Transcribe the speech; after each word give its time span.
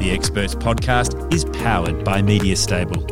The 0.00 0.12
Experts 0.12 0.54
Podcast 0.54 1.30
is 1.30 1.44
powered 1.44 2.04
by 2.04 2.22
Media 2.22 2.56
Stable. 2.56 3.04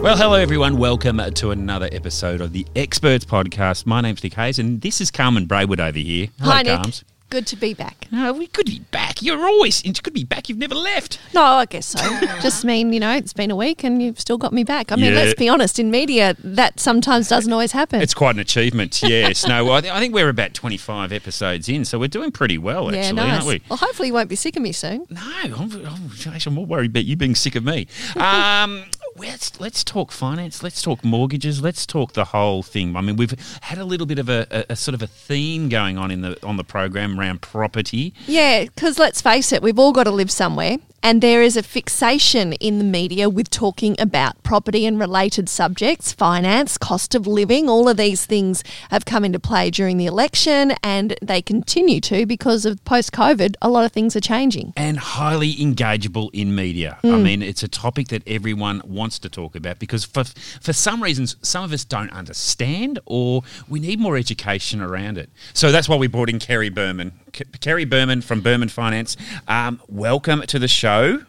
Well, 0.00 0.16
hello 0.16 0.34
everyone. 0.34 0.76
Welcome 0.76 1.18
to 1.18 1.50
another 1.50 1.88
episode 1.90 2.40
of 2.40 2.52
the 2.52 2.64
Experts 2.76 3.24
Podcast. 3.24 3.86
My 3.86 4.00
name's 4.00 4.22
Nick 4.22 4.34
Hayes, 4.34 4.60
and 4.60 4.80
this 4.82 5.00
is 5.00 5.10
Carmen 5.10 5.48
Braywood 5.48 5.80
over 5.80 5.98
here. 5.98 6.28
Hello, 6.38 6.52
Hi, 6.52 6.62
Nick. 6.62 6.76
Carms. 6.76 7.04
Good 7.32 7.46
to 7.46 7.56
be 7.56 7.72
back. 7.72 8.08
No, 8.12 8.34
we 8.34 8.46
could 8.46 8.66
be 8.66 8.80
back. 8.90 9.22
You're 9.22 9.40
always 9.42 9.82
you 9.86 9.92
could 9.94 10.12
be 10.12 10.22
back. 10.22 10.50
You've 10.50 10.58
never 10.58 10.74
left. 10.74 11.18
No, 11.32 11.40
I 11.42 11.64
guess 11.64 11.86
so. 11.86 11.98
Just 12.42 12.62
mean, 12.62 12.92
you 12.92 13.00
know, 13.00 13.10
it's 13.16 13.32
been 13.32 13.50
a 13.50 13.56
week 13.56 13.84
and 13.84 14.02
you've 14.02 14.20
still 14.20 14.36
got 14.36 14.52
me 14.52 14.64
back. 14.64 14.92
I 14.92 14.96
mean, 14.96 15.06
Yeah. 15.06 15.20
let's 15.20 15.32
be 15.32 15.48
honest, 15.48 15.78
in 15.78 15.90
media, 15.90 16.36
that 16.44 16.78
sometimes 16.78 17.28
doesn't 17.28 17.50
always 17.50 17.72
happen. 17.72 18.02
It's 18.02 18.12
quite 18.12 18.34
an 18.34 18.40
achievement. 18.40 19.02
Yes. 19.02 19.46
no, 19.48 19.72
I, 19.72 19.80
th- 19.80 19.94
I 19.94 19.98
think 19.98 20.12
we're 20.12 20.28
about 20.28 20.52
25 20.52 21.10
episodes 21.10 21.70
in, 21.70 21.86
so 21.86 21.98
we're 21.98 22.08
doing 22.08 22.32
pretty 22.32 22.58
well, 22.58 22.92
yeah, 22.92 23.00
actually, 23.00 23.16
nice. 23.16 23.32
aren't 23.34 23.46
we? 23.46 23.62
Well, 23.70 23.78
hopefully 23.78 24.08
you 24.08 24.14
won't 24.14 24.28
be 24.28 24.36
sick 24.36 24.56
of 24.56 24.62
me 24.62 24.72
soon. 24.72 25.06
No, 25.08 25.20
I'm, 25.22 25.54
I'm, 25.86 26.10
actually, 26.28 26.40
I'm 26.46 26.54
more 26.54 26.66
worried 26.66 26.90
about 26.90 27.06
you 27.06 27.16
being 27.16 27.34
sick 27.34 27.54
of 27.54 27.64
me. 27.64 27.86
Um, 28.16 28.84
let's 29.16 29.60
let's 29.60 29.84
talk 29.84 30.12
finance. 30.12 30.62
Let's 30.62 30.82
talk 30.82 31.04
mortgages. 31.04 31.62
Let's 31.62 31.86
talk 31.86 32.12
the 32.12 32.26
whole 32.26 32.62
thing. 32.62 32.96
I 32.96 33.00
mean, 33.00 33.16
we've 33.16 33.34
had 33.62 33.78
a 33.78 33.84
little 33.84 34.06
bit 34.06 34.18
of 34.18 34.28
a, 34.28 34.46
a, 34.50 34.72
a 34.72 34.76
sort 34.76 34.94
of 34.94 35.02
a 35.02 35.06
theme 35.06 35.68
going 35.68 35.98
on 35.98 36.10
in 36.10 36.22
the 36.22 36.44
on 36.46 36.56
the 36.56 36.64
program 36.64 37.18
around 37.18 37.42
property. 37.42 38.14
Yeah, 38.26 38.64
because 38.64 38.98
let's 38.98 39.20
face 39.20 39.52
it, 39.52 39.62
we've 39.62 39.78
all 39.78 39.92
got 39.92 40.04
to 40.04 40.10
live 40.10 40.30
somewhere. 40.30 40.78
And 41.02 41.20
there 41.20 41.42
is 41.42 41.56
a 41.56 41.62
fixation 41.62 42.52
in 42.54 42.78
the 42.78 42.84
media 42.84 43.28
with 43.28 43.50
talking 43.50 43.96
about 43.98 44.42
property 44.42 44.86
and 44.86 44.98
related 44.98 45.48
subjects, 45.48 46.12
finance, 46.12 46.78
cost 46.78 47.14
of 47.14 47.26
living. 47.26 47.68
All 47.68 47.88
of 47.88 47.96
these 47.96 48.24
things 48.26 48.62
have 48.90 49.04
come 49.04 49.24
into 49.24 49.40
play 49.40 49.70
during 49.70 49.96
the 49.96 50.06
election 50.06 50.72
and 50.82 51.16
they 51.20 51.42
continue 51.42 52.00
to 52.02 52.26
because 52.26 52.64
of 52.64 52.84
post 52.84 53.12
COVID. 53.12 53.56
A 53.60 53.68
lot 53.68 53.84
of 53.84 53.92
things 53.92 54.14
are 54.16 54.20
changing. 54.20 54.72
and 54.76 54.98
highly 54.98 55.54
engageable 55.56 56.30
in 56.32 56.54
media. 56.54 56.98
I 57.02 57.06
mm. 57.06 57.22
mean, 57.22 57.42
it's 57.42 57.62
a 57.62 57.68
topic 57.68 58.08
that 58.08 58.22
everyone 58.26 58.82
wants 58.84 59.18
to 59.20 59.28
talk 59.28 59.54
about 59.54 59.78
because 59.78 60.04
for 60.04 60.24
for 60.60 60.72
some 60.72 61.02
reasons, 61.02 61.36
some 61.42 61.64
of 61.64 61.72
us 61.72 61.84
don't 61.84 62.12
understand, 62.12 62.98
or 63.06 63.42
we 63.68 63.80
need 63.80 63.98
more 64.00 64.16
education 64.16 64.80
around 64.80 65.18
it. 65.18 65.30
So 65.54 65.72
that's 65.72 65.88
why 65.88 65.96
we 65.96 66.06
brought 66.06 66.30
in 66.30 66.38
Kerri 66.38 66.70
Buurman. 66.70 67.12
Kerri 67.32 67.86
Buurman 67.86 68.22
from 68.22 68.42
Buurman 68.42 68.70
Finance. 68.70 69.16
Um, 69.48 69.80
welcome 69.88 70.42
to 70.42 70.58
the 70.58 70.68
show. 70.68 71.24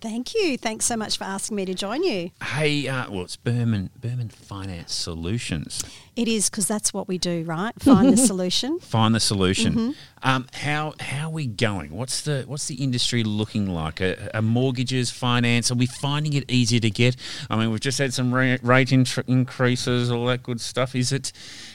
Thank 0.00 0.34
you. 0.34 0.56
Thanks 0.56 0.84
so 0.84 0.96
much 0.96 1.18
for 1.18 1.24
asking 1.24 1.56
me 1.56 1.64
to 1.64 1.74
join 1.74 2.04
you. 2.04 2.30
Hey, 2.42 2.86
uh, 2.86 3.10
well, 3.10 3.24
it's 3.24 3.36
Buurman 3.36 3.90
Buurman 4.00 4.30
Finance 4.30 4.94
Solutions. 4.94 5.82
It 6.18 6.26
is 6.26 6.50
because 6.50 6.66
that's 6.66 6.92
what 6.92 7.06
we 7.06 7.16
do, 7.16 7.44
right? 7.44 7.72
Find 7.80 8.12
the 8.12 8.16
solution. 8.16 8.80
Find 8.80 9.14
the 9.14 9.20
solution. 9.20 9.94
Um, 10.20 10.48
how 10.52 10.94
how 10.98 11.28
are 11.28 11.32
we 11.32 11.46
going? 11.46 11.92
What's 11.92 12.22
the 12.22 12.42
what's 12.48 12.66
the 12.66 12.74
industry 12.74 13.22
looking 13.22 13.68
like? 13.68 14.00
Are, 14.00 14.28
are 14.34 14.42
mortgages, 14.42 15.12
finance? 15.12 15.70
Are 15.70 15.76
we 15.76 15.86
finding 15.86 16.32
it 16.32 16.50
easier 16.50 16.80
to 16.80 16.90
get? 16.90 17.14
I 17.48 17.54
mean, 17.54 17.70
we've 17.70 17.78
just 17.78 17.98
had 17.98 18.12
some 18.12 18.34
rate, 18.34 18.58
rate 18.64 18.88
intr- 18.88 19.22
increases, 19.28 20.10
all 20.10 20.26
that 20.26 20.42
good 20.42 20.60
stuff. 20.60 20.96
Is 20.96 21.12
it 21.12 21.30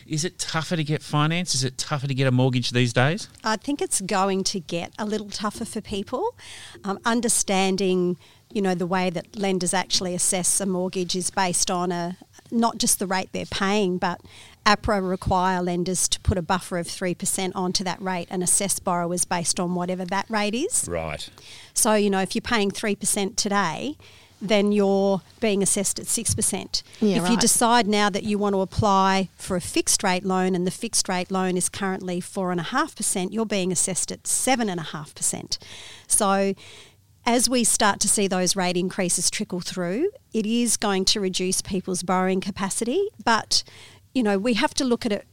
is 0.05 0.25
it 0.25 0.39
tougher 0.39 0.75
to 0.75 0.83
get 0.83 1.01
finance? 1.01 1.55
Is 1.55 1.63
it 1.63 1.77
tougher 1.77 2.07
to 2.07 2.13
get 2.13 2.27
a 2.27 2.31
mortgage 2.31 2.71
these 2.71 2.91
days? 2.91 3.29
I 3.45 3.55
think 3.55 3.81
it's 3.81 4.01
going 4.01 4.43
to 4.43 4.59
get 4.59 4.91
a 4.99 5.05
little 5.05 5.29
tougher 5.29 5.63
for 5.63 5.79
people. 5.79 6.35
Um, 6.83 6.99
understanding, 7.05 8.17
you 8.53 8.61
know, 8.61 8.75
the 8.75 8.87
way 8.87 9.09
that 9.09 9.35
lenders 9.35 9.73
actually 9.73 10.13
assess 10.13 10.61
a 10.61 10.65
mortgage 10.65 11.15
is 11.15 11.29
based 11.29 11.71
on 11.71 11.91
a 11.91 12.17
not 12.51 12.77
just 12.77 12.99
the 12.99 13.07
rate 13.07 13.29
they're 13.31 13.45
paying, 13.45 13.97
but 13.97 14.21
APRA 14.65 15.07
require 15.07 15.61
lenders 15.61 16.07
to 16.07 16.19
put 16.21 16.37
a 16.37 16.41
buffer 16.41 16.77
of 16.77 16.87
3% 16.87 17.51
onto 17.55 17.83
that 17.83 18.01
rate 18.01 18.27
and 18.29 18.43
assess 18.43 18.79
borrowers 18.79 19.25
based 19.25 19.59
on 19.59 19.75
whatever 19.75 20.05
that 20.05 20.29
rate 20.29 20.53
is. 20.53 20.87
Right. 20.87 21.27
So, 21.73 21.95
you 21.95 22.09
know, 22.09 22.21
if 22.21 22.35
you're 22.35 22.41
paying 22.41 22.71
3% 22.71 23.35
today, 23.35 23.97
then 24.39 24.71
you're 24.71 25.21
being 25.39 25.63
assessed 25.63 25.99
at 25.99 26.05
6%. 26.05 26.83
Yeah, 26.99 27.23
if 27.23 27.29
you 27.29 27.37
decide 27.37 27.87
now 27.87 28.09
that 28.09 28.23
you 28.23 28.37
want 28.37 28.53
to 28.55 28.61
apply 28.61 29.29
for 29.37 29.55
a 29.55 29.61
fixed 29.61 30.03
rate 30.03 30.25
loan 30.25 30.53
and 30.53 30.67
the 30.67 30.71
fixed 30.71 31.07
rate 31.07 31.31
loan 31.31 31.55
is 31.55 31.69
currently 31.69 32.19
4.5%, 32.19 33.33
you're 33.33 33.45
being 33.45 33.71
assessed 33.71 34.11
at 34.11 34.23
7.5%. 34.23 35.57
So, 36.07 36.53
as 37.25 37.49
we 37.49 37.63
start 37.63 37.99
to 38.01 38.07
see 38.07 38.27
those 38.27 38.55
rate 38.55 38.77
increases 38.77 39.29
trickle 39.29 39.61
through, 39.61 40.09
it 40.33 40.45
is 40.45 40.77
going 40.77 41.05
to 41.05 41.19
reduce 41.19 41.61
people's 41.61 42.03
borrowing 42.03 42.41
capacity. 42.41 43.07
But, 43.23 43.63
you 44.13 44.23
know, 44.23 44.37
we 44.37 44.55
have 44.55 44.73
to 44.75 44.83
look 44.83 45.05
at 45.05 45.11
it 45.11 45.25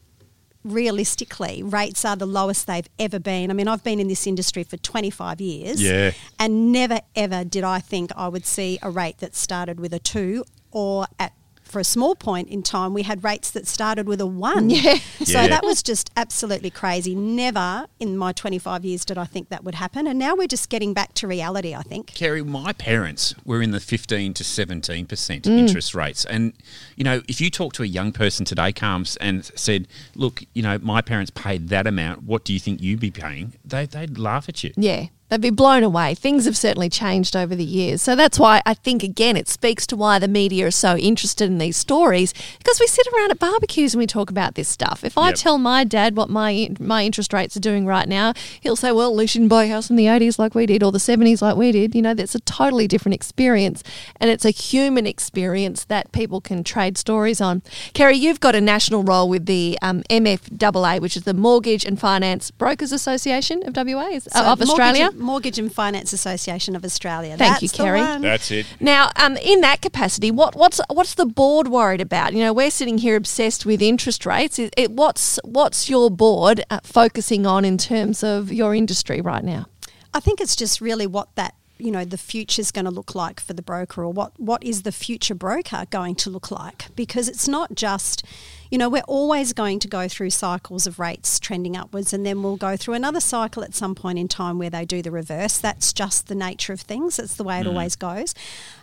realistically. 0.62 1.62
Rates 1.62 2.05
are 2.05 2.17
the 2.17 2.27
lowest 2.27 2.67
they've 2.67 2.89
ever 2.99 3.19
been. 3.19 3.50
I 3.50 3.55
mean, 3.55 3.67
I've 3.67 3.83
been 3.83 3.99
in 3.99 4.09
this 4.09 4.27
industry 4.27 4.62
for 4.62 4.77
25 4.77 5.41
years. 5.41 5.83
Yeah. 5.83 6.12
And 6.39 6.71
never, 6.73 7.00
ever 7.17 7.45
did 7.45 7.65
I 7.65 7.81
think 7.81 8.11
I 8.17 8.29
would 8.29 8.47
see 8.47 8.79
a 8.83 8.91
rate 8.91 9.19
that 9.19 9.34
started 9.34 9.81
with 9.81 9.93
a 9.93 9.99
two 9.99 10.45
or 10.71 11.06
at 11.19 11.33
for 11.70 11.78
a 11.81 11.84
small 11.84 12.14
point 12.14 12.48
in 12.48 12.62
time, 12.62 12.92
we 12.94 13.03
had 13.03 13.22
rates 13.22 13.50
that 13.53 13.66
started 13.66 14.06
with 14.06 14.20
a 14.20 14.26
one. 14.26 14.70
Yeah. 14.70 14.98
So 15.22 15.41
Yeah. 15.42 15.48
that 15.48 15.64
was 15.64 15.82
just 15.82 16.10
absolutely 16.16 16.70
crazy. 16.70 17.14
Never 17.14 17.86
in 18.00 18.16
my 18.16 18.32
25 18.32 18.84
years 18.84 19.04
did 19.04 19.19
I 19.19 19.25
think 19.25 19.48
that 19.50 19.62
would 19.64 19.75
happen. 19.76 20.06
And 20.06 20.19
now 20.19 20.34
we're 20.34 20.47
just 20.48 20.69
getting 20.69 20.94
back 20.94 21.14
to 21.14 21.26
reality, 21.28 21.75
I 21.75 21.82
think. 21.82 22.08
Kerri, 22.14 22.44
my 22.44 22.72
parents 22.72 23.34
were 23.44 23.62
in 23.62 23.70
the 23.70 23.81
15 23.81 24.34
to 24.34 24.44
17% 24.44 25.42
Mm. 25.44 25.58
interest 25.58 25.94
rates. 25.94 26.25
And, 26.25 26.53
you 26.97 27.04
know, 27.04 27.22
if 27.28 27.41
you 27.41 27.50
talk 27.50 27.72
to 27.75 27.82
a 27.82 27.87
young 27.87 28.12
person 28.12 28.44
today, 28.44 28.72
Carms, 28.72 29.16
and 29.16 29.44
said, 29.54 29.87
look, 30.14 30.42
you 30.54 30.62
know, 30.62 30.78
my 30.78 31.00
parents 31.02 31.31
paid 31.31 31.69
that 31.69 31.87
amount, 31.87 32.25
what 32.25 32.44
do 32.44 32.52
you 32.52 32.58
think 32.58 32.81
you'd 32.82 33.00
be 33.00 33.10
paying? 33.10 33.54
They, 33.64 33.87
they'd 33.87 34.19
laugh 34.19 34.48
at 34.48 34.64
you. 34.64 34.72
Yeah, 34.76 35.06
they'd 35.31 35.41
be 35.41 35.51
blown 35.51 35.83
away. 35.83 36.15
Things 36.15 36.45
have 36.45 36.57
certainly 36.57 36.89
changed 36.91 37.35
over 37.35 37.55
the 37.57 37.65
years. 37.65 38.03
So 38.03 38.15
that's 38.15 38.39
why 38.39 38.61
I 38.67 38.75
think, 38.75 39.03
again, 39.03 39.37
it 39.37 39.49
speaks 39.49 39.87
to 39.89 39.97
why 39.97 40.19
the 40.19 40.29
media 40.29 40.67
are 40.67 40.71
so 40.71 40.97
interested 40.97 41.47
in 41.49 41.59
these 41.59 41.77
stories 41.77 42.35
because 42.59 42.79
we 42.79 42.87
sit 42.87 43.07
around 43.15 43.31
at 43.31 43.39
barbecues 43.39 43.95
and 43.95 43.99
we 44.01 44.07
talk 44.07 44.29
about 44.31 44.55
this 44.57 44.69
stuff. 44.69 45.05
If 45.05 45.17
I 45.17 45.29
Yep. 45.29 45.35
tell 45.37 45.59
my 45.59 45.85
dad 45.85 46.17
what 46.17 46.29
my 46.29 46.71
my 46.79 47.05
interest 47.05 47.33
rates 47.33 47.57
are 47.57 47.61
doing 47.61 47.87
right 47.87 48.09
now, 48.09 48.33
he'll 48.61 48.77
say, 48.77 48.93
well, 48.93 49.09
at 49.11 49.17
least 49.17 49.35
you 49.35 49.41
didn't 49.41 49.51
buy 49.51 49.65
a 49.65 49.69
house 49.69 49.89
in 49.89 49.97
the 49.97 50.07
80s 50.07 50.39
like 50.39 50.55
we 50.55 50.67
did 50.67 50.83
or 50.83 50.91
the 50.93 50.99
70s 50.99 51.41
like 51.41 51.57
we 51.57 51.73
did. 51.73 51.95
You 51.95 52.03
know, 52.03 52.15
that's 52.15 52.35
a 52.35 52.41
totally 52.41 52.87
different 52.89 53.15
experience 53.15 53.83
and 54.21 54.31
it's 54.31 54.45
a 54.45 54.51
human 54.51 55.07
experience 55.07 55.85
that 55.85 56.11
people 56.12 56.41
can 56.41 56.65
trade 56.65 56.99
stories 56.99 57.41
on. 57.41 57.62
Kerri, 57.95 58.19
you've 58.19 58.41
got 58.41 58.55
a 58.55 58.61
national 58.61 59.05
role 59.05 59.29
with 59.29 59.47
the 59.47 59.79
um, 59.83 60.03
MFAA, 60.11 61.01
which 61.01 61.17
is 61.17 61.23
the 61.25 61.35
Mortgage 61.35 61.85
and 61.85 61.99
Finance 62.01 62.51
Brokers 62.51 62.93
Association 62.93 63.62
of 63.67 63.77
WA, 63.77 64.09
is, 64.09 64.29
So 64.33 64.41
of 64.43 64.61
Australia. 64.61 65.11
Mortgage, 65.20 65.41
Mortgage 65.41 65.58
and 65.58 65.72
Finance 65.72 66.12
Association 66.12 66.76
of 66.76 66.84
Australia. 66.84 67.36
Thank 67.36 67.62
you, 67.62 67.69
That's 67.69 67.78
the 67.78 67.84
Kerri. 67.84 67.98
one. 68.00 68.22
That's 68.22 68.50
it. 68.50 68.66
Now, 68.81 69.10
um, 69.16 69.36
in 69.36 69.60
that 69.60 69.81
capacity, 69.81 70.31
what, 70.31 70.54
what's 70.54 70.81
what's 70.91 71.14
the 71.14 71.26
board 71.26 71.69
worried 71.69 72.00
about? 72.00 72.32
You 72.32 72.41
know, 72.41 72.53
we're 72.53 72.70
sitting 72.70 72.98
here 72.98 73.16
obsessed 73.16 73.64
with 73.66 73.82
interest 73.82 74.26
rates. 74.26 74.58
It, 74.58 74.75
it, 74.76 74.91
what's 74.91 75.38
what's 75.44 75.88
your 75.88 76.10
board 76.10 76.64
uh, 76.70 76.81
focusing 76.82 77.47
on 77.47 77.64
in 77.64 77.78
terms 77.78 78.22
of 78.22 78.53
your 78.53 78.75
industry 78.75 79.20
right 79.20 79.44
now? 79.44 79.66
I 80.12 80.20
think 80.20 80.41
it's 80.41 80.56
just 80.56 80.81
really 80.81 81.06
what 81.06 81.34
that 81.37 81.54
you 81.81 81.91
know 81.91 82.05
the 82.05 82.19
future's 82.19 82.71
going 82.71 82.85
to 82.85 82.91
look 82.91 83.15
like 83.15 83.41
for 83.41 83.53
the 83.53 83.62
broker 83.62 84.05
or 84.05 84.12
what 84.12 84.38
what 84.38 84.62
is 84.62 84.82
the 84.82 84.93
future 84.93 85.35
broker 85.35 85.87
going 85.91 86.15
to 86.17 86.31
look 86.31 86.50
like? 86.50 86.94
Because 86.94 87.29
it's 87.29 87.49
not 87.49 87.75
just 87.75 88.25
you 88.71 88.79
know 88.79 88.88
we're 88.88 89.03
always 89.09 89.53
going 89.53 89.79
to 89.81 89.88
go 89.88 90.09
through 90.09 90.31
cycles 90.31 90.87
of 90.87 90.99
rates 90.99 91.38
trending 91.41 91.77
upwards 91.77 92.12
and 92.12 92.25
then 92.25 92.43
we'll 92.43 92.56
go 92.56 92.77
through 92.77 92.94
another 92.94 93.21
cycle 93.21 93.65
at 93.65 93.75
some 93.75 93.94
point 93.94 94.19
in 94.19 94.29
time 94.29 94.59
where 94.59 94.71
they 94.71 94.85
do 94.85 95.03
the 95.03 95.11
reverse. 95.11 95.59
That's 95.59 95.93
just 95.93 96.29
the 96.29 96.35
nature 96.35 96.73
of 96.73 96.81
things. 96.81 97.17
That's 97.17 97.37
the 97.37 97.44
way 97.44 97.61
it 97.61 97.67
always 97.67 97.97
goes. 97.97 98.35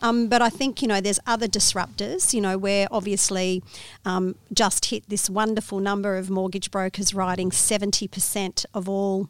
Um, 0.02 0.28
but 0.28 0.42
I 0.42 0.50
think 0.50 0.82
you 0.82 0.88
know 0.88 1.02
there's 1.02 1.20
other 1.26 1.48
disruptors 1.48 2.34
you 2.34 2.42
know 2.42 2.58
we're 2.58 2.88
obviously 2.92 3.64
um, 4.06 4.36
just 4.54 4.86
hit 4.86 5.08
this 5.10 5.30
wonderful 5.30 5.80
number 5.80 6.18
of 6.18 6.30
mortgage 6.30 6.72
brokers 6.72 7.14
writing 7.14 7.50
70% 7.50 8.66
of 8.74 8.90
all 8.90 9.30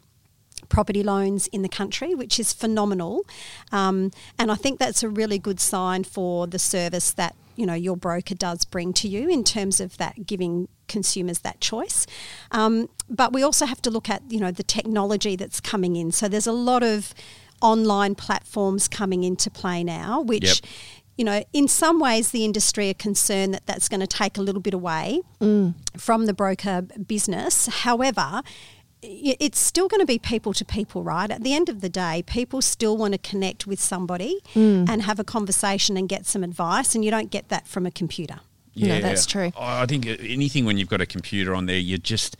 property 0.68 1.02
loans 1.02 1.46
in 1.48 1.62
the 1.62 1.68
country, 1.68 2.14
which 2.14 2.38
is 2.38 2.52
phenomenal. 2.52 3.24
Um, 3.72 4.10
and 4.38 4.50
I 4.50 4.54
think 4.54 4.78
that's 4.78 5.02
a 5.02 5.08
really 5.08 5.38
good 5.38 5.60
sign 5.60 6.04
for 6.04 6.46
the 6.46 6.58
service 6.58 7.10
that 7.12 7.34
you 7.56 7.66
know 7.66 7.74
your 7.74 7.96
broker 7.96 8.34
does 8.36 8.64
bring 8.64 8.92
to 8.94 9.08
you 9.08 9.28
in 9.28 9.42
terms 9.42 9.80
of 9.80 9.96
that 9.96 10.26
giving 10.26 10.68
consumers 10.86 11.40
that 11.40 11.60
choice. 11.60 12.06
Um, 12.52 12.88
but 13.10 13.32
we 13.32 13.42
also 13.42 13.66
have 13.66 13.82
to 13.82 13.90
look 13.90 14.08
at 14.08 14.22
you 14.28 14.40
know 14.40 14.50
the 14.52 14.62
technology 14.62 15.34
that's 15.36 15.60
coming 15.60 15.96
in. 15.96 16.12
So 16.12 16.28
there's 16.28 16.46
a 16.46 16.52
lot 16.52 16.82
of 16.82 17.14
online 17.60 18.14
platforms 18.14 18.86
coming 18.88 19.24
into 19.24 19.50
play 19.50 19.82
now, 19.84 20.20
which. 20.20 20.60
Yep. 20.62 20.70
You 21.20 21.24
know, 21.24 21.42
in 21.52 21.66
some 21.66 21.98
ways, 21.98 22.30
the 22.30 22.44
industry 22.44 22.90
are 22.90 22.94
concerned 22.94 23.52
that 23.52 23.66
that's 23.66 23.88
going 23.88 23.98
to 23.98 24.06
take 24.06 24.38
a 24.38 24.40
little 24.40 24.60
bit 24.60 24.72
away 24.72 25.20
from 25.96 26.26
the 26.26 26.32
broker 26.32 26.82
business. 26.82 27.66
However, 27.66 28.20
i- 28.20 28.42
it's 29.02 29.58
still 29.58 29.88
going 29.88 30.00
to 30.00 30.06
be 30.06 30.18
people 30.18 30.52
to 30.54 30.64
people, 30.64 31.02
right? 31.02 31.30
At 31.30 31.42
the 31.42 31.54
end 31.54 31.68
of 31.68 31.80
the 31.80 31.88
day, 31.88 32.24
people 32.26 32.60
still 32.62 32.96
want 32.96 33.12
to 33.12 33.18
connect 33.18 33.66
with 33.66 33.80
somebody 33.80 34.40
mm. 34.54 34.88
and 34.88 35.02
have 35.02 35.20
a 35.20 35.24
conversation 35.24 35.96
and 35.96 36.08
get 36.08 36.26
some 36.26 36.42
advice, 36.42 36.94
and 36.94 37.04
you 37.04 37.10
don't 37.10 37.30
get 37.30 37.48
that 37.48 37.66
from 37.66 37.86
a 37.86 37.90
computer. 37.90 38.40
No, 38.86 39.00
that's 39.00 39.26
true. 39.26 39.50
I 39.58 39.86
think 39.86 40.06
uh, 40.06 40.16
anything 40.20 40.64
when 40.64 40.78
you've 40.78 40.88
got 40.88 41.00
a 41.00 41.06
computer 41.06 41.54
on 41.54 41.66
there, 41.66 41.78
you 41.78 41.98
just 41.98 42.36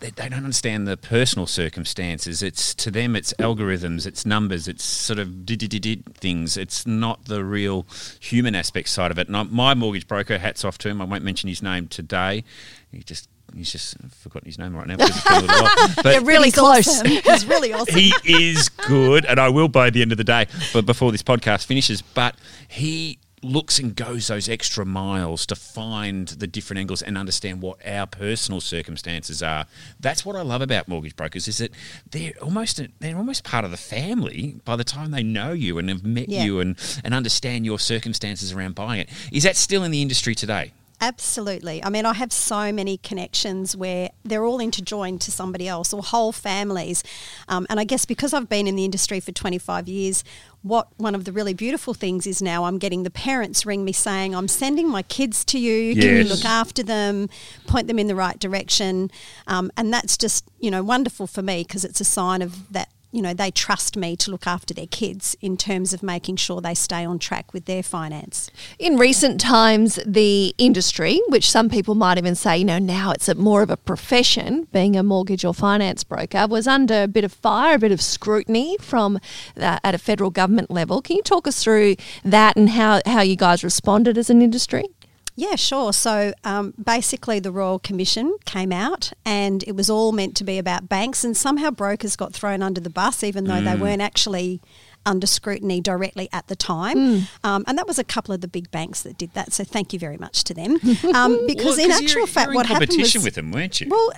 they, 0.00 0.10
they 0.10 0.28
don't 0.28 0.38
understand 0.38 0.88
the 0.88 0.96
personal 0.96 1.46
circumstances. 1.46 2.42
It's 2.42 2.74
to 2.76 2.90
them, 2.90 3.14
it's 3.14 3.32
algorithms, 3.34 4.06
it's 4.06 4.24
numbers, 4.24 4.68
it's 4.68 4.84
sort 4.84 5.18
of 5.18 5.44
did 5.44 5.58
did 5.58 5.82
did 5.82 6.14
things. 6.14 6.56
It's 6.56 6.86
not 6.86 7.26
the 7.26 7.44
real 7.44 7.86
human 8.20 8.54
aspect 8.54 8.88
side 8.88 9.10
of 9.10 9.18
it. 9.18 9.28
And 9.28 9.36
I, 9.36 9.42
my 9.44 9.74
mortgage 9.74 10.06
broker, 10.06 10.38
hats 10.38 10.64
off 10.64 10.78
to 10.78 10.88
him. 10.88 11.00
I 11.00 11.04
won't 11.04 11.24
mention 11.24 11.48
his 11.48 11.62
name 11.62 11.88
today. 11.88 12.44
He 12.90 13.02
just 13.02 13.28
he's 13.54 13.70
just 13.72 13.96
I've 14.04 14.12
forgotten 14.14 14.46
his 14.46 14.58
name 14.58 14.74
right 14.74 14.86
now. 14.86 14.96
because 14.96 15.16
it's 15.16 15.24
been 15.28 15.36
a 15.36 15.40
little 15.40 15.62
while. 15.64 15.88
But 15.96 16.02
They're 16.04 16.20
really 16.20 16.46
He's 16.48 16.54
close. 16.54 16.88
awesome. 16.88 17.06
He's 17.24 17.46
really 17.46 17.72
awesome. 17.74 17.94
he 17.94 18.12
is 18.24 18.68
good, 18.68 19.24
and 19.24 19.38
I 19.40 19.48
will 19.48 19.68
by 19.68 19.90
the 19.90 20.02
end 20.02 20.12
of 20.12 20.18
the 20.18 20.24
day, 20.24 20.46
but 20.72 20.86
before 20.86 21.12
this 21.12 21.22
podcast 21.22 21.66
finishes. 21.66 22.02
But 22.02 22.36
he 22.68 23.18
looks 23.44 23.80
and 23.80 23.96
goes 23.96 24.28
those 24.28 24.48
extra 24.48 24.86
miles 24.86 25.44
to 25.46 25.56
find 25.56 26.28
the 26.28 26.46
different 26.46 26.78
angles 26.78 27.02
and 27.02 27.18
understand 27.18 27.60
what 27.60 27.76
our 27.84 28.06
personal 28.06 28.60
circumstances 28.60 29.42
are. 29.42 29.66
That's 29.98 30.24
what 30.24 30.36
I 30.36 30.42
love 30.42 30.62
about 30.62 30.86
mortgage 30.86 31.16
brokers 31.16 31.48
is 31.48 31.58
that 31.58 31.72
they're 32.08 32.34
almost 32.40 32.80
they're 33.00 33.16
almost 33.16 33.42
part 33.42 33.64
of 33.64 33.72
the 33.72 33.76
family 33.76 34.60
by 34.64 34.76
the 34.76 34.84
time 34.84 35.10
they 35.10 35.24
know 35.24 35.52
you 35.52 35.78
and 35.78 35.88
have 35.88 36.04
met 36.04 36.28
Yeah. 36.28 36.44
you 36.44 36.60
and 36.60 36.76
and 37.02 37.12
understand 37.14 37.64
your 37.66 37.80
circumstances 37.80 38.52
around 38.52 38.76
buying 38.76 39.00
it. 39.00 39.08
Is 39.32 39.42
that 39.42 39.56
still 39.56 39.82
in 39.82 39.90
the 39.90 40.02
industry 40.02 40.36
today? 40.36 40.70
Absolutely. 41.02 41.82
I 41.82 41.90
mean, 41.90 42.06
I 42.06 42.12
have 42.12 42.32
so 42.32 42.70
many 42.72 42.96
connections 42.96 43.76
where 43.76 44.10
they're 44.24 44.44
all 44.44 44.58
interjoined 44.58 45.18
to 45.22 45.32
somebody 45.32 45.66
else 45.66 45.92
or 45.92 46.00
whole 46.00 46.30
families. 46.30 47.02
Um, 47.48 47.66
and 47.68 47.80
I 47.80 47.84
guess 47.84 48.04
because 48.04 48.32
I've 48.32 48.48
been 48.48 48.68
in 48.68 48.76
the 48.76 48.84
industry 48.84 49.18
for 49.18 49.32
25 49.32 49.88
years, 49.88 50.22
what 50.62 50.86
one 50.98 51.16
of 51.16 51.24
the 51.24 51.32
really 51.32 51.54
beautiful 51.54 51.92
things 51.92 52.24
is 52.24 52.40
now 52.40 52.66
I'm 52.66 52.78
getting 52.78 53.02
the 53.02 53.10
parents 53.10 53.66
ring 53.66 53.84
me 53.84 53.90
saying, 53.90 54.32
I'm 54.32 54.46
sending 54.46 54.88
my 54.88 55.02
kids 55.02 55.44
to 55.46 55.58
you. 55.58 55.96
Can 56.00 56.18
you 56.18 56.22
look 56.22 56.44
after 56.44 56.84
them, 56.84 57.28
point 57.66 57.88
them 57.88 57.98
in 57.98 58.06
the 58.06 58.14
right 58.14 58.38
direction? 58.38 59.10
Um, 59.48 59.72
and 59.76 59.92
that's 59.92 60.16
just, 60.16 60.44
you 60.60 60.70
know, 60.70 60.84
wonderful 60.84 61.26
for 61.26 61.42
me 61.42 61.64
because 61.66 61.84
it's 61.84 62.00
a 62.00 62.04
sign 62.04 62.42
of 62.42 62.72
that. 62.72 62.88
You 63.12 63.20
know, 63.20 63.34
they 63.34 63.50
trust 63.50 63.96
me 63.96 64.16
to 64.16 64.30
look 64.30 64.46
after 64.46 64.72
their 64.72 64.86
kids 64.86 65.36
in 65.42 65.58
terms 65.58 65.92
of 65.92 66.02
making 66.02 66.36
sure 66.36 66.62
they 66.62 66.74
stay 66.74 67.04
on 67.04 67.18
track 67.18 67.52
with 67.52 67.66
their 67.66 67.82
finance. 67.82 68.50
In 68.78 68.96
recent 68.96 69.38
times, 69.38 69.98
the 70.06 70.54
industry, 70.56 71.20
which 71.28 71.50
some 71.50 71.68
people 71.68 71.94
might 71.94 72.16
even 72.16 72.34
say, 72.34 72.56
you 72.56 72.64
know, 72.64 72.78
now 72.78 73.10
it's 73.10 73.28
a, 73.28 73.34
more 73.34 73.60
of 73.62 73.68
a 73.68 73.76
profession, 73.76 74.66
being 74.72 74.96
a 74.96 75.02
mortgage 75.02 75.44
or 75.44 75.52
finance 75.52 76.04
broker, 76.04 76.46
was 76.46 76.66
under 76.66 77.02
a 77.02 77.08
bit 77.08 77.22
of 77.22 77.32
fire, 77.32 77.74
a 77.74 77.78
bit 77.78 77.92
of 77.92 78.00
scrutiny 78.00 78.78
from 78.80 79.20
uh, 79.58 79.78
at 79.84 79.94
a 79.94 79.98
federal 79.98 80.30
government 80.30 80.70
level. 80.70 81.02
Can 81.02 81.16
you 81.16 81.22
talk 81.22 81.46
us 81.46 81.62
through 81.62 81.96
that 82.24 82.56
and 82.56 82.70
how, 82.70 83.02
how 83.04 83.20
you 83.20 83.36
guys 83.36 83.62
responded 83.62 84.16
as 84.16 84.30
an 84.30 84.40
industry? 84.40 84.84
Yeah, 85.34 85.56
sure. 85.56 85.92
So 85.92 86.32
um, 86.44 86.74
basically, 86.82 87.40
the 87.40 87.50
Royal 87.52 87.78
Commission 87.78 88.36
came 88.44 88.70
out 88.70 89.12
and 89.24 89.62
it 89.66 89.72
was 89.74 89.88
all 89.88 90.12
meant 90.12 90.36
to 90.36 90.44
be 90.44 90.58
about 90.58 90.88
banks, 90.88 91.24
and 91.24 91.36
somehow 91.36 91.70
brokers 91.70 92.16
got 92.16 92.32
thrown 92.34 92.62
under 92.62 92.80
the 92.80 92.90
bus, 92.90 93.24
even 93.24 93.44
though 93.44 93.60
they 93.60 93.74
weren't 93.74 94.02
actually 94.02 94.60
under 95.04 95.26
scrutiny 95.26 95.80
directly 95.80 96.28
at 96.32 96.46
the 96.46 96.54
time. 96.54 97.26
Um, 97.42 97.64
and 97.66 97.76
that 97.78 97.86
was 97.88 97.98
a 97.98 98.04
couple 98.04 98.34
of 98.34 98.40
the 98.40 98.46
big 98.48 98.70
banks 98.70 99.02
that 99.02 99.18
did 99.18 99.32
that. 99.34 99.52
So 99.52 99.64
thank 99.64 99.92
you 99.92 99.98
very 99.98 100.16
much 100.16 100.44
to 100.44 100.54
them. 100.54 100.78
Um, 101.14 101.46
because 101.46 101.76
Well, 101.76 101.84
in 101.86 101.90
actual 101.90 102.20
you're, 102.20 102.26
fact, 102.26 102.46
you're 102.46 102.52
in 102.52 102.56
what 102.56 102.66
happened 102.66 102.92
was 102.98 103.14
with 103.14 103.34
them, 103.34 103.52
weren't 103.52 103.80
you? 103.80 103.88
well, 103.90 104.12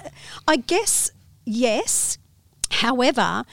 I 0.46 0.56
guess 0.56 1.10
yes. 1.44 2.18
However, 2.70 3.44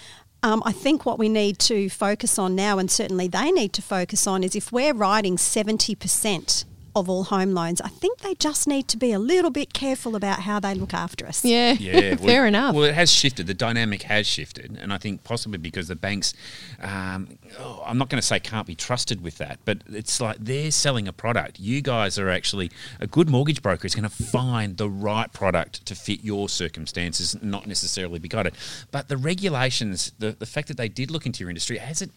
um, 0.43 0.61
I 0.65 0.71
think 0.71 1.05
what 1.05 1.17
we 1.17 1.29
need 1.29 1.59
to 1.59 1.89
focus 1.89 2.37
on 2.37 2.55
now, 2.55 2.77
and 2.77 2.89
certainly 2.89 3.27
they 3.27 3.51
need 3.51 3.73
to 3.73 3.81
focus 3.81 4.27
on, 4.27 4.43
is 4.43 4.55
if 4.55 4.71
we're 4.71 4.93
writing 4.93 5.37
70% 5.37 6.65
of 6.95 7.09
all 7.09 7.25
home 7.25 7.53
loans, 7.53 7.81
I 7.81 7.87
think 7.87 8.19
they 8.19 8.35
just 8.35 8.67
need 8.67 8.87
to 8.89 8.97
be 8.97 9.11
a 9.11 9.19
little 9.19 9.51
bit 9.51 9.73
careful 9.73 10.15
about 10.15 10.41
how 10.41 10.59
they 10.59 10.73
look 10.73 10.93
after 10.93 11.25
us. 11.25 11.43
Yeah, 11.45 11.73
Yeah, 11.73 12.15
fair 12.15 12.45
enough. 12.45 12.75
Well, 12.75 12.85
it 12.85 12.93
has 12.93 13.11
shifted. 13.11 13.47
The 13.47 13.53
dynamic 13.53 14.03
has 14.03 14.27
shifted, 14.27 14.77
and 14.81 14.91
I 14.91 14.97
think 14.97 15.23
possibly 15.23 15.57
because 15.57 15.87
the 15.87 15.95
banks, 15.95 16.33
um, 16.81 17.37
oh, 17.59 17.83
I'm 17.85 17.97
not 17.97 18.09
going 18.09 18.19
to 18.21 18.25
say 18.25 18.39
can't 18.39 18.67
be 18.67 18.75
trusted 18.75 19.21
with 19.21 19.37
that, 19.37 19.59
but 19.65 19.79
it's 19.89 20.19
like 20.19 20.37
they're 20.39 20.71
selling 20.71 21.07
a 21.07 21.13
product. 21.13 21.59
You 21.59 21.81
guys 21.81 22.19
are 22.19 22.29
actually 22.29 22.71
a 22.99 23.07
good 23.07 23.29
mortgage 23.29 23.61
broker 23.61 23.85
is 23.85 23.95
going 23.95 24.09
to 24.09 24.09
find 24.09 24.77
the 24.77 24.89
right 24.89 25.31
product 25.31 25.85
to 25.85 25.95
fit 25.95 26.23
your 26.23 26.49
circumstances, 26.49 27.41
not 27.41 27.67
necessarily 27.67 28.19
be 28.19 28.27
guided. 28.27 28.53
But 28.91 29.07
the 29.07 29.17
regulations, 29.17 30.11
the 30.19 30.31
the 30.31 30.45
fact 30.45 30.67
that 30.67 30.77
they 30.77 30.89
did 30.89 31.11
look 31.11 31.25
into 31.25 31.41
your 31.41 31.49
industry, 31.49 31.77
has 31.77 32.01
it 32.01 32.11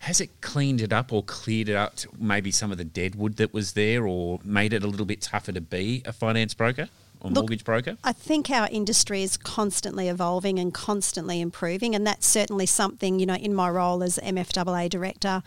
has 0.00 0.20
it 0.20 0.40
cleaned 0.40 0.80
it 0.80 0.92
up 0.92 1.12
or 1.12 1.22
cleared 1.22 1.68
it 1.68 1.76
up? 1.76 1.94
Maybe 2.18 2.50
some 2.50 2.72
of 2.72 2.78
the 2.78 2.84
dead 2.84 3.14
wood 3.14 3.36
that 3.36 3.52
was 3.52 3.72
there, 3.72 4.06
or 4.06 4.40
made 4.42 4.72
it 4.72 4.82
a 4.82 4.86
little 4.86 5.06
bit 5.06 5.20
tougher 5.20 5.52
to 5.52 5.60
be 5.60 6.02
a 6.06 6.12
finance 6.12 6.54
broker 6.54 6.88
or 7.20 7.30
Look, 7.30 7.42
mortgage 7.42 7.64
broker. 7.64 7.98
I 8.02 8.12
think 8.12 8.48
our 8.50 8.66
industry 8.70 9.22
is 9.22 9.36
constantly 9.36 10.08
evolving 10.08 10.58
and 10.58 10.72
constantly 10.72 11.40
improving, 11.42 11.94
and 11.94 12.06
that's 12.06 12.26
certainly 12.26 12.66
something 12.66 13.18
you 13.18 13.26
know 13.26 13.34
in 13.34 13.54
my 13.54 13.68
role 13.68 14.02
as 14.02 14.18
MFAA 14.22 14.88
director. 14.88 15.42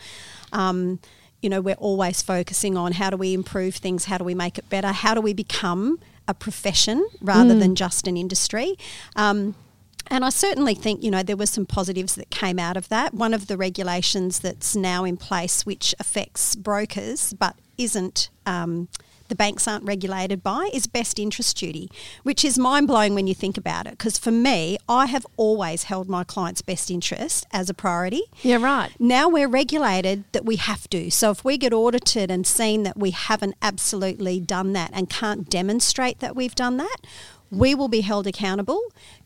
Um, 0.52 1.00
you 1.42 1.50
know, 1.50 1.60
we're 1.60 1.76
always 1.76 2.22
focusing 2.22 2.78
on 2.78 2.94
how 2.94 3.10
do 3.10 3.18
we 3.18 3.34
improve 3.34 3.76
things, 3.76 4.06
how 4.06 4.18
do 4.18 4.24
we 4.24 4.36
make 4.36 4.58
it 4.58 4.70
better, 4.70 4.94
how 4.94 5.14
do 5.14 5.20
we 5.20 5.34
become 5.34 6.00
a 6.26 6.34
profession 6.34 7.06
rather 7.22 7.54
than 7.58 7.76
just 7.76 8.08
an 8.08 8.16
industry. 8.16 8.78
Um, 9.18 9.56
and 10.08 10.26
I 10.26 10.30
certainly 10.30 10.76
think, 10.76 11.04
you 11.04 11.12
know, 11.12 11.24
there 11.24 11.38
were 11.38 11.46
some 11.46 11.66
positives 11.66 12.16
that 12.16 12.30
came 12.30 12.60
out 12.60 12.78
of 12.78 12.90
that. 12.90 13.14
One 13.14 13.34
of 13.34 13.48
the 13.48 13.58
regulations 13.58 14.40
that's 14.40 14.76
now 14.76 15.04
in 15.04 15.18
place, 15.18 15.66
which 15.66 15.96
affects 16.00 16.56
brokers 16.56 17.34
but 17.34 17.56
isn't, 17.78 18.30
um, 18.46 18.90
the 19.30 19.36
banks 19.36 19.68
aren't 19.68 19.86
regulated 19.86 20.44
by, 20.44 20.70
is 20.74 20.86
best 20.86 21.18
interest 21.18 21.58
duty, 21.58 21.90
which 22.24 22.46
is 22.46 22.60
mind 22.60 22.88
blowing 22.88 23.16
when 23.16 23.26
you 23.26 23.34
think 23.34 23.58
about 23.58 23.88
it. 23.88 23.92
Because 23.92 24.18
for 24.18 24.32
me, 24.32 24.78
I 24.88 25.08
have 25.08 25.26
always 25.38 25.84
held 25.84 26.08
my 26.10 26.24
client's 26.24 26.62
best 26.62 26.92
interest 26.92 27.48
as 27.52 27.70
a 27.70 27.74
priority. 27.74 28.24
yeah, 28.44 28.58
right. 28.58 28.92
Now 29.00 29.30
we're 29.30 29.48
regulated 29.48 30.26
that 30.34 30.46
we 30.46 30.58
have 30.58 30.88
to. 30.90 31.10
So 31.10 31.32
if 31.32 31.44
we 31.44 31.58
get 31.58 31.74
audited 31.74 32.30
and 32.30 32.46
seen 32.46 32.84
that 32.84 32.98
we 32.98 33.12
haven't 33.12 33.56
absolutely 33.62 34.40
done 34.40 34.74
that 34.74 34.92
and 34.94 35.10
can't 35.10 35.50
demonstrate 35.50 36.20
that 36.20 36.36
we've 36.36 36.56
done 36.56 36.78
that, 36.78 36.98
we 37.54 37.76
will 37.76 37.88
be 37.88 38.02
held 38.02 38.28
accountable. 38.28 38.82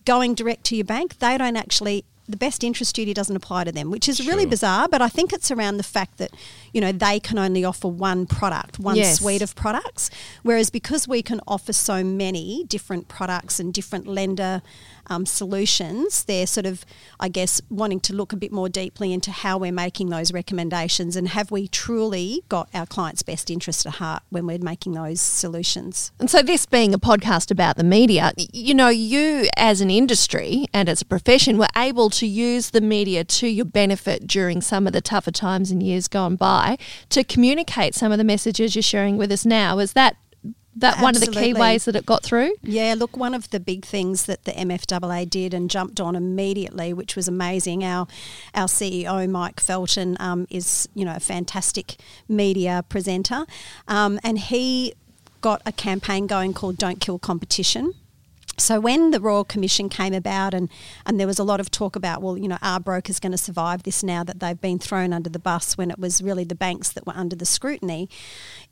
Going 0.05 0.35
direct 0.35 0.63
to 0.65 0.75
your 0.75 0.85
bank, 0.85 1.19
they 1.19 1.37
don't 1.37 1.55
actually 1.55 2.05
the 2.29 2.35
best 2.35 2.61
interest 2.61 2.93
duty 2.93 3.13
doesn't 3.13 3.37
apply 3.37 3.63
to 3.63 3.71
them, 3.71 3.89
which 3.89 4.09
is 4.09 4.27
really 4.27 4.45
bizarre, 4.45 4.89
but 4.89 5.01
I 5.01 5.07
think 5.07 5.31
it's 5.31 5.49
around 5.49 5.77
the 5.77 5.83
fact 5.83 6.17
that, 6.17 6.31
you 6.73 6.81
know, 6.81 6.91
they 6.91 7.21
can 7.21 7.37
only 7.37 7.63
offer 7.63 7.87
one 7.87 8.25
product, 8.25 8.79
one 8.79 8.97
Yes. 8.97 9.19
suite 9.19 9.41
of 9.41 9.55
products. 9.55 10.09
Whereas 10.43 10.69
because 10.69 11.07
we 11.07 11.21
can 11.21 11.39
offer 11.47 11.71
so 11.71 12.03
many 12.03 12.65
different 12.65 13.07
products 13.07 13.61
and 13.61 13.73
different 13.73 14.07
lender 14.07 14.61
um, 15.09 15.25
solutions, 15.25 16.23
they're 16.25 16.47
sort 16.47 16.65
of, 16.65 16.85
I 17.19 17.29
guess, 17.29 17.61
wanting 17.69 17.99
to 18.01 18.13
look 18.13 18.33
a 18.33 18.37
bit 18.37 18.51
more 18.51 18.69
deeply 18.69 19.13
into 19.13 19.31
how 19.31 19.57
we're 19.57 19.71
making 19.71 20.09
those 20.09 20.31
recommendations 20.33 21.15
and 21.15 21.29
have 21.29 21.51
we 21.51 21.67
truly 21.67 22.43
got 22.49 22.69
our 22.73 22.85
client's 22.85 23.23
best 23.23 23.49
interest 23.49 23.85
at 23.85 23.93
heart 23.95 24.23
when 24.29 24.45
we're 24.45 24.59
making 24.59 24.93
those 24.93 25.21
solutions. 25.21 26.11
And 26.19 26.29
so, 26.29 26.41
this 26.41 26.65
being 26.65 26.93
a 26.93 26.99
podcast 26.99 27.51
about 27.51 27.77
the 27.77 27.83
media, 27.83 28.33
you 28.37 28.73
know, 28.73 28.89
you 28.89 29.47
as 29.57 29.81
an 29.81 29.89
industry 29.89 30.65
and 30.73 30.89
as 30.89 31.01
a 31.01 31.05
profession 31.05 31.57
were 31.57 31.67
able 31.75 32.09
to 32.11 32.27
use 32.27 32.71
the 32.71 32.81
media 32.81 33.23
to 33.23 33.47
your 33.47 33.65
benefit 33.65 34.27
during 34.27 34.61
some 34.61 34.87
of 34.87 34.93
the 34.93 35.01
tougher 35.01 35.31
times 35.31 35.71
and 35.71 35.81
years 35.83 36.07
gone 36.07 36.35
by 36.35 36.77
to 37.09 37.23
communicate 37.23 37.95
some 37.95 38.11
of 38.11 38.17
the 38.17 38.23
messages 38.23 38.75
you're 38.75 38.83
sharing 38.83 39.17
with 39.17 39.31
us 39.31 39.45
now. 39.45 39.79
Is 39.79 39.93
that 39.93 40.17
that 40.77 41.01
one 41.01 41.15
of 41.15 41.21
the 41.21 41.31
key 41.31 41.53
ways 41.53 41.85
that 41.85 41.95
it 41.95 42.05
got 42.05 42.23
through? 42.23 42.53
Yeah, 42.61 42.95
look, 42.97 43.17
one 43.17 43.33
of 43.33 43.49
the 43.49 43.59
big 43.59 43.85
things 43.85 44.25
that 44.25 44.45
the 44.45 44.51
MFAA 44.51 45.29
did 45.29 45.53
and 45.53 45.69
jumped 45.69 45.99
on 45.99 46.15
immediately, 46.15 46.93
which 46.93 47.15
was 47.15 47.27
amazing. 47.27 47.83
Our 47.83 48.07
our 48.53 48.67
CEO 48.67 49.29
Mike 49.29 49.59
Felton 49.59 50.17
um, 50.19 50.47
is 50.49 50.87
you 50.93 51.05
know 51.05 51.15
a 51.15 51.19
fantastic 51.19 51.95
media 52.27 52.83
presenter, 52.89 53.45
um, 53.87 54.19
and 54.23 54.39
he 54.39 54.93
got 55.41 55.61
a 55.65 55.71
campaign 55.71 56.27
going 56.27 56.53
called 56.53 56.77
"Don't 56.77 57.01
Kill 57.01 57.19
Competition." 57.19 57.93
So 58.59 58.79
when 58.79 59.11
the 59.11 59.21
Royal 59.21 59.43
Commission 59.43 59.87
came 59.87 60.15
about 60.15 60.55
and, 60.55 60.67
and 61.05 61.19
there 61.19 61.27
was 61.27 61.37
a 61.37 61.43
lot 61.43 61.59
of 61.59 61.69
talk 61.69 61.95
about, 61.95 62.23
well, 62.23 62.35
you 62.35 62.47
know, 62.47 62.57
are 62.63 62.79
brokers 62.79 63.19
going 63.19 63.31
to 63.31 63.37
survive 63.37 63.83
this 63.83 64.01
now 64.03 64.23
that 64.23 64.39
they've 64.39 64.59
been 64.59 64.79
thrown 64.79 65.13
under 65.13 65.29
the 65.29 65.37
bus 65.37 65.77
when 65.77 65.91
it 65.91 65.99
was 65.99 66.23
really 66.23 66.43
the 66.43 66.55
banks 66.55 66.91
that 66.93 67.05
were 67.05 67.13
under 67.15 67.35
the 67.35 67.45
scrutiny, 67.45 68.09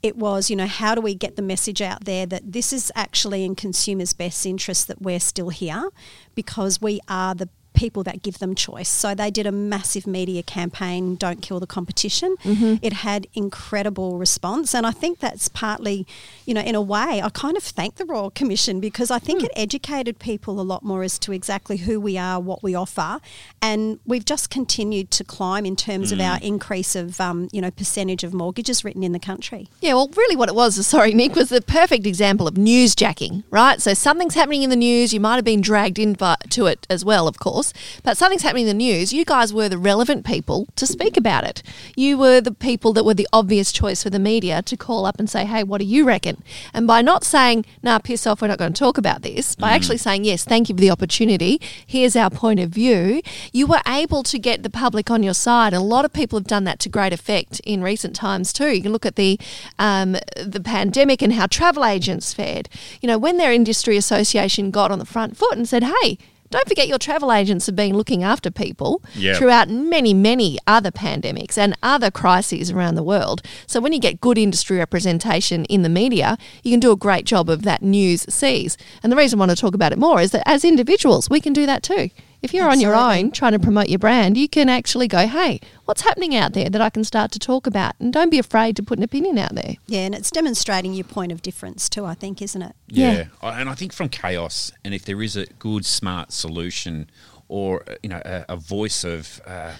it 0.02 0.18
was, 0.18 0.50
you 0.50 0.56
know, 0.56 0.66
how 0.66 0.96
do 0.96 1.02
we 1.02 1.14
get 1.14 1.36
the 1.36 1.44
message 1.44 1.84
out 1.84 2.06
there 2.06 2.26
that 2.26 2.52
this 2.52 2.74
is 2.74 2.92
actually 2.96 3.46
in 3.46 3.54
consumers' 3.54 4.14
best 4.14 4.44
interest 4.46 4.88
that 4.88 5.04
we're 5.04 5.20
still 5.20 5.50
here 5.50 5.90
because 6.34 6.82
we 6.82 7.00
are 7.08 7.36
the 7.36 7.48
people 7.76 8.04
that 8.04 8.22
give 8.22 8.40
them 8.40 8.56
choice. 8.56 8.90
So 8.90 9.14
they 9.14 9.30
did 9.30 9.46
a 9.46 9.52
massive 9.52 10.08
media 10.08 10.42
campaign, 10.44 11.16
Don't 11.16 11.42
Kill 11.42 11.60
the 11.60 11.68
Competition. 11.68 12.36
Mm-hmm. 12.44 12.76
It 12.82 12.94
had 12.94 13.28
incredible 13.34 14.18
response. 14.18 14.74
And 14.74 14.86
I 14.86 14.92
think 14.92 15.20
that's 15.20 15.48
partly, 15.50 16.08
you 16.46 16.54
know, 16.54 16.62
in 16.62 16.76
a 16.76 16.82
way, 16.82 17.22
I 17.24 17.30
kind 17.30 17.58
of 17.58 17.64
thank 17.64 17.96
the 17.96 18.06
Royal 18.06 18.32
Commission 18.32 18.80
because 18.80 19.12
I 19.12 19.20
think 19.20 19.42
mm. 19.42 19.46
it 19.46 19.52
educated 19.56 20.20
people 20.20 20.60
a 20.60 20.64
lot 20.64 20.84
more 20.84 21.04
as 21.04 21.20
to 21.20 21.32
exactly 21.32 21.78
who 21.78 22.00
we 22.00 22.18
are, 22.18 22.40
what 22.40 22.64
we 22.64 22.74
offer. 22.76 23.20
And 23.62 24.00
we've 24.06 24.26
just 24.26 24.50
continued 24.50 25.12
to 25.12 25.24
climb 25.24 25.66
in 25.66 25.76
terms 25.76 26.10
mm. 26.10 26.14
of 26.14 26.22
our 26.22 26.40
increase 26.42 26.96
of, 26.96 27.20
um, 27.20 27.50
you 27.52 27.62
know, 27.62 27.72
percentage 27.72 28.24
of 28.24 28.34
mortgages 28.34 28.84
written 28.84 29.04
in 29.04 29.12
the 29.12 29.20
country. 29.20 29.68
Yeah, 29.82 29.94
well, 29.94 30.10
really 30.16 30.36
what 30.36 30.50
it 30.50 30.56
was, 30.56 30.86
sorry, 30.86 31.14
Nick, 31.14 31.36
was 31.36 31.50
the 31.50 31.62
perfect 31.62 32.06
example 32.06 32.48
of 32.48 32.56
newsjacking, 32.56 33.44
right? 33.50 33.82
So 33.82 33.94
something's 33.94 34.36
happening 34.36 34.64
in 34.64 34.70
the 34.70 34.76
news, 34.76 35.14
you 35.14 35.20
might 35.20 35.36
have 35.36 35.46
been 35.46 35.62
dragged 35.62 36.00
into 36.00 36.66
it 36.66 36.88
as 36.90 37.04
well, 37.04 37.28
of 37.28 37.40
course, 37.40 37.65
but 38.04 38.18
something's 38.18 38.42
happening 38.42 38.68
in 38.68 38.78
the 38.78 38.84
news. 38.86 39.14
You 39.14 39.26
guys 39.26 39.54
were 39.54 39.70
the 39.70 39.78
relevant 39.78 40.26
people 40.26 40.68
to 40.76 40.86
speak 40.86 41.18
about 41.18 41.44
it. 41.44 41.64
You 41.96 42.18
were 42.18 42.42
the 42.42 42.52
people 42.52 42.94
that 42.94 43.06
were 43.06 43.14
the 43.14 43.28
obvious 43.32 43.72
choice 43.72 44.04
for 44.04 44.10
the 44.10 44.20
media 44.20 44.62
to 44.64 44.78
call 44.78 45.06
up 45.06 45.20
and 45.20 45.30
say, 45.30 45.46
hey, 45.46 45.64
what 45.64 45.80
do 45.80 45.86
you 45.86 46.06
reckon? 46.06 46.44
And 46.74 46.88
by 46.88 47.02
not 47.02 47.24
saying, 47.24 47.66
nah, 47.82 48.00
piss 48.00 48.28
off, 48.28 48.42
we're 48.42 48.48
not 48.48 48.60
going 48.60 48.74
to 48.74 48.80
talk 48.80 48.98
about 48.98 49.22
this, 49.22 49.56
by 49.56 49.70
mm. 49.70 49.76
actually 49.76 49.98
saying, 49.98 50.26
yes, 50.26 50.44
thank 50.44 50.70
you 50.70 50.76
for 50.76 50.82
the 50.82 50.92
opportunity, 50.92 51.60
here's 51.86 52.16
our 52.16 52.30
point 52.30 52.60
of 52.60 52.70
view, 52.70 53.22
you 53.52 53.68
were 53.68 53.82
able 53.88 54.24
to 54.24 54.38
get 54.40 54.64
the 54.64 54.70
public 54.70 55.10
on 55.10 55.24
your 55.24 55.34
side. 55.34 55.74
And 55.74 55.82
a 55.82 55.86
lot 55.86 56.06
of 56.06 56.14
people 56.14 56.40
have 56.40 56.48
done 56.48 56.64
that 56.66 56.80
to 56.80 56.90
great 56.90 57.14
effect 57.14 57.60
in 57.66 57.82
recent 57.82 58.16
times 58.16 58.54
too. 58.54 58.70
You 58.76 58.82
can 58.82 58.92
look 58.92 59.06
at 59.06 59.16
the 59.16 59.40
um, 59.80 60.18
the 60.36 60.62
pandemic 60.64 61.22
and 61.22 61.34
how 61.34 61.48
travel 61.48 61.86
agents 61.86 62.34
fared. 62.34 62.70
You 63.02 63.08
know, 63.08 63.18
when 63.18 63.38
their 63.38 63.52
industry 63.52 63.98
association 63.98 64.72
got 64.72 64.92
on 64.92 65.00
the 65.00 65.06
front 65.06 65.38
foot 65.38 65.58
and 65.58 65.68
said, 65.68 65.84
hey, 65.84 66.18
don't 66.56 66.68
forget 66.68 66.88
your 66.88 66.98
travel 66.98 67.32
agents 67.32 67.66
have 67.66 67.76
been 67.76 67.96
looking 67.96 68.24
after 68.24 68.50
people 68.50 69.04
yep. 69.14 69.38
throughout 69.38 69.70
many, 69.70 70.14
many 70.14 70.58
other 70.66 70.92
pandemics 70.92 71.58
and 71.58 71.78
other 71.84 72.10
crises 72.10 72.72
around 72.72 72.96
the 72.96 73.04
world. 73.04 73.42
So 73.68 73.80
when 73.80 73.94
you 73.94 74.00
get 74.00 74.22
good 74.22 74.38
industry 74.38 74.78
representation 74.78 75.66
in 75.66 75.82
the 75.82 75.90
media, 75.90 76.38
you 76.64 76.72
can 76.72 76.80
do 76.80 76.92
a 76.92 76.96
great 76.96 77.26
job 77.26 77.50
of 77.50 77.64
that 77.64 77.82
news 77.82 78.26
sees. 78.30 78.78
And 79.04 79.12
the 79.12 79.18
reason 79.18 79.38
I 79.38 79.42
want 79.42 79.52
to 79.52 79.58
talk 79.58 79.76
about 79.76 79.92
it 79.92 79.98
more 79.98 80.22
is 80.22 80.32
that 80.32 80.48
as 80.48 80.64
individuals, 80.64 81.30
we 81.30 81.42
can 81.42 81.54
do 81.54 81.66
that 81.66 81.84
too. 81.84 82.10
If 82.46 82.54
you're 82.54 82.70
Absolutely. 82.70 82.94
on 82.94 83.18
your 83.18 83.26
own 83.26 83.32
trying 83.32 83.54
to 83.54 83.60
promote 83.60 83.90
your 83.90 83.98
brand, 83.98 84.38
you 84.38 84.48
can 84.48 84.70
actually 84.70 85.08
go, 85.08 85.26
hey, 85.26 85.60
what's 85.86 86.02
happening 86.02 86.36
out 86.36 86.54
there 86.54 86.70
that 86.70 86.80
I 86.80 86.92
can 86.92 87.04
start 87.04 87.32
to 87.32 87.40
talk 87.40 87.66
about? 87.66 87.96
And 88.00 88.14
don't 88.14 88.30
be 88.30 88.38
afraid 88.38 88.76
to 88.76 88.84
put 88.84 89.00
an 89.00 89.04
opinion 89.04 89.40
out 89.40 89.56
there. 89.56 89.78
Yeah, 89.88 90.02
and 90.02 90.14
it's 90.14 90.30
demonstrating 90.30 90.94
your 90.94 91.06
point 91.06 91.32
of 91.32 91.42
difference 91.42 91.90
too, 91.90 92.06
I 92.06 92.14
think, 92.14 92.44
isn't 92.44 92.62
it? 92.62 92.76
Yeah. 92.88 93.26
yeah. 93.42 93.60
And 93.60 93.68
I 93.68 93.74
think 93.74 93.94
from 93.94 94.10
chaos, 94.10 94.72
and 94.84 94.94
if 94.94 95.06
there 95.06 95.24
is 95.24 95.36
a 95.36 95.48
good, 95.58 95.86
smart 95.88 96.32
solution 96.32 97.10
or 97.48 97.84
uh, 97.90 97.96
you 98.02 98.10
know 98.10 98.22
a, 98.26 98.46
a 98.50 98.56
voice 98.56 99.04
of, 99.04 99.42
uh, 99.46 99.74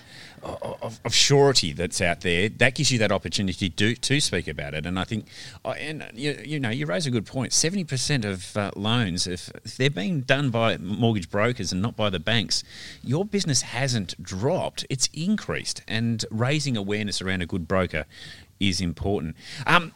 of, 0.44 1.00
of 1.04 1.14
surety 1.14 1.74
that's 1.74 2.00
out 2.02 2.22
there 2.22 2.50
that 2.50 2.76
gives 2.76 2.92
you 2.92 3.00
that 3.00 3.12
opportunity 3.12 3.70
to 3.70 3.96
to 3.96 4.20
speak 4.20 4.48
about 4.48 4.74
it. 4.74 4.86
And 4.86 5.00
I 5.00 5.04
think 5.04 5.28
uh, 5.64 5.70
and 5.72 6.06
you, 6.14 6.40
you 6.44 6.60
know 6.60 6.70
you 6.70 6.86
raise 6.86 7.06
a 7.08 7.12
good 7.12 7.26
point. 7.26 7.52
70% 7.52 8.26
of 8.26 8.56
uh, 8.58 8.72
loans 8.76 9.28
if, 9.28 9.50
if, 9.64 9.78
they're 9.78 9.90
being 9.90 10.22
done 10.22 10.50
by 10.50 10.78
mortgage 10.78 11.30
brokers 11.30 11.72
and 11.72 11.82
not 11.82 11.96
by 11.96 12.10
the 12.10 12.20
banks 12.20 12.64
your 13.04 13.26
business 13.26 13.62
hasn't 13.62 14.22
dropped. 14.22 14.86
It's 14.90 15.10
increased. 15.14 15.82
And 15.88 16.24
raising 16.30 16.78
awareness 16.78 17.22
around 17.22 17.42
a 17.42 17.46
good 17.46 17.68
broker 17.68 18.06
is 18.60 18.82
important. 18.82 19.36
Um, 19.66 19.94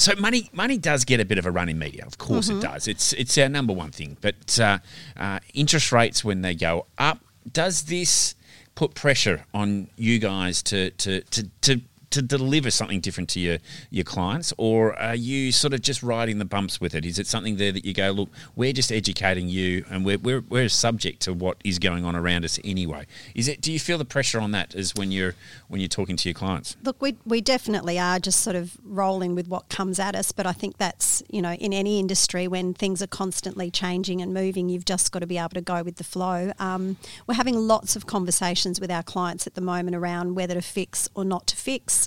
so 0.00 0.14
money 0.16 0.48
money 0.52 0.78
does 0.78 1.04
get 1.04 1.20
a 1.20 1.24
bit 1.24 1.38
of 1.38 1.46
a 1.46 1.50
run 1.50 1.68
in 1.68 1.78
media. 1.78 2.04
Of 2.06 2.18
course 2.18 2.48
mm-hmm. 2.48 2.58
it 2.58 2.62
does. 2.62 2.88
It's 2.88 3.12
it's 3.12 3.36
our 3.38 3.48
number 3.48 3.72
one 3.72 3.90
thing. 3.90 4.16
But 4.20 4.58
uh, 4.58 4.78
uh, 5.16 5.40
interest 5.54 5.92
rates 5.92 6.24
when 6.24 6.42
they 6.42 6.54
go 6.54 6.86
up, 6.98 7.18
does 7.50 7.82
this 7.82 8.34
put 8.74 8.94
pressure 8.94 9.44
on 9.52 9.88
you 9.96 10.18
guys 10.18 10.62
to 10.64 10.90
to 10.90 11.20
to, 11.20 11.48
to 11.62 11.80
to 12.10 12.22
deliver 12.22 12.70
something 12.70 13.00
different 13.00 13.28
to 13.30 13.40
your, 13.40 13.58
your 13.90 14.04
clients, 14.04 14.52
or 14.58 14.98
are 14.98 15.14
you 15.14 15.52
sort 15.52 15.72
of 15.72 15.80
just 15.80 16.02
riding 16.02 16.38
the 16.38 16.44
bumps 16.44 16.80
with 16.80 16.94
it? 16.94 17.04
Is 17.04 17.18
it 17.18 17.26
something 17.26 17.56
there 17.56 17.72
that 17.72 17.84
you 17.84 17.94
go, 17.94 18.10
look, 18.10 18.28
we're 18.56 18.72
just 18.72 18.90
educating 18.90 19.48
you, 19.48 19.84
and 19.90 20.04
we're, 20.04 20.18
we're, 20.18 20.40
we're 20.48 20.68
subject 20.68 21.22
to 21.22 21.32
what 21.32 21.56
is 21.64 21.78
going 21.78 22.04
on 22.04 22.16
around 22.16 22.44
us 22.44 22.58
anyway? 22.64 23.06
Is 23.34 23.48
it? 23.48 23.60
Do 23.60 23.72
you 23.72 23.78
feel 23.78 23.98
the 23.98 24.04
pressure 24.04 24.40
on 24.40 24.50
that 24.52 24.74
as 24.74 24.94
when 24.94 25.12
you're 25.12 25.34
when 25.68 25.80
you're 25.80 25.88
talking 25.88 26.16
to 26.16 26.28
your 26.28 26.34
clients? 26.34 26.76
Look, 26.82 27.00
we 27.00 27.16
we 27.24 27.40
definitely 27.40 27.98
are 27.98 28.18
just 28.18 28.40
sort 28.40 28.56
of 28.56 28.76
rolling 28.84 29.34
with 29.34 29.48
what 29.48 29.68
comes 29.68 29.98
at 29.98 30.16
us, 30.16 30.32
but 30.32 30.46
I 30.46 30.52
think 30.52 30.78
that's 30.78 31.22
you 31.30 31.40
know 31.40 31.52
in 31.52 31.72
any 31.72 32.00
industry 32.00 32.48
when 32.48 32.74
things 32.74 33.02
are 33.02 33.06
constantly 33.06 33.70
changing 33.70 34.20
and 34.20 34.34
moving, 34.34 34.68
you've 34.68 34.84
just 34.84 35.12
got 35.12 35.20
to 35.20 35.26
be 35.26 35.38
able 35.38 35.50
to 35.50 35.60
go 35.60 35.82
with 35.82 35.96
the 35.96 36.04
flow. 36.04 36.52
Um, 36.58 36.96
we're 37.26 37.34
having 37.34 37.54
lots 37.56 37.94
of 37.96 38.06
conversations 38.06 38.80
with 38.80 38.90
our 38.90 39.02
clients 39.02 39.46
at 39.46 39.54
the 39.54 39.60
moment 39.60 39.96
around 39.96 40.34
whether 40.34 40.54
to 40.54 40.62
fix 40.62 41.08
or 41.14 41.24
not 41.24 41.46
to 41.48 41.56
fix. 41.56 41.99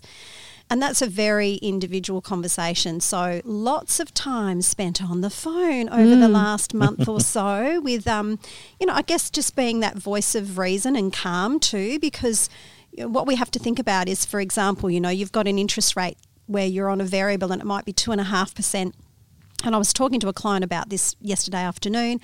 And 0.70 0.82
that's 0.82 1.02
a 1.02 1.08
very 1.08 1.56
individual 1.56 2.22
conversation. 2.22 3.00
So 3.00 3.42
lots 3.44 4.00
of 4.00 4.14
time 4.14 4.62
spent 4.62 5.04
on 5.04 5.22
the 5.22 5.30
phone 5.30 5.90
over 5.90 6.16
mm. 6.16 6.20
the 6.20 6.30
last 6.30 6.74
month 6.74 7.08
or 7.08 7.20
so 7.36 7.82
with, 7.82 8.08
um, 8.08 8.40
you 8.80 8.88
know, 8.88 8.94
I 8.94 9.02
guess 9.02 9.30
just 9.30 9.56
being 9.56 9.82
that 9.82 9.98
voice 9.98 10.36
of 10.36 10.58
reason 10.58 10.96
and 10.96 11.14
calm 11.14 11.60
too, 11.60 12.00
because 12.00 12.50
what 12.98 13.28
we 13.28 13.36
have 13.36 13.52
to 13.52 13.60
think 13.60 13.78
about 13.78 14.08
is, 14.08 14.26
for 14.26 14.40
example, 14.40 14.90
you 14.90 15.00
know, 15.00 15.10
you've 15.10 15.32
got 15.32 15.48
an 15.48 15.60
interest 15.60 15.96
rate 15.96 16.18
where 16.46 16.66
you're 16.66 16.90
on 16.90 17.02
a 17.02 17.06
variable 17.06 17.52
and 17.52 17.62
it 17.62 17.66
might 17.66 17.86
be 17.86 17.94
two 17.94 18.12
and 18.12 18.22
a 18.22 18.26
half 18.26 18.56
percent. 18.56 18.96
And 19.64 19.76
I 19.76 19.78
was 19.78 19.94
talking 19.94 20.20
to 20.22 20.28
a 20.28 20.34
client 20.34 20.64
about 20.64 20.90
this 20.90 21.16
yesterday 21.22 21.62
afternoon 21.62 22.20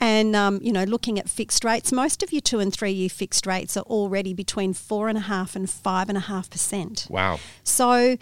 and 0.00 0.36
um, 0.36 0.60
you 0.62 0.72
know, 0.72 0.84
looking 0.84 1.18
at 1.18 1.28
fixed 1.28 1.64
rates, 1.64 1.92
most 1.92 2.22
of 2.22 2.32
your 2.32 2.40
two 2.40 2.58
and 2.58 2.72
three 2.72 2.92
year 2.92 3.08
fixed 3.08 3.46
rates 3.46 3.76
are 3.76 3.84
already 3.84 4.34
between 4.34 4.72
four 4.74 5.08
and 5.08 5.16
a 5.16 5.22
half 5.22 5.56
and 5.56 5.68
five 5.68 6.08
and 6.08 6.18
a 6.18 6.22
half 6.22 6.50
percent. 6.50 7.06
Wow! 7.08 7.38
So, 7.64 8.16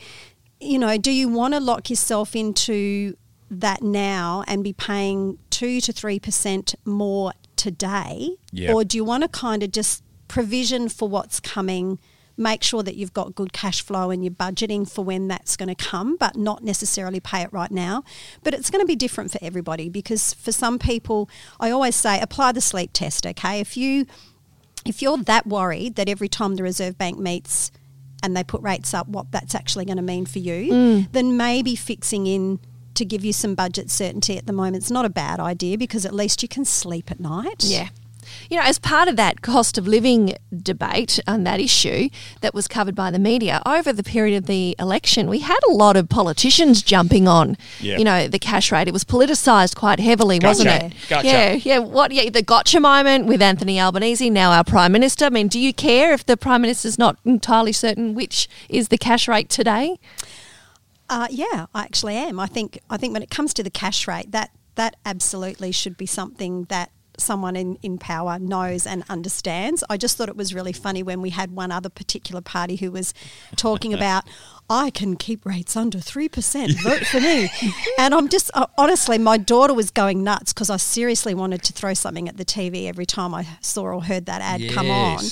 you 0.60 0.78
know, 0.78 0.96
do 0.96 1.10
you 1.10 1.28
want 1.28 1.54
to 1.54 1.60
lock 1.60 1.90
yourself 1.90 2.36
into 2.36 3.16
that 3.50 3.82
now 3.82 4.44
and 4.46 4.62
be 4.62 4.72
paying 4.72 5.38
two 5.50 5.80
to 5.80 5.92
three 5.92 6.18
percent 6.18 6.74
more 6.84 7.32
today, 7.56 8.36
yep. 8.52 8.74
or 8.74 8.84
do 8.84 8.96
you 8.96 9.04
want 9.04 9.22
to 9.22 9.28
kind 9.28 9.62
of 9.62 9.72
just 9.72 10.02
provision 10.28 10.88
for 10.88 11.08
what's 11.08 11.40
coming? 11.40 11.98
Make 12.36 12.62
sure 12.62 12.82
that 12.82 12.96
you've 12.96 13.12
got 13.12 13.34
good 13.34 13.52
cash 13.52 13.82
flow 13.82 14.10
and 14.10 14.24
you're 14.24 14.32
budgeting 14.32 14.90
for 14.90 15.04
when 15.04 15.28
that's 15.28 15.56
going 15.56 15.74
to 15.74 15.74
come, 15.74 16.16
but 16.16 16.36
not 16.36 16.62
necessarily 16.62 17.20
pay 17.20 17.42
it 17.42 17.52
right 17.52 17.70
now. 17.70 18.02
But 18.42 18.54
it's 18.54 18.70
going 18.70 18.80
to 18.80 18.86
be 18.86 18.96
different 18.96 19.30
for 19.30 19.38
everybody 19.40 19.88
because 19.88 20.34
for 20.34 20.52
some 20.52 20.78
people, 20.78 21.28
I 21.60 21.70
always 21.70 21.94
say 21.94 22.20
apply 22.20 22.52
the 22.52 22.60
sleep 22.60 22.90
test, 22.92 23.26
okay? 23.26 23.60
If 23.60 23.76
you 23.76 24.06
if 24.84 25.00
you're 25.00 25.16
that 25.16 25.46
worried 25.46 25.94
that 25.96 26.08
every 26.08 26.28
time 26.28 26.56
the 26.56 26.62
Reserve 26.62 26.98
Bank 26.98 27.18
meets 27.18 27.70
and 28.22 28.36
they 28.36 28.44
put 28.44 28.60
rates 28.62 28.92
up 28.92 29.08
what 29.08 29.30
that's 29.30 29.54
actually 29.54 29.84
going 29.84 29.96
to 29.96 30.02
mean 30.02 30.26
for 30.26 30.38
you, 30.38 30.72
mm. 30.72 31.12
then 31.12 31.36
maybe 31.36 31.76
fixing 31.76 32.26
in 32.26 32.58
to 32.94 33.04
give 33.04 33.24
you 33.24 33.32
some 33.32 33.54
budget 33.54 33.90
certainty 33.90 34.38
at 34.38 34.46
the 34.46 34.52
moment 34.52 34.84
is 34.84 34.90
not 34.90 35.04
a 35.04 35.10
bad 35.10 35.40
idea 35.40 35.76
because 35.76 36.06
at 36.06 36.14
least 36.14 36.42
you 36.42 36.48
can 36.48 36.64
sleep 36.64 37.10
at 37.10 37.18
night. 37.18 37.64
Yeah. 37.64 37.88
You 38.50 38.58
know, 38.58 38.64
as 38.64 38.78
part 38.78 39.08
of 39.08 39.16
that 39.16 39.42
cost 39.42 39.78
of 39.78 39.86
living 39.86 40.34
debate 40.56 41.20
and 41.26 41.46
that 41.46 41.60
issue 41.60 42.08
that 42.40 42.54
was 42.54 42.68
covered 42.68 42.94
by 42.94 43.10
the 43.10 43.18
media 43.18 43.62
over 43.66 43.92
the 43.92 44.02
period 44.02 44.36
of 44.36 44.46
the 44.46 44.76
election, 44.78 45.28
we 45.28 45.40
had 45.40 45.58
a 45.68 45.72
lot 45.72 45.96
of 45.96 46.08
politicians 46.08 46.82
jumping 46.82 47.26
on, 47.28 47.56
yep. 47.80 47.98
you 47.98 48.04
know, 48.04 48.28
the 48.28 48.38
cash 48.38 48.70
rate. 48.72 48.88
It 48.88 48.92
was 48.92 49.04
politicised 49.04 49.76
quite 49.76 50.00
heavily, 50.00 50.38
gotcha. 50.38 50.48
wasn't 50.48 50.68
it? 50.82 50.94
Gotcha. 51.08 51.26
Yeah, 51.26 51.52
yeah. 51.52 51.78
What? 51.78 52.12
Yeah, 52.12 52.30
the 52.30 52.42
gotcha 52.42 52.80
moment 52.80 53.26
with 53.26 53.42
Anthony 53.42 53.80
Albanese, 53.80 54.30
now 54.30 54.52
our 54.52 54.64
prime 54.64 54.92
minister. 54.92 55.26
I 55.26 55.30
mean, 55.30 55.48
do 55.48 55.58
you 55.58 55.72
care 55.72 56.12
if 56.12 56.24
the 56.26 56.36
prime 56.36 56.62
minister's 56.62 56.98
not 56.98 57.18
entirely 57.24 57.72
certain 57.72 58.14
which 58.14 58.48
is 58.68 58.88
the 58.88 58.98
cash 58.98 59.28
rate 59.28 59.48
today? 59.48 59.98
Uh, 61.08 61.28
yeah, 61.30 61.66
I 61.74 61.82
actually 61.82 62.16
am. 62.16 62.40
I 62.40 62.46
think 62.46 62.78
I 62.88 62.96
think 62.96 63.12
when 63.12 63.22
it 63.22 63.30
comes 63.30 63.52
to 63.54 63.62
the 63.62 63.70
cash 63.70 64.08
rate, 64.08 64.32
that 64.32 64.50
that 64.76 64.96
absolutely 65.04 65.72
should 65.72 65.96
be 65.96 66.06
something 66.06 66.64
that 66.64 66.90
someone 67.18 67.56
in, 67.56 67.78
in 67.82 67.98
power 67.98 68.38
knows 68.38 68.86
and 68.86 69.04
understands. 69.08 69.84
I 69.88 69.96
just 69.96 70.16
thought 70.16 70.28
it 70.28 70.36
was 70.36 70.54
really 70.54 70.72
funny 70.72 71.02
when 71.02 71.20
we 71.20 71.30
had 71.30 71.52
one 71.52 71.70
other 71.70 71.88
particular 71.88 72.40
party 72.40 72.76
who 72.76 72.90
was 72.90 73.14
talking 73.56 73.94
about, 73.98 74.24
I 74.68 74.90
can 74.90 75.16
keep 75.16 75.44
rates 75.44 75.76
under 75.76 75.98
3%, 75.98 76.82
vote 76.82 77.06
for 77.06 77.20
me. 77.20 77.50
and 77.98 78.14
I'm 78.14 78.28
just, 78.28 78.50
uh, 78.54 78.66
honestly, 78.78 79.18
my 79.18 79.36
daughter 79.36 79.74
was 79.74 79.90
going 79.90 80.24
nuts 80.24 80.52
because 80.52 80.70
I 80.70 80.78
seriously 80.78 81.34
wanted 81.34 81.62
to 81.64 81.72
throw 81.72 81.94
something 81.94 82.28
at 82.28 82.36
the 82.36 82.44
TV 82.44 82.88
every 82.88 83.06
time 83.06 83.34
I 83.34 83.46
saw 83.60 83.84
or 83.84 84.04
heard 84.04 84.26
that 84.26 84.40
ad 84.40 84.60
yes. 84.60 84.74
come 84.74 84.90
on. 84.90 85.24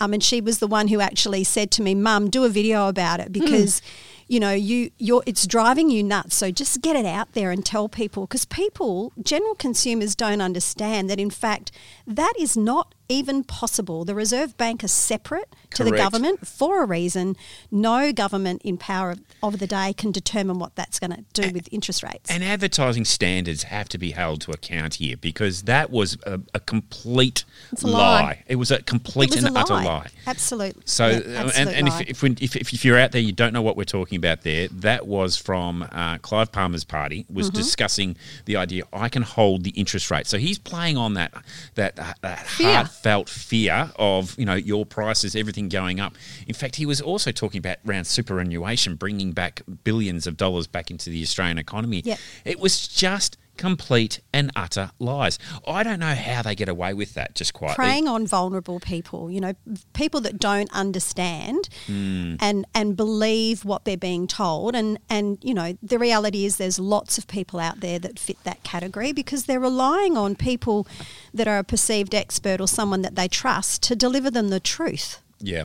Um, 0.00 0.12
and 0.12 0.22
she 0.22 0.40
was 0.40 0.58
the 0.58 0.66
one 0.66 0.88
who 0.88 1.00
actually 1.00 1.44
said 1.44 1.70
to 1.72 1.82
me, 1.82 1.94
Mum, 1.94 2.28
do 2.28 2.44
a 2.44 2.48
video 2.48 2.88
about 2.88 3.20
it 3.20 3.32
because. 3.32 3.80
Mm 3.80 3.84
you 4.26 4.40
know 4.40 4.52
you 4.52 4.90
you're 4.98 5.22
it's 5.26 5.46
driving 5.46 5.90
you 5.90 6.02
nuts 6.02 6.34
so 6.34 6.50
just 6.50 6.80
get 6.80 6.96
it 6.96 7.06
out 7.06 7.32
there 7.32 7.50
and 7.50 7.64
tell 7.64 7.88
people 7.88 8.26
because 8.26 8.44
people 8.44 9.12
general 9.22 9.54
consumers 9.54 10.14
don't 10.14 10.40
understand 10.40 11.10
that 11.10 11.20
in 11.20 11.30
fact 11.30 11.70
that 12.06 12.32
is 12.38 12.56
not 12.56 12.93
even 13.08 13.44
possible. 13.44 14.04
The 14.04 14.14
Reserve 14.14 14.56
Bank 14.56 14.82
is 14.82 14.92
separate 14.92 15.54
to 15.74 15.84
the 15.84 15.90
government 15.90 16.46
for 16.46 16.82
a 16.82 16.86
reason. 16.86 17.36
No 17.70 18.12
government 18.12 18.62
in 18.62 18.78
power 18.78 19.10
of, 19.10 19.20
of 19.42 19.58
the 19.58 19.66
day 19.66 19.92
can 19.92 20.12
determine 20.12 20.58
what 20.58 20.74
that's 20.76 20.98
going 20.98 21.10
to 21.10 21.24
do 21.32 21.52
with 21.52 21.68
interest 21.72 22.02
rates. 22.02 22.30
And 22.30 22.42
advertising 22.44 23.04
standards 23.04 23.64
have 23.64 23.88
to 23.90 23.98
be 23.98 24.12
held 24.12 24.40
to 24.42 24.52
account 24.52 24.94
here 24.94 25.16
because 25.16 25.62
that 25.62 25.90
was 25.90 26.16
a, 26.24 26.40
a 26.54 26.60
complete 26.60 27.44
a 27.82 27.86
lie. 27.86 28.42
It 28.46 28.56
was 28.56 28.70
a 28.70 28.82
complete 28.82 29.34
was 29.34 29.44
and 29.44 29.56
utter 29.56 29.74
lie. 29.74 29.84
lie. 29.84 30.06
Absolutely. 30.26 30.82
So, 30.86 31.08
Yeah, 31.08 31.44
uh, 31.44 31.50
and, 31.56 31.68
and 31.70 31.88
if, 31.88 32.00
if, 32.02 32.22
we, 32.22 32.30
if, 32.40 32.56
if 32.56 32.84
you're 32.84 32.98
out 32.98 33.12
there, 33.12 33.20
you 33.20 33.32
don't 33.32 33.52
know 33.52 33.62
what 33.62 33.76
we're 33.76 33.84
talking 33.84 34.16
about 34.16 34.42
there, 34.42 34.68
that 34.68 35.06
was 35.06 35.36
from 35.36 35.86
uh, 35.92 36.18
Clive 36.18 36.52
Palmer's 36.52 36.84
party, 36.84 37.26
was 37.32 37.44
Mm-hmm. 37.44 37.58
discussing 37.58 38.16
the 38.46 38.56
idea 38.56 38.84
I 38.92 39.08
can 39.10 39.22
hold 39.22 39.64
the 39.64 39.70
interest 39.70 40.10
rate. 40.10 40.26
So 40.26 40.38
he's 40.38 40.58
playing 40.58 40.96
on 40.96 41.14
that, 41.14 41.34
that, 41.74 41.98
uh, 41.98 42.14
that 42.22 42.46
Fear. 42.46 42.84
Heartfelt 43.04 43.28
fear 43.28 43.90
of, 43.96 44.38
you 44.38 44.46
know, 44.46 44.54
your 44.54 44.86
prices, 44.86 45.36
everything 45.36 45.68
going 45.68 46.00
up. 46.00 46.14
In 46.46 46.54
fact, 46.54 46.76
he 46.76 46.86
was 46.86 47.00
also 47.00 47.32
talking 47.32 47.58
about 47.58 47.76
around 47.86 48.06
superannuation, 48.06 48.96
bringing 48.96 49.32
back 49.32 49.62
billions 49.84 50.26
of 50.26 50.36
dollars 50.36 50.66
back 50.66 50.90
into 50.90 51.10
the 51.10 51.22
Australian 51.22 51.58
economy. 51.58 52.02
Yep. 52.04 52.18
It 52.44 52.60
was 52.60 52.88
just 52.88 53.36
complete 53.56 54.20
and 54.32 54.50
utter 54.56 54.90
lies. 54.98 55.38
I 55.66 55.82
don't 55.82 56.00
know 56.00 56.14
how 56.14 56.42
they 56.42 56.54
get 56.54 56.68
away 56.68 56.94
with 56.94 57.14
that 57.14 57.34
just 57.34 57.52
quietly. 57.54 57.76
preying 57.76 58.08
on 58.08 58.26
vulnerable 58.26 58.80
people, 58.80 59.30
you 59.30 59.40
know, 59.40 59.54
people 59.92 60.20
that 60.22 60.38
don't 60.38 60.72
understand 60.72 61.68
Hmm. 61.86 62.34
and 62.40 62.66
and 62.74 62.96
believe 62.96 63.64
what 63.64 63.84
they're 63.84 63.96
being 63.96 64.26
told 64.26 64.74
and 64.74 64.98
and 65.08 65.38
you 65.42 65.54
know, 65.54 65.76
the 65.82 65.98
reality 65.98 66.44
is 66.44 66.56
there's 66.56 66.78
lots 66.78 67.18
of 67.18 67.26
people 67.26 67.60
out 67.60 67.80
there 67.80 67.98
that 67.98 68.18
fit 68.18 68.42
that 68.44 68.62
category 68.62 69.12
because 69.12 69.44
they're 69.46 69.60
relying 69.60 70.16
on 70.16 70.34
people 70.34 70.86
that 71.32 71.46
are 71.46 71.58
a 71.58 71.64
perceived 71.64 72.14
expert 72.14 72.60
or 72.60 72.66
someone 72.68 73.02
that 73.02 73.14
they 73.14 73.28
trust 73.28 73.82
to 73.84 73.94
deliver 73.96 74.30
them 74.30 74.48
the 74.48 74.60
truth. 74.60 75.20
Yeah. 75.40 75.64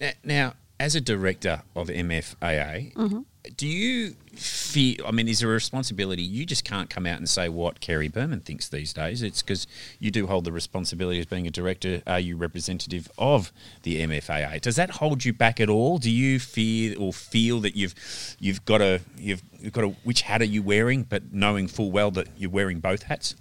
Now, 0.00 0.12
now 0.24 0.52
as 0.80 0.94
a 0.94 1.00
director 1.00 1.62
of 1.74 1.88
MFAA, 1.88 2.92
Mm-hmm. 2.94 3.20
do 3.56 3.66
you 3.66 4.14
feel? 4.34 5.04
I 5.06 5.10
mean, 5.10 5.26
is 5.26 5.40
there 5.40 5.48
a 5.50 5.52
responsibility? 5.52 6.22
You 6.22 6.44
just 6.46 6.64
can't 6.64 6.88
come 6.90 7.06
out 7.06 7.18
and 7.18 7.28
say 7.28 7.48
what 7.48 7.80
Kerri 7.80 8.10
Buurman 8.10 8.42
thinks 8.44 8.68
these 8.68 8.92
days. 8.92 9.22
It's 9.22 9.42
because 9.42 9.66
you 9.98 10.10
do 10.10 10.26
hold 10.26 10.44
the 10.44 10.52
responsibility 10.52 11.18
as 11.18 11.26
being 11.26 11.46
a 11.46 11.50
director. 11.50 12.02
Are 12.06 12.20
you 12.20 12.36
representative 12.36 13.10
of 13.18 13.52
the 13.82 14.00
MFAA? 14.02 14.60
Does 14.60 14.76
that 14.76 14.90
hold 14.90 15.24
you 15.24 15.32
back 15.32 15.58
at 15.60 15.68
all? 15.68 15.98
Do 15.98 16.10
you 16.10 16.38
fear 16.38 16.94
or 16.98 17.12
feel 17.12 17.60
that 17.60 17.74
you've 17.74 17.94
you've 18.38 18.64
got 18.64 18.80
a 18.80 19.00
you've, 19.16 19.42
you've 19.58 19.72
got 19.72 19.84
a 19.84 19.88
which 20.04 20.22
hat 20.22 20.42
are 20.42 20.44
you 20.44 20.62
wearing, 20.62 21.02
but 21.04 21.32
knowing 21.32 21.66
full 21.68 21.90
well 21.90 22.10
that 22.12 22.28
you're 22.36 22.50
wearing 22.50 22.80
both 22.80 23.04
hats? 23.04 23.34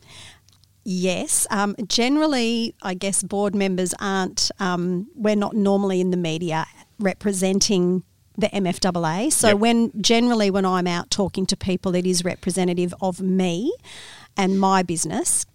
Yes. 0.89 1.45
Um, 1.51 1.75
generally, 1.87 2.73
I 2.81 2.93
guess 2.93 3.21
board 3.21 3.53
members 3.53 3.93
aren't, 3.99 4.49
um, 4.61 5.07
we're 5.15 5.35
not 5.35 5.53
normally 5.53 5.99
in 5.99 6.11
the 6.11 6.17
media 6.17 6.65
representing 6.99 8.03
the 8.37 8.47
MFAA. 8.49 9.31
So 9.31 9.49
Yep. 9.49 9.57
when 9.57 9.91
generally 10.01 10.51
when 10.51 10.65
I'm 10.65 10.85
out 10.87 11.09
talking 11.09 11.45
to 11.47 11.57
people, 11.57 11.95
it 11.95 12.05
is 12.05 12.23
representative 12.23 12.93
of 13.01 13.19
me 13.19 13.73
and 14.35 14.59
my 14.59 14.83
business. 14.83 15.45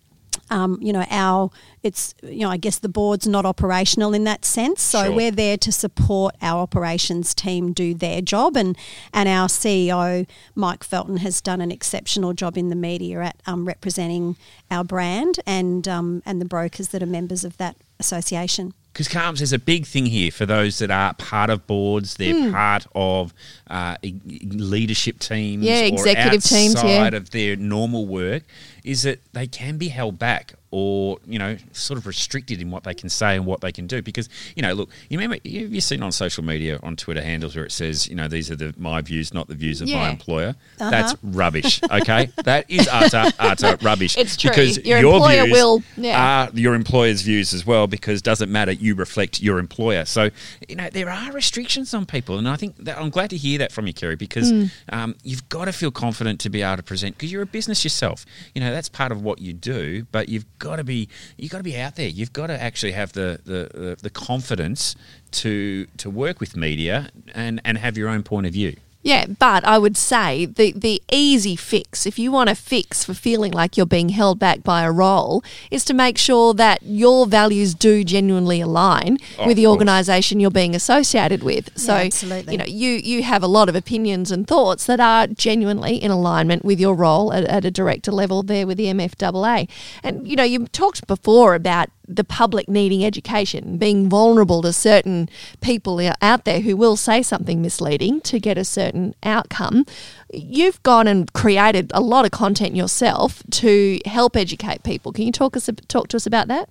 Um, 0.51 0.79
you 0.83 0.93
know, 0.93 1.05
our 1.11 1.51
it's 1.83 2.15
you 2.23 2.41
know, 2.41 2.51
I 2.51 2.57
guess 2.57 2.79
the 2.79 2.89
board's 2.89 3.27
not 3.27 3.45
operational 3.47 4.13
in 4.15 4.25
that 4.25 4.45
sense. 4.45 4.83
So 4.83 5.05
Sure. 5.05 5.13
we're 5.13 5.31
there 5.31 5.57
to 5.59 5.71
support 5.73 6.35
our 6.43 6.61
operations 6.61 7.35
team 7.35 7.73
do 7.73 7.95
their 7.95 8.21
job, 8.21 8.57
and 8.57 8.77
and 9.13 9.29
our 9.29 9.49
CEO 9.49 10.27
Mike 10.55 10.85
Felton 10.85 11.19
has 11.19 11.41
done 11.41 11.61
an 11.61 11.71
exceptional 11.71 12.33
job 12.33 12.59
in 12.59 12.69
the 12.69 12.77
media 12.77 13.21
at 13.21 13.37
um, 13.47 13.65
representing 13.67 14.37
our 14.71 14.85
brand 14.85 15.39
and 15.47 15.87
um, 15.87 16.23
and 16.27 16.41
the 16.41 16.45
brokers 16.47 16.89
that 16.89 17.03
are 17.03 17.07
members 17.07 17.45
of 17.45 17.57
that 17.59 17.77
association. 18.01 18.75
Because 18.93 19.09
Carms, 19.09 19.41
is 19.41 19.55
a 19.55 19.59
big 19.59 19.87
thing 19.87 20.05
here 20.07 20.31
for 20.31 20.45
those 20.45 20.79
that 20.79 20.91
are 20.91 21.15
part 21.15 21.49
of 21.49 21.67
boards. 21.67 22.17
They're 22.17 22.35
Hmm. 22.35 22.53
part 22.53 22.87
of 22.95 23.33
uh, 23.73 23.97
leadership 24.53 25.19
teams, 25.19 25.65
Yeah, 25.65 25.81
or 25.83 25.87
executive 25.87 26.45
teams, 26.45 26.75
yeah. 26.75 26.81
outside 26.81 27.15
of 27.15 27.31
their 27.31 27.57
normal 27.57 28.07
work. 28.07 28.43
Is 28.85 29.03
that 29.05 29.21
they 29.33 29.47
can 29.47 29.79
be 29.79 29.89
held 29.89 30.19
back 30.19 30.55
or 30.73 31.19
you 31.25 31.39
know 31.39 31.57
sort 31.71 31.99
of 31.99 32.07
restricted 32.07 32.61
in 32.61 32.69
what 32.73 32.83
they 32.83 32.95
can 32.95 33.09
say 33.09 33.37
and 33.37 33.47
what 33.47 33.61
they 33.61 33.71
can 33.71 33.87
do. 33.87 34.03
Because 34.03 34.29
you 34.57 34.63
know, 34.63 34.73
look, 34.73 34.91
you 35.09 35.17
remember 35.19 35.37
have 35.37 35.73
you 35.73 35.81
seen 35.81 36.03
on 36.03 36.11
social 36.11 36.43
media 36.43 36.81
on 36.83 36.97
Twitter 36.97 37.23
handles 37.23 37.55
where 37.55 37.65
it 37.65 37.71
says 37.71 38.09
you 38.09 38.17
know 38.17 38.27
these 38.27 38.51
are 38.51 38.57
the 38.57 38.75
my 38.77 39.01
views, 39.01 39.33
not 39.33 39.47
the 39.47 39.55
views 39.55 39.81
of 39.81 39.89
my 39.89 40.11
employer. 40.11 40.57
Uh-huh. 40.81 40.91
That's 40.91 41.15
rubbish. 41.23 41.81
Okay, 41.93 42.31
that 42.45 42.69
is 42.69 42.89
utter 42.91 43.31
utter 43.39 43.79
rubbish. 43.83 44.19
It's 44.19 44.37
true. 44.37 44.51
because 44.51 44.79
Your 44.85 44.99
your 44.99 45.15
employer 45.15 45.45
views 45.45 45.53
will- 45.53 45.83
yeah. 45.97 46.49
are 46.49 46.59
your 46.59 46.75
employer's 46.75 47.23
views 47.23 47.55
as 47.55 47.65
well 47.65 47.87
because 47.87 48.21
doesn't 48.21 48.51
matter 48.51 48.73
you 48.73 48.97
reflect 48.97 49.41
your 49.41 49.59
employer 49.61 50.05
so 50.05 50.31
you 50.69 50.75
know 50.75 50.89
there 50.91 51.09
are 51.09 51.31
restrictions 51.33 51.95
on 51.95 52.05
people 52.07 52.39
and 52.39 52.49
i 52.49 52.57
think 52.57 52.77
that 52.79 52.99
i'm 52.99 53.11
glad 53.11 53.31
to 53.31 53.37
hear 53.37 53.59
that 53.63 53.71
from 53.73 53.87
you 53.89 53.95
kerri 54.01 54.17
because 54.27 54.51
Hmm. 54.51 54.65
um, 54.97 55.11
you've 55.31 55.47
got 55.57 55.65
to 55.71 55.73
feel 55.73 55.91
confident 56.05 56.37
to 56.45 56.51
be 56.57 56.61
able 56.63 56.77
to 56.77 56.83
present 56.93 57.11
because 57.17 57.31
you're 57.33 57.47
a 57.51 57.53
business 57.59 57.79
yourself. 57.87 58.19
You 58.55 58.61
know 58.63 58.71
that's 58.77 58.89
part 59.01 59.11
of 59.15 59.19
what 59.23 59.37
you 59.47 59.53
do 59.53 60.07
but 60.17 60.29
you've 60.33 60.47
got 60.59 60.77
to 60.77 60.85
be 60.85 61.09
you've 61.39 61.53
got 61.55 61.59
to 61.65 61.69
be 61.73 61.79
out 61.85 61.95
there. 61.97 62.09
You've 62.19 62.33
got 62.41 62.49
to 62.49 62.57
actually 62.69 62.93
have 63.01 63.11
the 63.13 63.29
the, 63.53 63.61
the, 63.83 63.91
the 64.07 64.11
confidence 64.11 64.83
to 65.43 65.87
to 66.03 66.07
work 66.11 66.37
with 66.41 66.57
media 66.57 66.97
and 67.35 67.61
and 67.65 67.75
have 67.79 67.95
your 67.97 68.09
own 68.15 68.23
point 68.23 68.47
of 68.47 68.53
view 68.53 68.75
Yeah, 69.03 69.27
but 69.27 69.65
I 69.65 69.79
would 69.79 69.97
say 69.97 70.47
the 70.47 70.73
the 70.73 71.03
easy 71.11 71.57
fix, 71.57 72.07
if 72.07 72.19
you 72.19 72.31
want 72.31 72.51
a 72.51 72.55
fix 72.55 73.05
for 73.05 73.15
feeling 73.15 73.53
like 73.53 73.77
you're 73.77 73.85
being 73.87 74.11
held 74.11 74.39
back 74.39 74.63
by 74.63 74.83
a 74.85 74.93
role, 74.93 75.43
is 75.71 75.85
to 75.87 75.95
make 75.95 76.19
sure 76.19 76.55
that 76.55 76.83
your 76.83 77.27
values 77.27 77.75
do 77.75 78.05
genuinely 78.05 78.61
align 78.61 79.19
Oh, 79.39 79.47
with 79.47 79.57
the 79.57 79.67
organisation 79.67 80.39
you're 80.41 80.51
being 80.51 80.75
associated 80.75 81.43
with. 81.43 81.71
So, 81.77 81.95
absolutely. 81.95 82.53
you 82.53 82.59
know, 82.59 82.65
you 82.65 82.91
you 82.91 83.23
have 83.25 83.43
a 83.43 83.47
lot 83.49 83.69
of 83.69 83.75
opinions 83.75 84.31
and 84.31 84.47
thoughts 84.47 84.87
that 84.87 85.01
are 85.01 85.27
genuinely 85.27 85.97
in 85.97 86.11
alignment 86.11 86.65
with 86.65 86.79
your 86.79 86.95
role 86.95 87.33
at, 87.33 87.45
at 87.45 87.65
a 87.65 87.71
director 87.71 88.13
level 88.13 88.43
there 88.43 88.67
with 88.67 88.79
the 88.79 88.87
MFAA. 88.87 89.69
And 90.05 90.29
you 90.29 90.37
know, 90.37 90.45
you 90.45 90.67
talked 90.69 91.07
before 91.07 91.55
about 91.55 91.91
the 92.17 92.25
public 92.25 92.69
needing 92.69 93.05
education, 93.05 93.77
being 93.79 94.09
vulnerable 94.09 94.63
to 94.63 94.73
certain 94.73 95.29
people 95.61 96.01
out 96.21 96.45
there 96.45 96.61
who 96.61 96.77
will 96.77 96.97
say 96.97 97.23
something 97.23 97.61
misleading 97.63 98.21
to 98.23 98.39
get 98.39 98.59
a 98.59 98.65
certain 98.65 99.15
outcome. 99.23 99.85
You've 100.33 100.83
gone 100.83 101.07
and 101.07 101.33
created 101.33 101.91
a 101.95 102.01
lot 102.01 102.25
of 102.25 102.31
content 102.31 102.77
yourself 102.77 103.43
to 103.53 104.01
help 104.07 104.37
educate 104.37 104.83
people. 104.83 105.13
Can 105.13 105.25
you 105.25 105.33
talk 105.33 105.57
us 105.57 105.69
talk 105.89 106.09
to 106.09 106.17
us 106.17 106.27
about 106.27 106.49
that? 106.49 106.69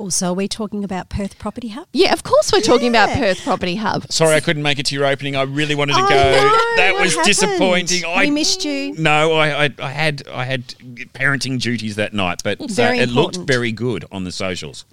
Also, 0.00 0.28
are 0.30 0.34
we 0.34 0.48
talking 0.48 0.82
about 0.82 1.08
Perth 1.10 1.38
Property 1.38 1.68
Hub? 1.68 1.86
Yeah, 1.92 2.12
of 2.12 2.22
course 2.22 2.50
we're 2.52 2.60
talking 2.62 2.88
about 2.88 3.10
Perth 3.10 3.42
Property 3.44 3.76
Hub. 3.76 4.10
sorry 4.10 4.34
i 4.34 4.40
couldn't 4.40 4.62
make 4.62 4.78
it 4.78 4.86
to 4.86 4.94
your 4.94 5.04
opening 5.04 5.36
i 5.36 5.42
really 5.42 5.74
wanted 5.74 5.92
to 5.92 6.00
Oh, 6.02 6.08
go 6.08 6.14
no, 6.16 6.76
that 6.76 6.92
what 6.94 7.02
was 7.02 7.10
happened? 7.12 7.26
disappointing 7.26 8.04
I, 8.06 8.24
We 8.24 8.30
missed 8.30 8.64
you. 8.64 8.94
No, 8.94 9.32
I, 9.34 9.66
I, 9.66 9.70
I 9.78 9.90
had 9.90 10.26
I 10.28 10.44
had 10.44 10.68
parenting 11.12 11.60
duties 11.60 11.96
that 11.96 12.14
night, 12.14 12.40
but 12.42 12.60
uh, 12.60 12.64
it 12.82 13.10
looked 13.10 13.36
very 13.36 13.72
good 13.72 14.04
on 14.10 14.24
the 14.24 14.32
socials. 14.32 14.84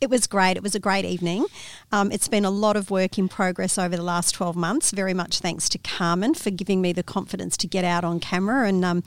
It 0.00 0.08
was 0.10 0.26
great. 0.26 0.56
It 0.56 0.62
was 0.62 0.74
a 0.74 0.80
great 0.80 1.04
evening. 1.04 1.44
Um, 1.92 2.10
it's 2.10 2.28
been 2.28 2.44
a 2.44 2.50
lot 2.50 2.76
of 2.76 2.90
work 2.90 3.18
in 3.18 3.28
progress 3.28 3.76
over 3.78 3.96
the 3.96 4.02
last 4.02 4.32
12 4.34 4.56
months. 4.56 4.90
Very 4.92 5.14
much 5.14 5.40
thanks 5.40 5.68
to 5.70 5.78
Carmen 5.78 6.34
for 6.34 6.50
giving 6.50 6.80
me 6.80 6.92
the 6.92 7.02
confidence 7.02 7.56
to 7.58 7.66
get 7.66 7.84
out 7.84 8.02
on 8.04 8.18
camera 8.20 8.66
and, 8.68 8.84
um, 8.84 9.02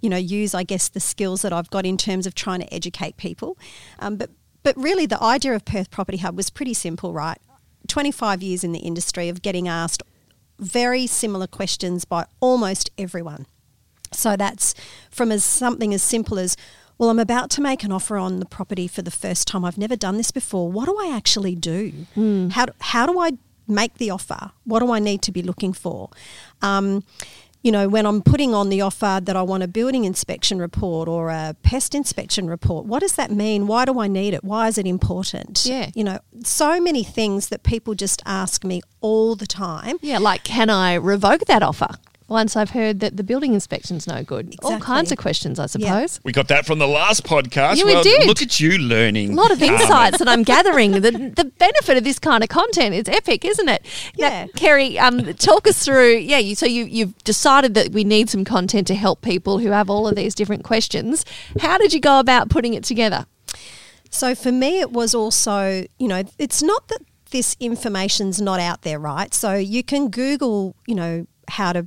you 0.00 0.08
know, 0.10 0.16
use, 0.16 0.54
I 0.54 0.62
guess, 0.62 0.88
the 0.88 1.00
skills 1.00 1.42
that 1.42 1.52
I've 1.52 1.70
got 1.70 1.84
in 1.86 1.96
terms 1.96 2.26
of 2.26 2.34
trying 2.34 2.60
to 2.60 2.72
educate 2.72 3.16
people. 3.16 3.56
Um, 3.98 4.16
but, 4.16 4.30
but 4.66 4.76
really, 4.76 5.06
the 5.06 5.22
idea 5.22 5.54
of 5.54 5.64
Perth 5.64 5.92
Property 5.92 6.18
Hub 6.18 6.36
was 6.36 6.50
pretty 6.50 6.74
simple, 6.74 7.12
right? 7.12 7.38
25 7.86 8.42
years 8.42 8.64
in 8.64 8.72
the 8.72 8.80
industry 8.80 9.28
of 9.28 9.40
getting 9.40 9.68
asked 9.68 10.02
very 10.58 11.06
similar 11.06 11.46
questions 11.46 12.04
by 12.04 12.26
almost 12.40 12.90
everyone. 12.98 13.46
So 14.12 14.34
that's 14.36 14.74
from 15.08 15.30
as 15.30 15.44
something 15.44 15.94
as 15.94 16.02
simple 16.02 16.36
as, 16.36 16.56
well, 16.98 17.10
I'm 17.10 17.20
about 17.20 17.48
to 17.50 17.60
make 17.60 17.84
an 17.84 17.92
offer 17.92 18.16
on 18.16 18.40
the 18.40 18.44
property 18.44 18.88
for 18.88 19.02
the 19.02 19.10
first 19.12 19.46
time. 19.46 19.64
I've 19.64 19.78
never 19.78 19.94
done 19.94 20.16
this 20.16 20.32
before. 20.32 20.68
What 20.72 20.86
do 20.86 20.96
I 20.98 21.14
actually 21.14 21.54
do? 21.54 21.92
How, 22.50 22.66
do- 22.66 22.72
how 22.80 23.06
do 23.06 23.20
I 23.20 23.38
make 23.68 23.98
the 23.98 24.10
offer? 24.10 24.50
What 24.64 24.80
do 24.80 24.90
I 24.90 24.98
need 24.98 25.22
to 25.22 25.30
be 25.30 25.42
looking 25.42 25.74
for? 25.74 26.10
Um, 26.60 27.04
you 27.66 27.72
know, 27.72 27.88
when 27.88 28.06
I'm 28.06 28.22
putting 28.22 28.54
on 28.54 28.68
the 28.68 28.80
offer 28.80 29.20
that 29.20 29.34
I 29.34 29.42
want 29.42 29.64
a 29.64 29.66
building 29.66 30.04
inspection 30.04 30.60
report 30.60 31.08
or 31.08 31.30
a 31.30 31.56
pest 31.64 31.96
inspection 31.96 32.48
report, 32.48 32.86
what 32.86 33.00
does 33.00 33.16
that 33.16 33.32
mean? 33.32 33.66
Why 33.66 33.84
do 33.84 33.98
I 33.98 34.06
need 34.06 34.34
it? 34.34 34.44
Why 34.44 34.68
is 34.68 34.78
it 34.78 34.86
important? 34.86 35.66
Yeah. 35.66 35.90
You 35.92 36.04
know, 36.04 36.20
so 36.44 36.80
many 36.80 37.02
things 37.02 37.48
that 37.48 37.64
people 37.64 37.96
just 37.96 38.22
ask 38.24 38.62
me 38.62 38.82
all 39.00 39.34
the 39.34 39.48
time. 39.48 39.96
Yeah, 40.00 40.18
like 40.18 40.44
can 40.44 40.70
I 40.70 40.94
revoke 40.94 41.46
that 41.46 41.64
offer 41.64 41.88
once 42.28 42.56
I've 42.56 42.70
heard 42.70 43.00
that 43.00 43.16
the 43.16 43.22
building 43.22 43.54
inspection's 43.54 44.06
no 44.06 44.22
good? 44.22 44.54
All 44.62 44.78
kinds 44.80 45.12
of 45.12 45.18
questions, 45.18 45.58
I 45.58 45.66
suppose. 45.66 46.20
We 46.24 46.32
got 46.32 46.48
that 46.48 46.66
from 46.66 46.78
the 46.78 46.88
last 46.88 47.24
podcast. 47.24 47.76
Yeah, 47.76 47.84
we 47.84 48.02
did. 48.02 48.26
Look 48.26 48.42
at 48.42 48.58
you 48.58 48.78
learning. 48.78 49.32
A 49.32 49.34
lot 49.34 49.50
of 49.50 49.62
insights 49.62 50.18
that 50.18 50.28
I'm 50.28 50.42
gathering. 50.44 50.92
The, 50.92 51.10
the 51.10 51.52
benefit 51.58 51.96
of 51.96 52.04
this 52.04 52.18
kind 52.18 52.42
of 52.42 52.48
content 52.48 52.94
is 52.94 53.08
epic, 53.08 53.44
isn't 53.44 53.68
it? 53.68 53.86
Yeah. 54.14 54.44
Now, 54.44 54.46
Kerri, 54.56 54.98
um, 54.98 55.34
talk 55.34 55.66
us 55.66 55.84
through. 55.84 56.16
Yeah, 56.16 56.38
you, 56.38 56.54
so 56.54 56.66
you, 56.66 56.84
you've 56.84 57.16
decided 57.24 57.74
that 57.74 57.92
we 57.92 58.04
need 58.04 58.28
some 58.28 58.44
content 58.44 58.86
to 58.88 58.94
help 58.94 59.22
people 59.22 59.58
who 59.58 59.70
have 59.70 59.88
all 59.88 60.08
of 60.08 60.16
these 60.16 60.34
different 60.34 60.64
questions. 60.64 61.24
How 61.60 61.78
did 61.78 61.92
you 61.92 62.00
go 62.00 62.18
about 62.18 62.50
putting 62.50 62.74
it 62.74 62.84
together? 62.84 63.26
So 64.10 64.34
for 64.34 64.52
me, 64.52 64.80
it 64.80 64.92
was 64.92 65.14
also, 65.14 65.84
you 65.98 66.08
know, 66.08 66.24
it's 66.38 66.62
not 66.62 66.88
that 66.88 67.00
this 67.30 67.56
information's 67.60 68.40
not 68.40 68.60
out 68.60 68.82
there, 68.82 68.98
right? 68.98 69.32
So 69.34 69.54
you 69.54 69.82
can 69.82 70.10
Google, 70.10 70.74
you 70.86 70.94
know, 70.94 71.26
how 71.48 71.72
to 71.72 71.86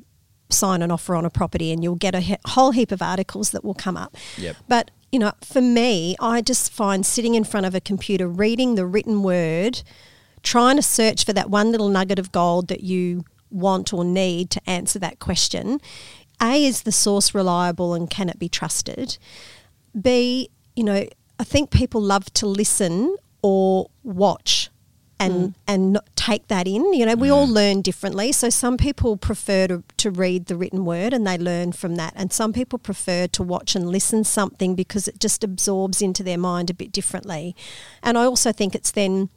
sign 0.49 0.81
an 0.81 0.91
offer 0.91 1.15
on 1.15 1.25
a 1.25 1.29
property 1.29 1.71
and 1.71 1.83
you'll 1.83 1.95
get 1.95 2.15
a 2.15 2.19
he- 2.19 2.37
whole 2.45 2.71
heap 2.71 2.91
of 2.91 3.01
articles 3.01 3.51
that 3.51 3.63
will 3.63 3.73
come 3.73 3.95
up. 3.97 4.15
Yep. 4.37 4.55
But, 4.67 4.91
you 5.11 5.19
know, 5.19 5.31
for 5.43 5.61
me, 5.61 6.15
I 6.19 6.41
just 6.41 6.71
find 6.71 7.05
sitting 7.05 7.35
in 7.35 7.43
front 7.43 7.65
of 7.65 7.75
a 7.75 7.81
computer, 7.81 8.27
reading 8.27 8.75
the 8.75 8.85
written 8.85 9.23
word, 9.23 9.81
trying 10.43 10.75
to 10.75 10.81
search 10.81 11.25
for 11.25 11.33
that 11.33 11.49
one 11.49 11.71
little 11.71 11.89
nugget 11.89 12.19
of 12.19 12.31
gold 12.31 12.67
that 12.69 12.81
you 12.81 13.25
want 13.51 13.93
or 13.93 14.03
need 14.03 14.49
to 14.51 14.69
answer 14.69 14.99
that 14.99 15.19
question. 15.19 15.79
A, 16.41 16.65
is 16.65 16.83
the 16.83 16.91
source 16.91 17.35
reliable 17.35 17.93
and 17.93 18.09
can 18.09 18.29
it 18.29 18.39
be 18.39 18.49
trusted? 18.49 19.17
B, 19.99 20.49
you 20.75 20.83
know, 20.83 21.05
I 21.39 21.43
think 21.43 21.71
people 21.71 22.01
love 22.01 22.31
to 22.35 22.47
listen 22.47 23.15
or 23.41 23.89
watch 24.03 24.69
and 25.19 25.33
hmm. 25.33 25.47
and 25.67 25.93
not 25.93 26.07
take 26.15 26.47
that 26.47 26.67
in. 26.67 26.93
You 26.93 27.05
know, 27.05 27.15
we 27.15 27.29
all 27.29 27.47
hmm. 27.47 27.53
learn 27.53 27.81
differently. 27.81 28.31
So 28.31 28.49
some 28.49 28.77
people 28.77 29.17
prefer 29.17 29.67
to, 29.67 29.83
to 29.97 30.11
read 30.11 30.45
the 30.45 30.55
written 30.55 30.85
word 30.85 31.13
and 31.13 31.27
they 31.27 31.37
learn 31.37 31.73
from 31.73 31.95
that, 31.95 32.13
and 32.15 32.31
some 32.31 32.53
people 32.53 32.79
prefer 32.79 33.27
to 33.27 33.43
watch 33.43 33.75
and 33.75 33.89
listen 33.89 34.23
something 34.23 34.75
because 34.75 35.07
it 35.07 35.19
just 35.19 35.43
absorbs 35.43 36.01
into 36.01 36.23
their 36.23 36.37
mind 36.37 36.69
a 36.69 36.73
bit 36.73 36.91
differently. 36.91 37.55
And 38.01 38.17
I 38.17 38.25
also 38.25 38.51
think 38.51 38.75
it's 38.75 38.91
then 38.91 39.29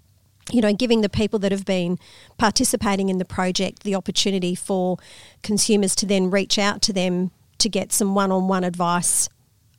you 0.50 0.60
know, 0.60 0.72
giving 0.72 1.02
the 1.02 1.08
people 1.08 1.38
that 1.38 1.52
have 1.52 1.64
been 1.64 1.98
participating 2.36 3.08
in 3.08 3.18
the 3.18 3.24
project 3.24 3.84
the 3.84 3.94
opportunity 3.94 4.56
for 4.56 4.98
consumers 5.42 5.94
to 5.94 6.04
then 6.04 6.30
reach 6.30 6.58
out 6.58 6.82
to 6.82 6.92
them 6.92 7.30
to 7.58 7.68
get 7.68 7.92
some 7.92 8.14
one-on-one 8.14 8.64
advice 8.64 9.28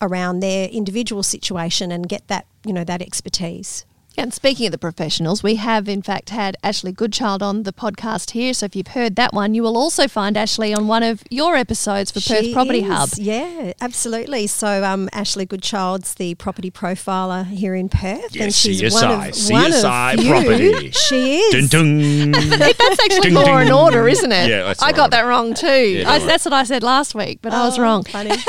around 0.02 0.40
their 0.40 0.70
individual 0.70 1.24
situation 1.24 1.92
and 1.92 2.08
get 2.08 2.28
that, 2.28 2.46
you 2.66 2.74
know, 2.74 2.84
that 2.84 3.02
expertise. 3.02 3.86
And 4.16 4.32
speaking 4.32 4.68
of 4.68 4.72
the 4.72 4.78
professionals, 4.78 5.42
we 5.42 5.56
have 5.56 5.90
in 5.90 6.04
fact 6.04 6.30
had 6.30 6.56
Ashley 6.64 6.92
Goodchild 6.92 7.42
on 7.42 7.64
the 7.64 7.74
podcast 7.74 8.32
here. 8.32 8.54
So 8.54 8.68
if 8.68 8.76
you've 8.76 8.88
heard 8.88 9.16
that 9.16 9.34
one, 9.34 9.56
you 9.56 9.64
will 9.64 9.76
also 9.76 10.08
find 10.08 10.38
Ashley 10.38 10.72
on 10.74 10.88
one 10.88 11.02
of 11.02 11.24
your 11.32 11.56
episodes 11.56 12.12
for 12.12 12.20
Perth 12.22 12.54
Property 12.54 12.80
is, 12.84 12.92
Hub. 12.92 13.10
Yeah, 13.18 13.74
absolutely. 13.82 14.46
So 14.48 14.84
um, 14.84 15.10
Ashley 15.14 15.48
Goodchild's 15.48 16.14
the 16.14 16.36
property 16.36 16.70
profiler 16.70 17.46
here 17.48 17.74
in 17.74 17.90
Perth, 17.90 18.26
and 18.26 18.36
Yes, 18.36 18.56
she's 18.56 18.82
one 18.94 19.04
CSI, 19.04 19.48
of 19.48 19.52
one 19.52 19.72
CSI 19.72 20.54
of 20.54 20.60
you. 20.60 20.92
She 20.92 21.40
is. 21.40 21.70
Dun, 21.72 22.32
dun. 22.32 22.32
That's 22.60 22.80
actually 23.04 23.22
Ding, 23.22 23.34
law 23.34 23.58
and 23.58 23.68
ding. 23.70 23.74
order, 23.78 24.08
isn't 24.08 24.32
it? 24.32 24.48
Yeah, 24.50 24.64
that's 24.64 24.82
I 24.82 24.88
right. 24.88 24.96
got 24.96 25.12
that 25.12 25.22
wrong 25.22 25.54
too. 25.54 25.68
Yeah, 25.68 26.10
I, 26.10 26.20
don't 26.20 26.28
that's 26.28 26.46
what 26.46 26.54
I 26.54 26.64
said 26.66 26.84
last 26.84 27.16
week, 27.16 27.40
but 27.42 27.52
I 27.54 27.66
was 27.66 27.80
Oh, 27.80 27.82
wrong. 27.82 28.04
Funny. 28.04 28.32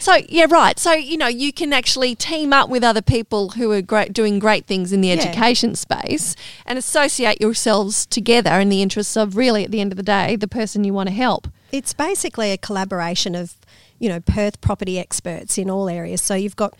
So 0.00 0.16
yeah, 0.30 0.46
right. 0.48 0.78
So 0.78 0.92
you 0.92 1.18
know, 1.18 1.26
you 1.26 1.52
can 1.52 1.72
actually 1.72 2.14
team 2.14 2.52
up 2.52 2.70
with 2.70 2.82
other 2.82 3.02
people 3.02 3.50
who 3.50 3.70
are 3.72 3.82
great, 3.82 4.12
doing 4.14 4.38
great 4.38 4.64
things 4.64 4.75
in 4.92 5.00
the 5.00 5.08
Yeah. 5.08 5.14
education 5.14 5.74
space, 5.74 6.34
and 6.66 6.78
associate 6.78 7.40
yourselves 7.40 8.06
together 8.06 8.60
in 8.60 8.68
the 8.68 8.82
interests 8.82 9.16
of 9.16 9.36
really, 9.36 9.64
at 9.64 9.70
the 9.70 9.80
end 9.80 9.92
of 9.92 9.96
the 9.96 10.02
day, 10.02 10.36
the 10.36 10.48
person 10.48 10.84
you 10.84 10.92
want 10.92 11.08
to 11.08 11.14
help. 11.14 11.48
It's 11.72 11.92
basically 11.92 12.52
a 12.52 12.58
collaboration 12.58 13.34
of, 13.34 13.54
you 13.98 14.08
know, 14.08 14.20
Perth 14.20 14.60
property 14.60 14.98
experts 14.98 15.58
in 15.58 15.68
all 15.70 15.88
areas. 15.88 16.20
So 16.22 16.34
you've 16.34 16.56
got 16.56 16.74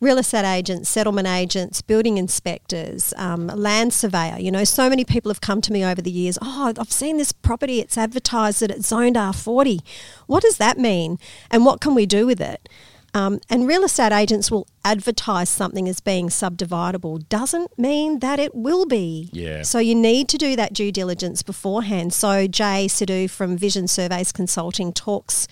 real 0.00 0.18
estate 0.18 0.44
agents, 0.44 0.88
settlement 0.90 1.28
agents, 1.28 1.80
building 1.80 2.18
inspectors, 2.18 3.14
um, 3.16 3.46
land 3.46 3.94
surveyor. 3.94 4.36
You 4.40 4.50
know, 4.50 4.64
so 4.64 4.88
many 4.90 5.04
people 5.04 5.30
have 5.30 5.40
come 5.40 5.60
to 5.60 5.72
me 5.72 5.84
over 5.84 6.02
the 6.02 6.10
years. 6.10 6.38
Oh, 6.42 6.72
I've 6.76 6.90
seen 6.90 7.18
this 7.18 7.30
property. 7.30 7.78
It's 7.78 7.96
advertised 7.96 8.60
that 8.60 8.70
it's 8.72 8.88
zoned 8.88 9.16
R40. 9.16 9.80
What 10.26 10.42
does 10.42 10.56
that 10.56 10.76
mean? 10.76 11.18
And 11.52 11.64
what 11.64 11.80
can 11.80 11.94
we 11.94 12.04
do 12.04 12.26
with 12.26 12.40
it? 12.40 12.68
Um, 13.14 13.40
and 13.50 13.68
real 13.68 13.84
estate 13.84 14.12
agents 14.12 14.50
will 14.50 14.66
advertise 14.84 15.50
something 15.50 15.86
as 15.88 16.00
being 16.00 16.28
subdividable. 16.28 17.28
Doesn't 17.28 17.78
mean 17.78 18.20
that 18.20 18.38
it 18.38 18.54
will 18.54 18.86
be. 18.86 19.28
Yeah. 19.32 19.62
So 19.62 19.78
you 19.78 19.94
need 19.94 20.28
to 20.30 20.38
do 20.38 20.56
that 20.56 20.72
due 20.72 20.90
diligence 20.90 21.42
beforehand. 21.42 22.14
So 22.14 22.46
Jay 22.46 22.86
Sidhu 22.88 23.28
from 23.28 23.56
Vision 23.56 23.86
Surveys 23.86 24.32
Consulting 24.32 24.92
talks 24.92 25.46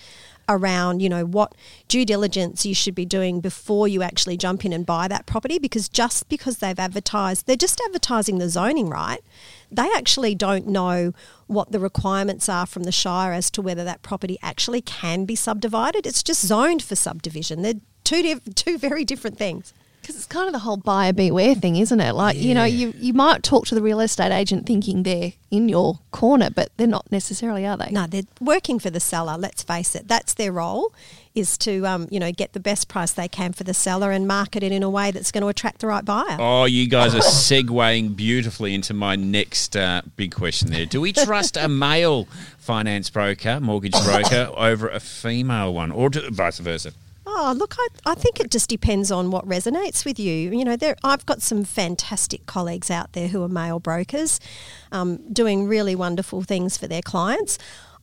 around, 0.49 1.01
you 1.01 1.09
know, 1.09 1.25
what 1.25 1.53
due 1.87 2.03
diligence 2.03 2.65
you 2.65 2.73
should 2.73 2.95
be 2.95 3.05
doing 3.05 3.39
before 3.41 3.87
you 3.87 4.01
actually 4.01 4.37
jump 4.37 4.65
in 4.65 4.73
and 4.73 4.85
buy 4.85 5.07
that 5.07 5.25
property 5.25 5.59
because 5.59 5.87
just 5.87 6.27
because 6.29 6.57
they've 6.57 6.79
advertised, 6.79 7.45
they're 7.45 7.55
just 7.55 7.81
advertising 7.85 8.39
the 8.39 8.49
zoning, 8.49 8.89
right? 8.89 9.21
They 9.71 9.89
actually 9.95 10.35
don't 10.35 10.67
know 10.67 11.13
what 11.47 11.71
the 11.71 11.79
requirements 11.79 12.49
are 12.49 12.65
from 12.65 12.83
the 12.83 12.91
Shire 12.91 13.31
as 13.33 13.49
to 13.51 13.61
whether 13.61 13.83
that 13.83 14.01
property 14.01 14.37
actually 14.41 14.81
can 14.81 15.25
be 15.25 15.35
subdivided. 15.35 16.05
It's 16.05 16.23
just 16.23 16.45
zoned 16.45 16.83
for 16.83 16.95
subdivision. 16.95 17.61
They're 17.61 17.75
two 18.03 18.21
diff- 18.21 18.55
two 18.55 18.77
very 18.77 19.05
different 19.05 19.37
things. 19.37 19.73
Because 20.01 20.15
it's 20.15 20.25
kind 20.25 20.47
of 20.47 20.53
the 20.53 20.59
whole 20.59 20.77
buyer 20.77 21.13
beware 21.13 21.53
thing, 21.53 21.75
isn't 21.75 21.99
it? 21.99 22.13
Like, 22.13 22.35
you 22.35 22.55
know, 22.55 22.63
you, 22.63 22.91
you 22.97 23.13
might 23.13 23.43
talk 23.43 23.67
to 23.67 23.75
the 23.75 23.83
real 23.83 23.99
estate 23.99 24.31
agent 24.31 24.65
thinking 24.65 25.03
they're 25.03 25.33
in 25.51 25.69
your 25.69 25.99
corner, 26.09 26.49
but 26.49 26.71
they're 26.77 26.87
not 26.87 27.11
necessarily, 27.11 27.67
are 27.67 27.77
they? 27.77 27.91
No, 27.91 28.07
they're 28.07 28.23
working 28.39 28.79
for 28.79 28.89
the 28.89 28.99
seller. 28.99 29.37
Let's 29.37 29.61
face 29.61 29.93
it. 29.93 30.07
That's 30.07 30.33
their 30.33 30.51
role, 30.51 30.91
is 31.35 31.57
to 31.59 31.85
um, 31.85 32.07
you 32.11 32.19
know 32.19 32.31
get 32.31 32.53
the 32.53 32.59
best 32.59 32.87
price 32.87 33.11
they 33.11 33.27
can 33.27 33.53
for 33.53 33.63
the 33.63 33.73
seller 33.73 34.11
and 34.11 34.27
market 34.27 34.63
it 34.63 34.71
in 34.71 34.83
a 34.83 34.89
way 34.89 35.11
that's 35.11 35.31
going 35.31 35.41
to 35.41 35.47
attract 35.47 35.79
the 35.79 35.87
right 35.87 36.05
buyer. 36.05 36.37
Oh, 36.39 36.65
you 36.65 36.87
guys 36.87 37.15
are 37.15 37.19
segueing 37.19 38.15
beautifully 38.15 38.73
into 38.73 38.93
my 38.93 39.15
next 39.15 39.75
uh, 39.75 40.01
big 40.15 40.33
question 40.33 40.71
there. 40.71 40.85
Do 40.85 41.01
we 41.01 41.13
trust 41.13 41.57
a 41.57 41.67
male 41.67 42.27
finance 42.57 43.09
broker, 43.09 43.59
mortgage 43.59 44.01
broker, 44.03 44.51
over 44.55 44.87
a 44.87 44.99
female 44.99 45.73
one, 45.73 45.91
or 45.91 46.09
do, 46.09 46.29
vice 46.29 46.59
versa? 46.59 46.93
Oh, 47.25 47.53
look, 47.55 47.75
I, 47.77 48.11
I 48.11 48.15
think 48.15 48.39
it 48.39 48.51
just 48.51 48.67
depends 48.67 49.11
on 49.11 49.31
what 49.31 49.47
resonates 49.47 50.03
with 50.03 50.19
you. 50.19 50.51
You 50.51 50.65
know, 50.65 50.75
there 50.75 50.95
I've 51.03 51.25
got 51.25 51.41
some 51.41 51.63
fantastic 51.63 52.45
colleagues 52.45 52.91
out 52.91 53.13
there 53.13 53.29
who 53.29 53.43
are 53.43 53.47
male 53.47 53.79
brokers, 53.79 54.39
um, 54.91 55.17
doing 55.31 55.67
really 55.67 55.95
wonderful 55.95 56.41
things 56.41 56.77
for 56.77 56.87
their 56.87 57.01
clients. 57.01 57.57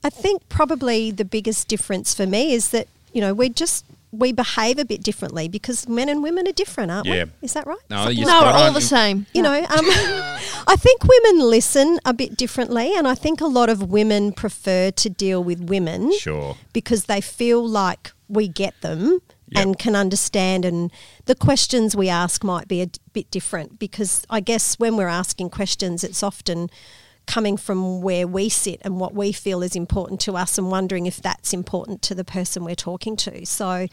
I 0.05 0.11
think 0.11 0.49
probably 0.49 1.11
the 1.11 1.25
biggest 1.25 1.69
difference 1.69 2.15
for 2.15 2.27
me 2.27 2.53
is 2.53 2.71
that 2.71 2.87
you 3.13 3.21
know 3.21 3.35
we 3.35 3.49
just 3.49 3.85
we 4.11 4.33
behave 4.33 4.79
a 4.79 4.87
bit 4.87 5.03
differently 5.03 5.49
because 5.49 5.87
men 5.87 6.09
and 6.09 6.23
women 6.23 6.49
are 6.49 6.53
different, 6.53 6.91
aren't 6.91 7.07
Yeah. 7.07 7.25
we? 7.25 7.31
Is 7.43 7.53
that 7.53 7.67
right? 7.67 7.77
No, 7.91 8.05
Something 8.05 8.25
no, 8.25 8.41
we're 8.41 8.47
all 8.49 8.69
on. 8.69 8.73
the 8.73 8.81
same. 8.81 9.27
you 9.35 9.43
know, 9.43 9.53
um, 9.53 9.67
I 10.67 10.77
think 10.79 11.03
women 11.05 11.41
listen 11.51 11.99
a 12.07 12.15
bit 12.15 12.35
differently, 12.37 12.95
and 12.97 13.07
I 13.07 13.15
think 13.15 13.43
a 13.43 13.47
lot 13.47 13.69
of 13.69 13.91
women 13.91 14.33
prefer 14.33 14.91
to 14.93 15.11
deal 15.11 15.45
with 15.45 15.61
women 15.69 16.11
Sure. 16.19 16.57
because 16.73 17.05
they 17.05 17.21
feel 17.21 17.67
like 17.67 18.13
we 18.29 18.49
get 18.49 18.81
them 18.81 19.21
Yep. 19.51 19.63
and 19.65 19.79
can 19.79 19.95
understand, 19.95 20.65
and 20.65 20.91
the 21.27 21.35
questions 21.35 21.95
we 21.97 22.09
ask 22.09 22.43
might 22.45 22.67
be 22.69 22.81
a 22.83 22.87
d- 22.87 23.01
bit 23.13 23.31
different 23.31 23.79
because 23.79 24.25
I 24.31 24.41
guess 24.41 24.79
when 24.79 24.97
we're 24.97 25.09
asking 25.09 25.51
questions, 25.51 26.03
it's 26.05 26.23
often 26.23 26.69
coming 27.29 27.57
from 27.57 28.01
where 28.01 28.27
we 28.27 28.49
sit 28.49 28.81
and 28.83 28.99
what 28.99 29.15
we 29.15 29.31
feel 29.31 29.63
is 29.63 29.77
important 29.77 30.19
to 30.23 30.37
us 30.37 30.59
and 30.59 30.71
wondering 30.71 31.07
if 31.07 31.23
that's 31.23 31.53
important 31.53 32.03
to 32.03 32.15
the 32.15 32.25
person 32.25 32.65
we're 32.65 32.75
talking 32.75 33.15
to. 33.17 33.45
So 33.47 33.87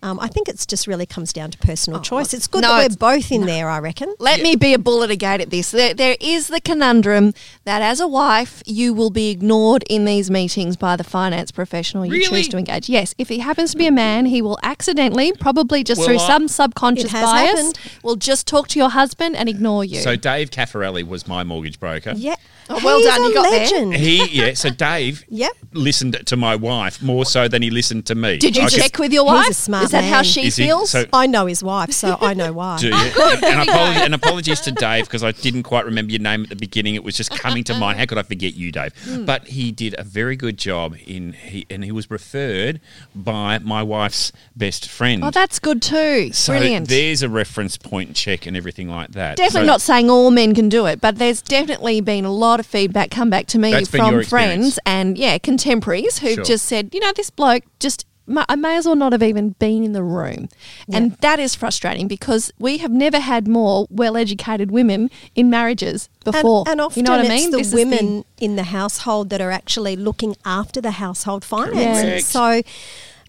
um, 0.00 0.18
I 0.20 0.28
think 0.28 0.48
it's 0.48 0.64
just 0.64 0.86
really 0.86 1.06
comes 1.06 1.32
down 1.32 1.50
to 1.50 1.58
personal 1.58 2.00
choice. 2.00 2.32
It's 2.32 2.46
good 2.46 2.62
no, 2.62 2.68
that 2.68 2.90
we're 2.92 2.96
both 2.96 3.30
in 3.32 3.46
there, 3.46 3.68
I 3.68 3.78
reckon. 3.80 4.14
Let 4.20 4.40
me 4.40 4.54
be 4.56 4.72
a 4.72 4.78
bull 4.78 5.02
at 5.02 5.10
a 5.10 5.16
gate 5.16 5.40
at 5.40 5.50
this. 5.50 5.72
There, 5.72 5.92
there 5.92 6.16
is 6.20 6.46
the 6.48 6.60
conundrum 6.60 7.34
that 7.64 7.82
as 7.82 8.00
a 8.00 8.06
wife, 8.08 8.62
you 8.64 8.94
will 8.94 9.10
be 9.10 9.30
ignored 9.30 9.84
in 9.90 10.04
these 10.04 10.30
meetings 10.30 10.76
by 10.76 10.96
the 10.96 11.04
finance 11.04 11.50
professional 11.50 12.06
you 12.06 12.12
Really? 12.12 12.24
choose 12.24 12.48
to 12.48 12.56
engage. 12.58 12.88
Yes, 12.88 13.14
if 13.18 13.28
he 13.28 13.40
happens 13.40 13.72
to 13.72 13.76
be 13.76 13.86
a 13.86 13.92
man, 13.92 14.26
he 14.26 14.40
will 14.40 14.58
accidentally, 14.62 15.32
probably 15.32 15.82
just 15.84 15.98
Well, 15.98 16.06
through 16.08 16.18
I- 16.20 16.26
some 16.26 16.48
subconscious 16.48 17.12
bias, 17.12 17.50
happened. 17.50 17.78
will 18.02 18.16
just 18.16 18.46
talk 18.46 18.68
to 18.68 18.78
your 18.78 18.90
husband 18.90 19.34
and 19.36 19.48
ignore 19.48 19.84
you. 19.84 20.00
So 20.00 20.14
Dave 20.16 20.50
Caffarelli 20.50 21.06
was 21.06 21.26
my 21.26 21.42
mortgage 21.44 21.80
broker. 21.80 22.14
Yeah. 22.16 22.36
Oh, 22.70 22.80
well 22.84 22.98
He's 22.98 23.06
done, 23.06 23.20
a 23.22 23.28
you 23.28 23.34
got 23.34 23.50
there. 23.50 23.60
legend. 23.60 23.94
He 23.94 24.28
yeah. 24.30 24.54
So 24.54 24.70
Dave 24.70 25.24
Yep. 25.30 25.52
listened 25.72 26.20
to 26.26 26.36
my 26.36 26.54
wife 26.56 27.00
more 27.02 27.24
so 27.24 27.48
than 27.48 27.62
he 27.62 27.70
listened 27.70 28.06
to 28.06 28.14
me. 28.14 28.36
Did 28.38 28.56
you 28.56 28.62
I 28.64 28.68
could- 28.68 28.78
check 28.78 28.98
with 28.98 29.12
your 29.12 29.24
He's 29.24 29.32
a 29.32 29.34
wife? 29.48 29.52
smart 29.56 29.84
is 29.84 29.90
that 29.92 30.04
how 30.04 30.22
she 30.22 30.46
Is 30.46 30.56
he? 30.56 30.64
feels? 30.66 30.90
So- 30.90 31.06
I 31.12 31.26
know 31.26 31.46
his 31.46 31.62
wife, 31.62 31.92
so 31.92 32.16
I 32.20 32.34
know 32.34 32.52
why. 32.52 32.78
Do 32.78 32.88
you? 32.88 32.94
and, 32.94 33.68
apologies, 33.68 34.02
and 34.02 34.14
apologies 34.14 34.60
to 34.60 34.72
Dave 34.72 35.04
because 35.04 35.24
I 35.24 35.32
didn't 35.32 35.62
quite 35.62 35.84
remember 35.84 36.12
your 36.12 36.20
name 36.20 36.42
at 36.42 36.48
the 36.50 36.56
beginning. 36.56 36.94
It 36.94 37.04
was 37.04 37.16
just 37.16 37.30
coming 37.30 37.64
to 37.64 37.74
mind. 37.78 37.98
How 37.98 38.06
could 38.06 38.18
I 38.18 38.22
forget 38.22 38.54
you, 38.54 38.70
Dave? 38.72 38.92
Hmm. 39.04 39.24
But 39.24 39.48
he 39.48 39.72
did 39.72 39.94
a 39.98 40.04
very 40.04 40.36
good 40.36 40.56
job 40.58 40.96
in 41.06 41.32
he, 41.32 41.66
and 41.70 41.84
he 41.84 41.92
was 41.92 42.10
referred 42.10 42.80
by 43.14 43.58
my 43.58 43.82
wife's 43.82 44.32
best 44.56 44.88
friend. 44.88 45.24
oh, 45.24 45.30
that's 45.30 45.58
good 45.58 45.80
too. 45.82 46.32
so 46.32 46.52
Brilliant. 46.52 46.88
there's 46.88 47.22
a 47.22 47.28
reference 47.28 47.76
point 47.76 48.14
check 48.14 48.46
and 48.46 48.56
everything 48.56 48.88
like 48.88 49.12
that. 49.12 49.36
Definitely 49.36 49.62
So- 49.66 49.72
not 49.72 49.80
saying 49.80 50.10
all 50.10 50.30
men 50.30 50.54
can 50.54 50.68
do 50.68 50.86
it, 50.86 51.00
but 51.00 51.16
there's 51.18 51.40
definitely 51.42 52.00
been 52.00 52.24
a 52.24 52.32
lot 52.32 52.57
of 52.60 52.66
feedback 52.66 53.10
come 53.10 53.30
back 53.30 53.46
to 53.46 53.58
me 53.58 53.72
That's 53.72 53.88
from 53.88 54.22
friends 54.24 54.78
and 54.86 55.16
yeah, 55.18 55.38
contemporaries 55.38 56.18
who've 56.18 56.34
Sure. 56.34 56.44
just 56.44 56.64
said, 56.66 56.90
you 56.92 57.00
know, 57.00 57.12
this 57.12 57.30
bloke 57.30 57.64
just 57.78 58.04
I 58.46 58.56
may 58.56 58.76
as 58.76 58.84
well 58.84 58.94
not 58.96 59.12
have 59.12 59.22
even 59.22 59.50
been 59.58 59.82
in 59.82 59.92
the 59.92 60.02
room. 60.02 60.48
And 60.92 61.12
that 61.22 61.38
is 61.40 61.54
frustrating 61.54 62.08
because 62.08 62.52
we 62.58 62.78
have 62.78 62.90
never 62.90 63.20
had 63.20 63.48
more 63.48 63.86
well-educated 63.90 64.70
women 64.70 65.10
in 65.34 65.48
marriages 65.48 66.08
before. 66.24 66.60
And, 66.66 66.72
and 66.72 66.80
often 66.82 67.00
you 67.00 67.04
know 67.04 67.16
what 67.16 67.20
I 67.20 67.34
it's 67.34 67.42
mean? 67.42 67.50
the 67.52 67.56
This 67.58 67.68
is 67.68 67.74
women 67.74 68.24
in 68.38 68.56
the 68.56 68.64
household 68.64 69.30
that 69.30 69.40
are 69.40 69.50
actually 69.50 69.96
looking 69.96 70.36
after 70.44 70.80
the 70.80 70.92
household 70.92 71.44
finances. 71.44 72.02
Correct. 72.02 72.24
So, 72.26 72.62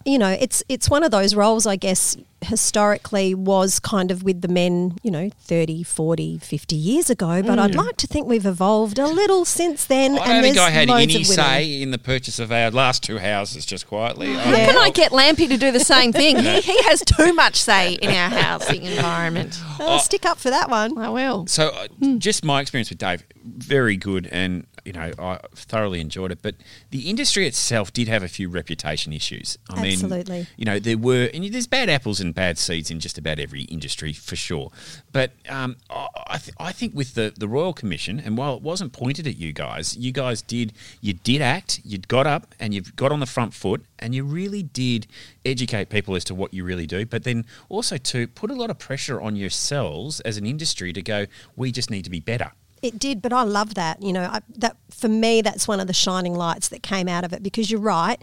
you 0.04 0.18
know, 0.18 0.30
it's 0.30 0.62
it's 0.68 0.88
one 0.88 1.02
of 1.02 1.10
those 1.10 1.34
roles, 1.34 1.66
I 1.66 1.76
guess, 1.76 2.16
historically 2.42 3.34
was 3.34 3.78
kind 3.80 4.10
of 4.10 4.22
with 4.22 4.40
the 4.40 4.48
men, 4.48 4.96
you 5.02 5.10
know, 5.10 5.30
30, 5.40 5.82
40, 5.82 6.38
50 6.38 6.76
years 6.76 7.10
ago. 7.10 7.42
But 7.42 7.58
I'd 7.58 7.72
mm. 7.72 7.76
like 7.76 7.96
to 7.98 8.06
think 8.06 8.26
we've 8.26 8.46
evolved 8.46 8.98
a 8.98 9.06
little 9.06 9.44
since 9.44 9.84
then. 9.84 10.12
I 10.12 10.16
and 10.16 10.26
don't 10.26 10.42
think 10.42 10.58
I 10.58 10.70
had 10.70 10.90
any 10.90 11.24
say 11.24 11.82
in 11.82 11.90
the 11.90 11.98
purchase 11.98 12.38
of 12.38 12.50
our 12.50 12.70
last 12.70 13.02
two 13.02 13.18
houses, 13.18 13.66
just 13.66 13.86
quietly. 13.86 14.32
How 14.32 14.50
Yeah. 14.50 14.66
can 14.66 14.78
I 14.78 14.90
get 14.90 15.12
Lampy 15.12 15.48
to 15.48 15.56
do 15.56 15.70
the 15.70 15.80
same 15.80 16.12
thing? 16.12 16.36
he, 16.38 16.60
he 16.60 16.82
has 16.84 17.02
too 17.02 17.34
much 17.34 17.56
say 17.56 17.94
in 17.94 18.10
our 18.10 18.30
housing 18.30 18.82
environment. 18.84 19.60
Oh, 19.78 19.98
stick 19.98 20.24
up 20.24 20.38
for 20.38 20.50
that 20.50 20.70
one. 20.70 20.96
I 20.96 21.10
will. 21.10 21.46
So, 21.46 21.68
uh, 21.68 21.88
hmm. 21.88 22.18
just 22.18 22.44
my 22.44 22.60
experience 22.60 22.88
with 22.88 22.98
Dave, 22.98 23.24
very 23.44 23.96
good, 23.96 24.28
and 24.32 24.66
you 24.90 25.00
know 25.00 25.12
I 25.18 25.38
thoroughly 25.54 26.00
enjoyed 26.00 26.32
it. 26.32 26.40
But 26.42 26.56
the 26.90 27.08
industry 27.08 27.46
itself 27.46 27.92
did 27.92 28.08
have 28.08 28.24
a 28.24 28.28
few 28.28 28.48
reputation 28.48 29.12
issues. 29.12 29.56
I 29.68 29.86
Absolutely. 29.86 30.38
mean, 30.38 30.46
you 30.56 30.64
know, 30.64 30.80
there 30.80 30.98
were, 30.98 31.30
and 31.32 31.44
there's 31.52 31.68
bad 31.68 31.88
apples 31.88 32.18
and 32.20 32.34
bad 32.34 32.58
seeds 32.58 32.90
in 32.90 32.98
just 32.98 33.16
about 33.16 33.38
every 33.38 33.62
industry 33.62 34.12
for 34.12 34.34
sure. 34.34 34.72
But 35.12 35.32
um, 35.48 35.76
I, 35.88 36.38
th- 36.38 36.56
I 36.58 36.72
think 36.72 36.94
with 36.94 37.14
the 37.14 37.32
the 37.36 37.46
Royal 37.46 37.72
Commission, 37.72 38.18
and 38.18 38.36
while 38.36 38.56
it 38.56 38.62
wasn't 38.62 38.92
pointed 38.92 39.28
at 39.28 39.36
you 39.36 39.52
guys, 39.52 39.96
you 39.96 40.10
guys 40.10 40.42
did 40.42 40.72
you 41.00 41.12
did 41.12 41.40
act, 41.40 41.80
you 41.84 41.98
got 41.98 42.26
up, 42.26 42.52
and 42.58 42.74
you've 42.74 42.96
got 42.96 43.12
on 43.12 43.20
the 43.20 43.26
front 43.26 43.54
foot, 43.54 43.84
and 44.00 44.12
you 44.12 44.24
really 44.24 44.64
did 44.64 45.06
educate 45.44 45.88
people 45.88 46.16
as 46.16 46.24
to 46.24 46.34
what 46.34 46.52
you 46.52 46.64
really 46.64 46.86
do. 46.86 47.06
But 47.06 47.22
then 47.22 47.44
also 47.68 47.96
to 47.96 48.26
put 48.26 48.50
a 48.50 48.54
lot 48.54 48.70
of 48.70 48.78
pressure 48.78 49.20
on 49.20 49.36
yourselves 49.36 50.18
as 50.20 50.36
an 50.36 50.46
industry 50.46 50.92
to 50.92 51.02
go, 51.02 51.26
we 51.54 51.70
just 51.70 51.90
need 51.90 52.02
to 52.04 52.10
be 52.10 52.20
better. 52.20 52.50
It 52.82 52.98
did, 52.98 53.20
but 53.20 53.32
I 53.32 53.42
love 53.42 53.74
that. 53.74 54.02
You 54.02 54.12
know, 54.12 54.22
I, 54.24 54.40
that 54.56 54.76
for 54.90 55.08
me, 55.08 55.42
that's 55.42 55.68
one 55.68 55.80
of 55.80 55.86
the 55.86 55.92
shining 55.92 56.34
lights 56.34 56.68
that 56.68 56.82
came 56.82 57.08
out 57.08 57.24
of 57.24 57.32
it 57.32 57.42
because 57.42 57.70
you're 57.70 57.80
right. 57.80 58.20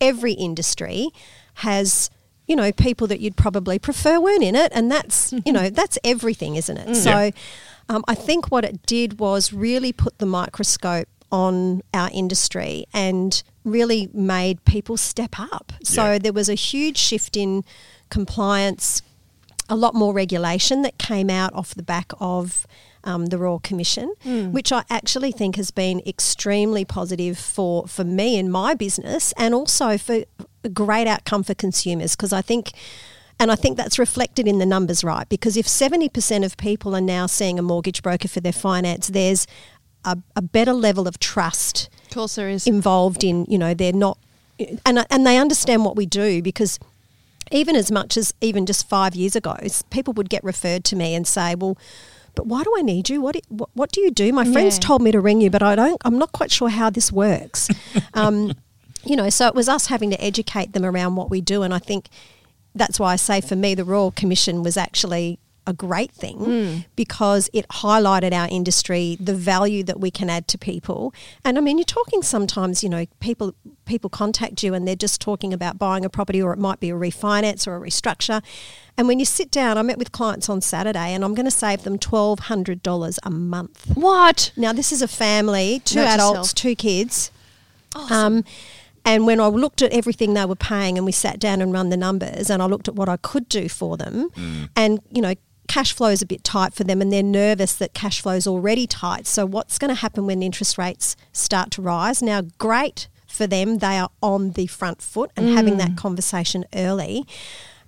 Every 0.00 0.32
industry 0.32 1.08
has, 1.54 2.08
you 2.46 2.56
know, 2.56 2.72
people 2.72 3.06
that 3.08 3.20
you'd 3.20 3.36
probably 3.36 3.78
prefer 3.78 4.18
weren't 4.20 4.42
in 4.42 4.54
it, 4.56 4.72
and 4.74 4.90
that's, 4.90 5.32
you 5.44 5.52
know, 5.52 5.68
that's 5.70 5.98
everything, 6.04 6.56
isn't 6.56 6.76
it? 6.76 6.94
So, 6.96 7.10
Yeah. 7.10 7.30
um, 7.90 8.04
I 8.08 8.14
think 8.14 8.50
what 8.50 8.64
it 8.64 8.86
did 8.86 9.18
was 9.18 9.52
really 9.52 9.92
put 9.92 10.18
the 10.18 10.26
microscope 10.26 11.08
on 11.30 11.82
our 11.92 12.08
industry 12.12 12.86
and 12.94 13.42
really 13.64 14.08
made 14.14 14.64
people 14.64 14.96
step 14.96 15.38
up. 15.38 15.72
So 15.84 16.12
Yeah. 16.12 16.18
there 16.18 16.32
was 16.32 16.48
a 16.48 16.54
huge 16.54 16.96
shift 16.96 17.36
in 17.36 17.64
compliance, 18.08 19.02
a 19.68 19.76
lot 19.76 19.94
more 19.94 20.14
regulation 20.14 20.80
that 20.82 20.96
came 20.98 21.28
out 21.28 21.52
off 21.52 21.74
the 21.74 21.82
back 21.82 22.12
of 22.18 22.66
um, 23.08 23.26
the 23.26 23.38
Royal 23.38 23.58
Commission, 23.58 24.12
which 24.52 24.70
I 24.72 24.84
actually 24.90 25.32
think 25.32 25.56
has 25.56 25.70
been 25.70 26.00
extremely 26.06 26.84
positive 26.84 27.38
for, 27.38 27.86
for 27.88 28.04
me 28.04 28.38
and 28.38 28.52
my 28.52 28.74
business 28.74 29.32
and 29.36 29.54
also 29.54 29.96
for 29.98 30.24
a 30.62 30.68
great 30.68 31.06
outcome 31.08 31.42
for 31.42 31.54
consumers 31.54 32.14
because 32.14 32.32
I 32.32 32.42
think. 32.42 32.72
And 33.40 33.52
I 33.52 33.54
think 33.54 33.76
that's 33.76 34.00
reflected 34.00 34.48
in 34.48 34.58
the 34.58 34.66
numbers, 34.66 35.04
right? 35.04 35.28
Because 35.28 35.56
if 35.56 35.64
70% 35.64 36.44
of 36.44 36.56
people 36.56 36.96
are 36.96 37.00
now 37.00 37.26
seeing 37.26 37.56
a 37.56 37.62
mortgage 37.62 38.02
broker 38.02 38.26
for 38.26 38.40
their 38.40 38.52
finance, 38.52 39.06
there's 39.06 39.46
a, 40.04 40.18
a 40.34 40.42
better 40.42 40.72
level 40.72 41.06
of 41.06 41.20
trust 41.20 41.88
Of 42.08 42.14
course, 42.14 42.34
there 42.34 42.48
is. 42.48 42.66
involved 42.66 43.22
in 43.22 43.44
you 43.48 43.56
know 43.56 43.74
they're 43.74 43.92
not 43.92 44.18
and 44.84 45.06
and 45.08 45.24
they 45.24 45.38
understand 45.38 45.84
what 45.84 45.94
we 45.94 46.04
do 46.04 46.42
because 46.42 46.80
even 47.52 47.76
as 47.76 47.90
much 47.92 48.16
as 48.16 48.34
even 48.40 48.66
just 48.66 48.88
five 48.88 49.14
years 49.14 49.36
ago 49.36 49.56
people 49.90 50.12
would 50.14 50.28
get 50.28 50.42
referred 50.42 50.82
to 50.84 50.96
me 50.96 51.14
and 51.14 51.24
say 51.26 51.54
well 51.54 51.76
but 52.38 52.46
why 52.46 52.62
do 52.62 52.72
I 52.78 52.82
need 52.82 53.08
you? 53.08 53.20
What, 53.20 53.34
do- 53.34 53.40
what 53.48 53.68
what 53.74 53.90
do 53.92 54.00
you 54.00 54.12
do? 54.12 54.32
My 54.32 54.44
friends 54.44 54.76
Yeah. 54.76 54.86
told 54.88 55.02
me 55.02 55.10
to 55.10 55.20
ring 55.20 55.40
you, 55.40 55.50
but 55.50 55.62
I 55.62 55.74
don't. 55.74 56.00
I'm 56.04 56.18
not 56.18 56.30
quite 56.30 56.52
sure 56.52 56.68
how 56.68 56.88
this 56.88 57.10
works. 57.10 57.68
um, 58.14 58.52
you 59.04 59.16
know, 59.16 59.28
so 59.28 59.48
it 59.48 59.54
was 59.56 59.68
us 59.68 59.86
having 59.88 60.10
to 60.10 60.22
educate 60.22 60.72
them 60.72 60.84
around 60.84 61.16
what 61.16 61.30
we 61.30 61.40
do, 61.40 61.62
and 61.64 61.74
I 61.74 61.80
think 61.80 62.08
that's 62.76 63.00
why 63.00 63.12
I 63.12 63.16
say 63.16 63.40
for 63.40 63.56
me 63.56 63.74
the 63.74 63.84
Royal 63.84 64.12
Commission 64.12 64.62
was 64.62 64.76
actually 64.76 65.40
a 65.68 65.72
great 65.72 66.10
thing 66.12 66.84
because 66.96 67.50
it 67.52 67.68
highlighted 67.68 68.32
our 68.32 68.48
industry, 68.50 69.16
the 69.20 69.34
value 69.34 69.84
that 69.84 70.00
we 70.00 70.10
can 70.10 70.30
add 70.30 70.48
to 70.48 70.56
people. 70.58 71.12
And 71.44 71.58
I 71.58 71.60
mean, 71.60 71.76
you're 71.78 71.84
talking 71.84 72.22
sometimes, 72.22 72.82
you 72.82 72.88
know, 72.88 73.04
people 73.20 73.54
people 73.84 74.10
contact 74.10 74.62
you 74.62 74.74
and 74.74 74.86
they're 74.86 74.96
just 74.96 75.20
talking 75.20 75.52
about 75.52 75.78
buying 75.78 76.04
a 76.04 76.10
property 76.10 76.40
or 76.42 76.52
it 76.52 76.58
might 76.58 76.80
be 76.80 76.90
a 76.90 76.94
refinance 76.94 77.66
or 77.66 77.76
a 77.76 77.80
restructure. 77.80 78.42
And 78.96 79.06
when 79.08 79.18
you 79.18 79.24
sit 79.24 79.50
down, 79.50 79.78
I 79.78 79.82
met 79.82 79.98
with 79.98 80.10
clients 80.12 80.48
on 80.48 80.60
Saturday 80.60 81.14
and 81.14 81.24
I'm 81.24 81.34
going 81.34 81.46
to 81.46 81.50
save 81.50 81.84
them 81.84 81.98
$1,200 81.98 83.18
a 83.22 83.30
month. 83.30 83.92
What? 83.94 84.52
Now, 84.56 84.72
this 84.72 84.90
is 84.92 85.02
a 85.02 85.08
family, 85.08 85.80
two 85.84 86.00
Note 86.00 86.06
adults, 86.14 86.48
self. 86.50 86.54
two 86.54 86.74
kids. 86.74 87.30
Um, 88.10 88.44
and 89.04 89.26
when 89.26 89.40
I 89.40 89.46
looked 89.46 89.80
at 89.80 89.90
everything 89.92 90.34
they 90.34 90.44
were 90.44 90.54
paying 90.54 90.98
and 90.98 91.06
we 91.06 91.12
sat 91.12 91.38
down 91.38 91.62
and 91.62 91.72
run 91.72 91.88
the 91.88 91.96
numbers 91.96 92.50
and 92.50 92.62
I 92.62 92.66
looked 92.66 92.88
at 92.88 92.94
what 92.94 93.08
I 93.08 93.16
could 93.16 93.48
do 93.48 93.68
for 93.68 93.96
them 93.96 94.28
and, 94.76 95.00
you 95.10 95.22
know, 95.22 95.34
cash 95.68 95.92
flow 95.92 96.08
is 96.08 96.22
a 96.22 96.26
bit 96.26 96.42
tight 96.42 96.74
for 96.74 96.82
them 96.82 97.00
and 97.00 97.12
they're 97.12 97.22
nervous 97.22 97.76
that 97.76 97.94
cash 97.94 98.20
flow 98.20 98.32
is 98.32 98.46
already 98.46 98.86
tight. 98.86 99.26
So 99.26 99.46
what's 99.46 99.78
going 99.78 99.90
to 99.90 100.00
happen 100.00 100.26
when 100.26 100.42
interest 100.42 100.78
rates 100.78 101.14
start 101.32 101.70
to 101.72 101.82
rise? 101.82 102.22
Now, 102.22 102.42
great 102.58 103.06
for 103.28 103.46
them. 103.46 103.78
They 103.78 103.98
are 103.98 104.10
on 104.22 104.52
the 104.52 104.66
front 104.66 105.00
foot 105.00 105.30
and 105.36 105.50
having 105.50 105.76
that 105.76 105.90
mm. 105.90 105.96
conversation 105.96 106.64
early. 106.74 107.26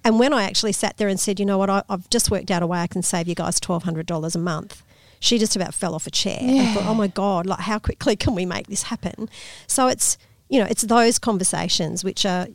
And 0.05 0.19
when 0.19 0.33
I 0.33 0.45
actually 0.45 0.73
sat 0.73 0.97
there 0.99 1.09
and 1.09 1.19
said, 1.19 1.41
you 1.41 1.47
know 1.47 1.59
what, 1.59 1.69
I, 1.69 1.83
I've 1.89 2.09
just 2.11 2.31
worked 2.31 2.51
out 2.51 2.63
a 2.63 2.67
way 2.67 2.79
I 2.79 2.87
can 2.87 3.03
save 3.03 3.27
you 3.27 3.35
guys 3.35 3.59
$1,200 3.59 4.35
a 4.35 4.39
month, 4.39 4.83
she 5.19 5.39
just 5.39 5.57
about 5.57 5.75
fell 5.75 5.95
off 5.95 6.07
a 6.07 6.11
chair 6.11 6.39
and 6.41 6.75
thought, 6.75 6.87
oh 6.87 6.95
my 6.95 7.09
God, 7.09 7.47
like 7.47 7.61
how 7.61 7.79
quickly 7.79 8.17
can 8.25 8.35
we 8.35 8.47
make 8.47 8.69
this 8.69 8.85
happen? 8.85 9.29
So 9.67 9.89
it's, 9.89 10.17
you 10.49 10.59
know, 10.59 10.67
it's 10.69 10.83
those 10.83 11.19
conversations 11.19 12.03
which 12.05 12.25
are, 12.25 12.49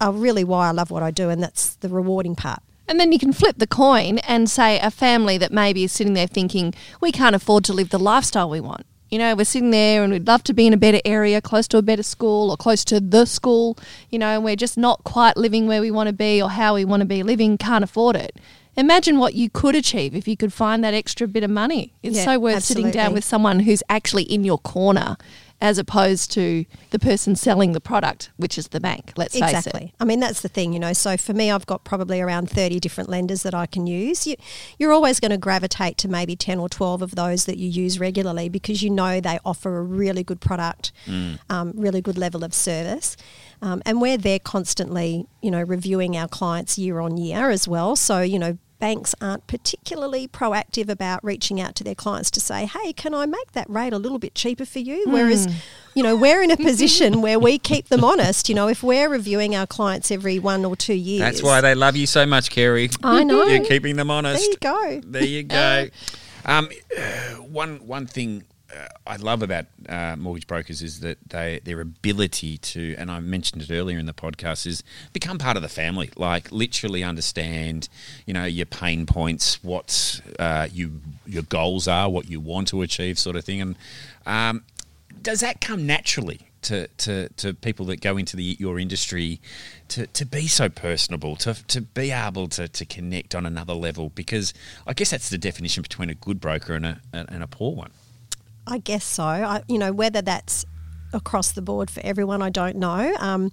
are 0.00 0.12
really 0.12 0.44
why 0.44 0.68
I 0.68 0.70
love 0.70 0.90
what 0.90 1.02
I 1.02 1.10
do 1.10 1.28
and 1.28 1.42
that's 1.42 1.74
the 1.76 1.88
rewarding 1.88 2.34
part. 2.34 2.62
And 2.88 3.00
then 3.00 3.12
you 3.12 3.18
can 3.18 3.32
flip 3.32 3.56
the 3.58 3.66
coin 3.66 4.18
and 4.18 4.48
say 4.48 4.78
a 4.78 4.90
family 4.90 5.38
that 5.38 5.52
maybe 5.52 5.84
is 5.84 5.92
sitting 5.92 6.14
there 6.14 6.26
thinking, 6.26 6.74
we 7.00 7.12
can't 7.12 7.34
afford 7.34 7.64
to 7.64 7.72
live 7.72 7.90
the 7.90 7.98
lifestyle 7.98 8.48
we 8.48 8.60
want. 8.60 8.86
You 9.10 9.18
know, 9.18 9.34
we're 9.36 9.44
sitting 9.44 9.70
there 9.70 10.02
and 10.02 10.12
we'd 10.12 10.26
love 10.26 10.42
to 10.44 10.52
be 10.52 10.66
in 10.66 10.72
a 10.72 10.76
better 10.76 11.00
area, 11.04 11.40
close 11.40 11.68
to 11.68 11.78
a 11.78 11.82
better 11.82 12.02
school 12.02 12.50
or 12.50 12.56
close 12.56 12.84
to 12.86 12.98
the 13.00 13.24
school, 13.24 13.78
you 14.10 14.18
know, 14.18 14.34
and 14.34 14.44
we're 14.44 14.56
just 14.56 14.76
not 14.76 15.04
quite 15.04 15.36
living 15.36 15.66
where 15.66 15.80
we 15.80 15.90
want 15.90 16.08
to 16.08 16.12
be 16.12 16.42
or 16.42 16.50
how 16.50 16.74
we 16.74 16.84
want 16.84 17.02
to 17.02 17.06
be 17.06 17.22
living, 17.22 17.56
can't 17.56 17.84
afford 17.84 18.16
it. 18.16 18.36
Imagine 18.76 19.18
what 19.18 19.34
you 19.34 19.48
could 19.48 19.74
achieve 19.74 20.14
if 20.14 20.28
you 20.28 20.36
could 20.36 20.52
find 20.52 20.84
that 20.84 20.92
extra 20.92 21.26
bit 21.26 21.42
of 21.42 21.50
money. 21.50 21.94
It's 22.02 22.18
Yeah, 22.18 22.24
so 22.24 22.38
worth 22.38 22.62
sitting 22.62 22.90
down 22.90 23.14
with 23.14 23.24
someone 23.24 23.60
who's 23.60 23.82
actually 23.88 24.24
in 24.24 24.44
your 24.44 24.58
corner 24.58 25.16
as 25.60 25.78
opposed 25.78 26.30
to 26.32 26.66
the 26.90 26.98
person 26.98 27.34
selling 27.34 27.72
the 27.72 27.80
product, 27.80 28.30
which 28.36 28.58
is 28.58 28.68
the 28.68 28.80
bank, 28.80 29.12
let's 29.16 29.32
face 29.32 29.42
it. 29.42 29.56
Exactly. 29.56 29.94
I 29.98 30.04
mean, 30.04 30.20
that's 30.20 30.42
the 30.42 30.48
thing, 30.48 30.72
you 30.72 30.78
know. 30.78 30.92
So 30.92 31.16
for 31.16 31.32
me, 31.32 31.50
I've 31.50 31.66
got 31.66 31.84
probably 31.84 32.20
around 32.20 32.50
30 32.50 32.78
different 32.78 33.08
lenders 33.08 33.42
that 33.42 33.54
I 33.54 33.66
can 33.66 33.86
use. 33.86 34.26
You, 34.26 34.36
you're 34.78 34.92
always 34.92 35.18
going 35.18 35.30
to 35.30 35.38
gravitate 35.38 35.96
to 35.98 36.08
maybe 36.08 36.36
10 36.36 36.58
or 36.58 36.68
12 36.68 37.00
of 37.00 37.14
those 37.14 37.46
that 37.46 37.56
you 37.56 37.68
use 37.68 37.98
regularly 37.98 38.48
because 38.48 38.82
you 38.82 38.90
know 38.90 39.20
they 39.20 39.38
offer 39.44 39.78
a 39.78 39.82
really 39.82 40.22
good 40.22 40.40
product, 40.40 40.92
um, 41.48 41.72
really 41.74 42.02
good 42.02 42.18
level 42.18 42.44
of 42.44 42.52
service. 42.52 43.16
Um, 43.62 43.80
and 43.86 44.02
we're 44.02 44.18
there 44.18 44.38
constantly, 44.38 45.26
you 45.40 45.50
know, 45.50 45.62
reviewing 45.62 46.16
our 46.16 46.28
clients 46.28 46.76
year 46.76 47.00
on 47.00 47.16
year 47.16 47.48
as 47.50 47.66
well. 47.66 47.96
So, 47.96 48.20
you 48.20 48.38
know, 48.38 48.58
banks 48.78 49.14
aren't 49.20 49.46
particularly 49.46 50.28
proactive 50.28 50.88
about 50.88 51.22
reaching 51.24 51.60
out 51.60 51.74
to 51.76 51.84
their 51.84 51.94
clients 51.94 52.30
to 52.32 52.40
say, 52.40 52.66
hey, 52.66 52.92
can 52.92 53.14
I 53.14 53.26
make 53.26 53.52
that 53.52 53.68
rate 53.68 53.92
a 53.92 53.98
little 53.98 54.18
bit 54.18 54.34
cheaper 54.34 54.64
for 54.64 54.78
you? 54.78 55.04
Whereas, 55.06 55.48
you 55.94 56.02
know, 56.02 56.16
we're 56.16 56.42
in 56.42 56.50
a 56.50 56.56
position 56.56 57.22
where 57.22 57.38
we 57.38 57.58
keep 57.58 57.88
them 57.88 58.04
honest. 58.04 58.48
You 58.48 58.54
know, 58.54 58.68
if 58.68 58.82
we're 58.82 59.08
reviewing 59.08 59.54
our 59.54 59.66
clients 59.66 60.10
every 60.10 60.38
one 60.38 60.64
or 60.64 60.76
two 60.76 60.94
years. 60.94 61.20
That's 61.20 61.42
why 61.42 61.60
they 61.60 61.74
love 61.74 61.96
you 61.96 62.06
so 62.06 62.26
much, 62.26 62.50
Kerri. 62.50 62.96
I 63.02 63.24
know. 63.24 63.44
You're 63.46 63.64
keeping 63.64 63.96
them 63.96 64.10
honest. 64.10 64.42
There 64.60 64.90
you 64.90 65.00
go. 65.00 65.08
There 65.08 65.24
you 65.24 65.42
go. 65.42 65.88
Um, 66.48 66.68
one 67.40 67.78
one 67.88 68.06
thing 68.06 68.44
uh, 68.44 68.55
I 69.06 69.16
love 69.16 69.42
about 69.42 69.66
uh, 69.88 70.16
mortgage 70.16 70.46
brokers 70.46 70.82
is 70.82 71.00
that 71.00 71.18
they 71.28 71.60
their 71.64 71.80
ability 71.80 72.58
to, 72.58 72.94
and 72.96 73.10
I 73.10 73.20
mentioned 73.20 73.62
it 73.62 73.70
earlier 73.70 73.98
in 73.98 74.06
the 74.06 74.12
podcast, 74.12 74.66
is 74.66 74.82
become 75.12 75.38
part 75.38 75.56
of 75.56 75.62
the 75.62 75.68
family. 75.68 76.10
Like 76.16 76.50
literally 76.50 77.04
understand, 77.04 77.88
you 78.26 78.34
know, 78.34 78.44
your 78.44 78.66
pain 78.66 79.06
points, 79.06 79.62
what 79.62 80.20
uh, 80.38 80.68
you 80.72 81.00
your 81.26 81.44
goals 81.44 81.86
are, 81.88 82.08
what 82.08 82.28
you 82.28 82.40
want 82.40 82.68
to 82.68 82.82
achieve, 82.82 83.18
sort 83.18 83.36
of 83.36 83.44
thing. 83.44 83.60
And 83.60 83.76
um, 84.26 84.64
does 85.22 85.40
that 85.40 85.60
come 85.60 85.86
naturally? 85.86 86.40
To, 86.62 86.88
to, 86.88 87.28
to 87.36 87.54
people 87.54 87.86
that 87.86 88.00
go 88.00 88.16
into 88.16 88.34
the 88.34 88.56
your 88.58 88.80
industry 88.80 89.40
to, 89.86 90.08
to 90.08 90.26
be 90.26 90.48
so 90.48 90.68
personable 90.68 91.36
to, 91.36 91.54
to 91.68 91.80
be 91.80 92.10
able 92.10 92.48
to, 92.48 92.66
to 92.66 92.84
connect 92.84 93.36
on 93.36 93.46
another 93.46 93.74
level 93.74 94.08
because 94.08 94.52
I 94.84 94.92
guess 94.92 95.10
that's 95.10 95.30
the 95.30 95.38
definition 95.38 95.82
between 95.82 96.10
a 96.10 96.14
good 96.14 96.40
broker 96.40 96.74
and 96.74 96.84
a, 96.84 97.00
and 97.12 97.44
a 97.44 97.46
poor 97.46 97.76
one. 97.76 97.92
I 98.66 98.78
guess 98.78 99.04
so. 99.04 99.24
I, 99.24 99.62
you 99.68 99.78
know, 99.78 99.92
whether 99.92 100.22
that's 100.22 100.64
across 101.12 101.52
the 101.52 101.62
board 101.62 101.90
for 101.90 102.00
everyone, 102.04 102.42
I 102.42 102.50
don't 102.50 102.76
know. 102.76 103.14
Um, 103.18 103.52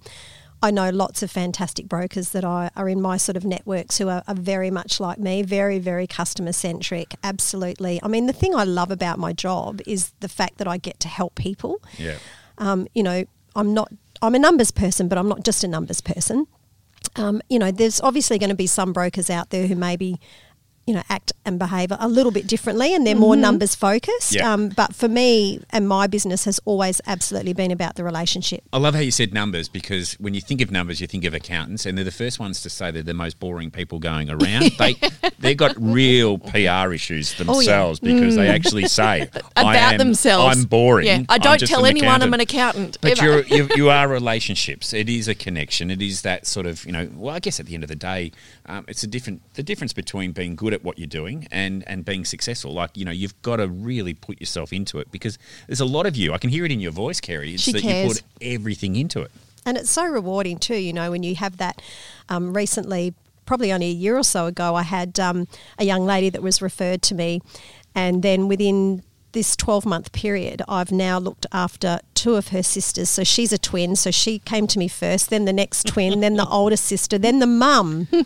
I 0.62 0.70
know 0.70 0.88
lots 0.88 1.22
of 1.22 1.30
fantastic 1.30 1.88
brokers 1.88 2.30
that 2.30 2.44
I, 2.44 2.70
are 2.74 2.88
in 2.88 3.00
my 3.00 3.18
sort 3.18 3.36
of 3.36 3.44
networks 3.44 3.98
who 3.98 4.08
are, 4.08 4.22
are 4.26 4.34
very 4.34 4.70
much 4.70 4.98
like 4.98 5.18
me, 5.18 5.42
very, 5.42 5.78
very 5.78 6.06
customer 6.06 6.52
centric. 6.52 7.14
Absolutely. 7.22 8.00
I 8.02 8.08
mean, 8.08 8.26
the 8.26 8.32
thing 8.32 8.54
I 8.54 8.64
love 8.64 8.90
about 8.90 9.18
my 9.18 9.34
job 9.34 9.82
is 9.86 10.12
the 10.20 10.28
fact 10.28 10.56
that 10.58 10.66
I 10.66 10.78
get 10.78 11.00
to 11.00 11.08
help 11.08 11.34
people. 11.34 11.82
Yeah. 11.98 12.16
Um, 12.56 12.88
you 12.94 13.02
know, 13.02 13.26
I'm 13.54 13.74
not, 13.74 13.92
I'm 14.22 14.34
a 14.34 14.38
numbers 14.38 14.70
person, 14.70 15.06
but 15.06 15.18
I'm 15.18 15.28
not 15.28 15.44
just 15.44 15.64
a 15.64 15.68
numbers 15.68 16.00
person. 16.00 16.46
Um, 17.16 17.42
you 17.50 17.58
know, 17.58 17.70
there's 17.70 18.00
obviously 18.00 18.38
going 18.38 18.48
to 18.48 18.56
be 18.56 18.66
some 18.66 18.94
brokers 18.94 19.28
out 19.28 19.50
there 19.50 19.66
who 19.66 19.74
maybe 19.74 20.18
you 20.86 20.94
know, 20.94 21.02
act 21.08 21.32
and 21.44 21.58
behave 21.58 21.92
a 21.98 22.08
little 22.08 22.32
bit 22.32 22.46
differently 22.46 22.94
and 22.94 23.06
they're 23.06 23.14
more 23.14 23.36
numbers 23.36 23.74
focused. 23.74 24.34
Yeah. 24.34 24.52
Um, 24.52 24.68
but 24.68 24.94
for 24.94 25.08
me 25.08 25.60
and 25.70 25.88
my 25.88 26.06
business 26.06 26.44
has 26.44 26.60
always 26.64 27.00
absolutely 27.06 27.52
been 27.52 27.70
about 27.70 27.96
the 27.96 28.04
relationship. 28.04 28.62
I 28.72 28.78
love 28.78 28.94
how 28.94 29.00
you 29.00 29.10
said 29.10 29.32
numbers 29.32 29.68
because 29.68 30.14
when 30.14 30.34
you 30.34 30.40
think 30.40 30.60
of 30.60 30.70
numbers, 30.70 31.00
you 31.00 31.06
think 31.06 31.24
of 31.24 31.34
accountants, 31.34 31.86
and 31.86 31.96
they're 31.96 32.04
the 32.04 32.10
first 32.10 32.38
ones 32.38 32.62
to 32.62 32.70
say 32.70 32.90
they're 32.90 33.02
the 33.02 33.14
most 33.14 33.38
boring 33.38 33.70
people 33.70 33.98
going 33.98 34.30
around. 34.30 34.72
they 34.78 34.96
they've 35.38 35.56
got 35.56 35.74
real 35.78 36.38
PR 36.38 36.92
issues 36.92 37.34
themselves 37.34 38.00
because 38.00 38.36
they 38.36 38.48
actually 38.48 38.86
say 38.86 39.28
About 39.56 39.74
am- 39.76 39.98
themselves. 39.98 40.56
I'm 40.56 40.64
boring. 40.64 41.06
Yeah. 41.06 41.22
I 41.28 41.38
don't 41.38 41.60
tell 41.66 41.84
an 41.84 41.90
anyone 41.90 42.22
I'm 42.22 42.34
an 42.34 42.40
accountant." 42.40 42.54
accountant. 42.54 42.98
But 43.00 43.12
ever. 43.12 43.24
you're, 43.24 43.40
you, 43.46 43.68
you 43.76 43.90
are 43.90 44.08
relationships. 44.08 44.92
It 44.92 45.08
is 45.08 45.28
a 45.28 45.34
connection. 45.34 45.90
It 45.90 46.02
is 46.02 46.22
that 46.22 46.46
sort 46.46 46.66
of 46.66 46.84
you 46.84 46.92
know. 46.92 47.08
Well, 47.14 47.34
I 47.34 47.40
guess 47.40 47.60
at 47.60 47.66
the 47.66 47.74
end 47.74 47.84
of 47.84 47.88
the 47.88 47.96
day, 47.96 48.32
um, 48.66 48.84
it's 48.88 49.02
a 49.02 49.06
different 49.06 49.42
the 49.54 49.62
difference 49.62 49.92
between 49.92 50.32
being 50.32 50.56
good 50.56 50.73
at 50.74 50.84
what 50.84 50.98
you're 50.98 51.06
doing 51.06 51.48
and 51.50 51.82
and 51.86 52.04
being 52.04 52.24
successful. 52.24 52.72
Like 52.72 52.96
you 52.96 53.04
know, 53.04 53.10
you've 53.10 53.40
got 53.42 53.56
to 53.56 53.68
really 53.68 54.12
put 54.12 54.40
yourself 54.40 54.72
into 54.72 54.98
it 54.98 55.10
because 55.10 55.38
there's 55.66 55.80
a 55.80 55.86
lot 55.86 56.04
of 56.04 56.16
you. 56.16 56.32
I 56.34 56.38
can 56.38 56.50
hear 56.50 56.64
it 56.66 56.72
in 56.72 56.80
your 56.80 56.92
voice, 56.92 57.20
Kerri. 57.20 57.54
It's 57.54 57.62
She 57.62 57.72
that 57.72 57.82
cares. 57.82 58.08
you 58.08 58.14
put 58.14 58.22
everything 58.42 58.96
into 58.96 59.22
it. 59.22 59.30
And 59.66 59.78
it's 59.78 59.90
so 59.90 60.04
rewarding 60.04 60.58
too, 60.58 60.76
you 60.76 60.92
know, 60.92 61.10
when 61.10 61.22
you 61.22 61.36
have 61.36 61.56
that 61.56 61.80
um, 62.28 62.54
recently, 62.54 63.14
probably 63.46 63.72
only 63.72 63.86
a 63.86 63.92
year 63.92 64.18
or 64.18 64.22
so 64.22 64.46
ago, 64.46 64.74
I 64.74 64.82
had 64.82 65.18
um, 65.18 65.48
a 65.78 65.84
young 65.84 66.04
lady 66.04 66.28
that 66.30 66.42
was 66.42 66.60
referred 66.60 67.00
to 67.02 67.14
me. 67.14 67.40
And 67.94 68.22
then 68.22 68.48
within 68.48 69.02
this 69.34 69.54
12 69.56 69.84
month 69.84 70.12
period, 70.12 70.62
I've 70.66 70.90
now 70.90 71.18
looked 71.18 71.46
after 71.52 72.00
two 72.14 72.36
of 72.36 72.48
her 72.48 72.62
sisters. 72.62 73.10
So 73.10 73.22
she's 73.22 73.52
a 73.52 73.58
twin. 73.58 73.94
So 73.96 74.10
she 74.10 74.38
came 74.38 74.66
to 74.68 74.78
me 74.78 74.88
first, 74.88 75.28
then 75.28 75.44
the 75.44 75.52
next 75.52 75.86
twin, 75.86 76.20
then 76.24 76.36
the 76.36 76.46
older 76.48 76.76
sister, 76.76 77.18
then 77.18 77.38
the 77.40 77.46
mum. 77.46 78.08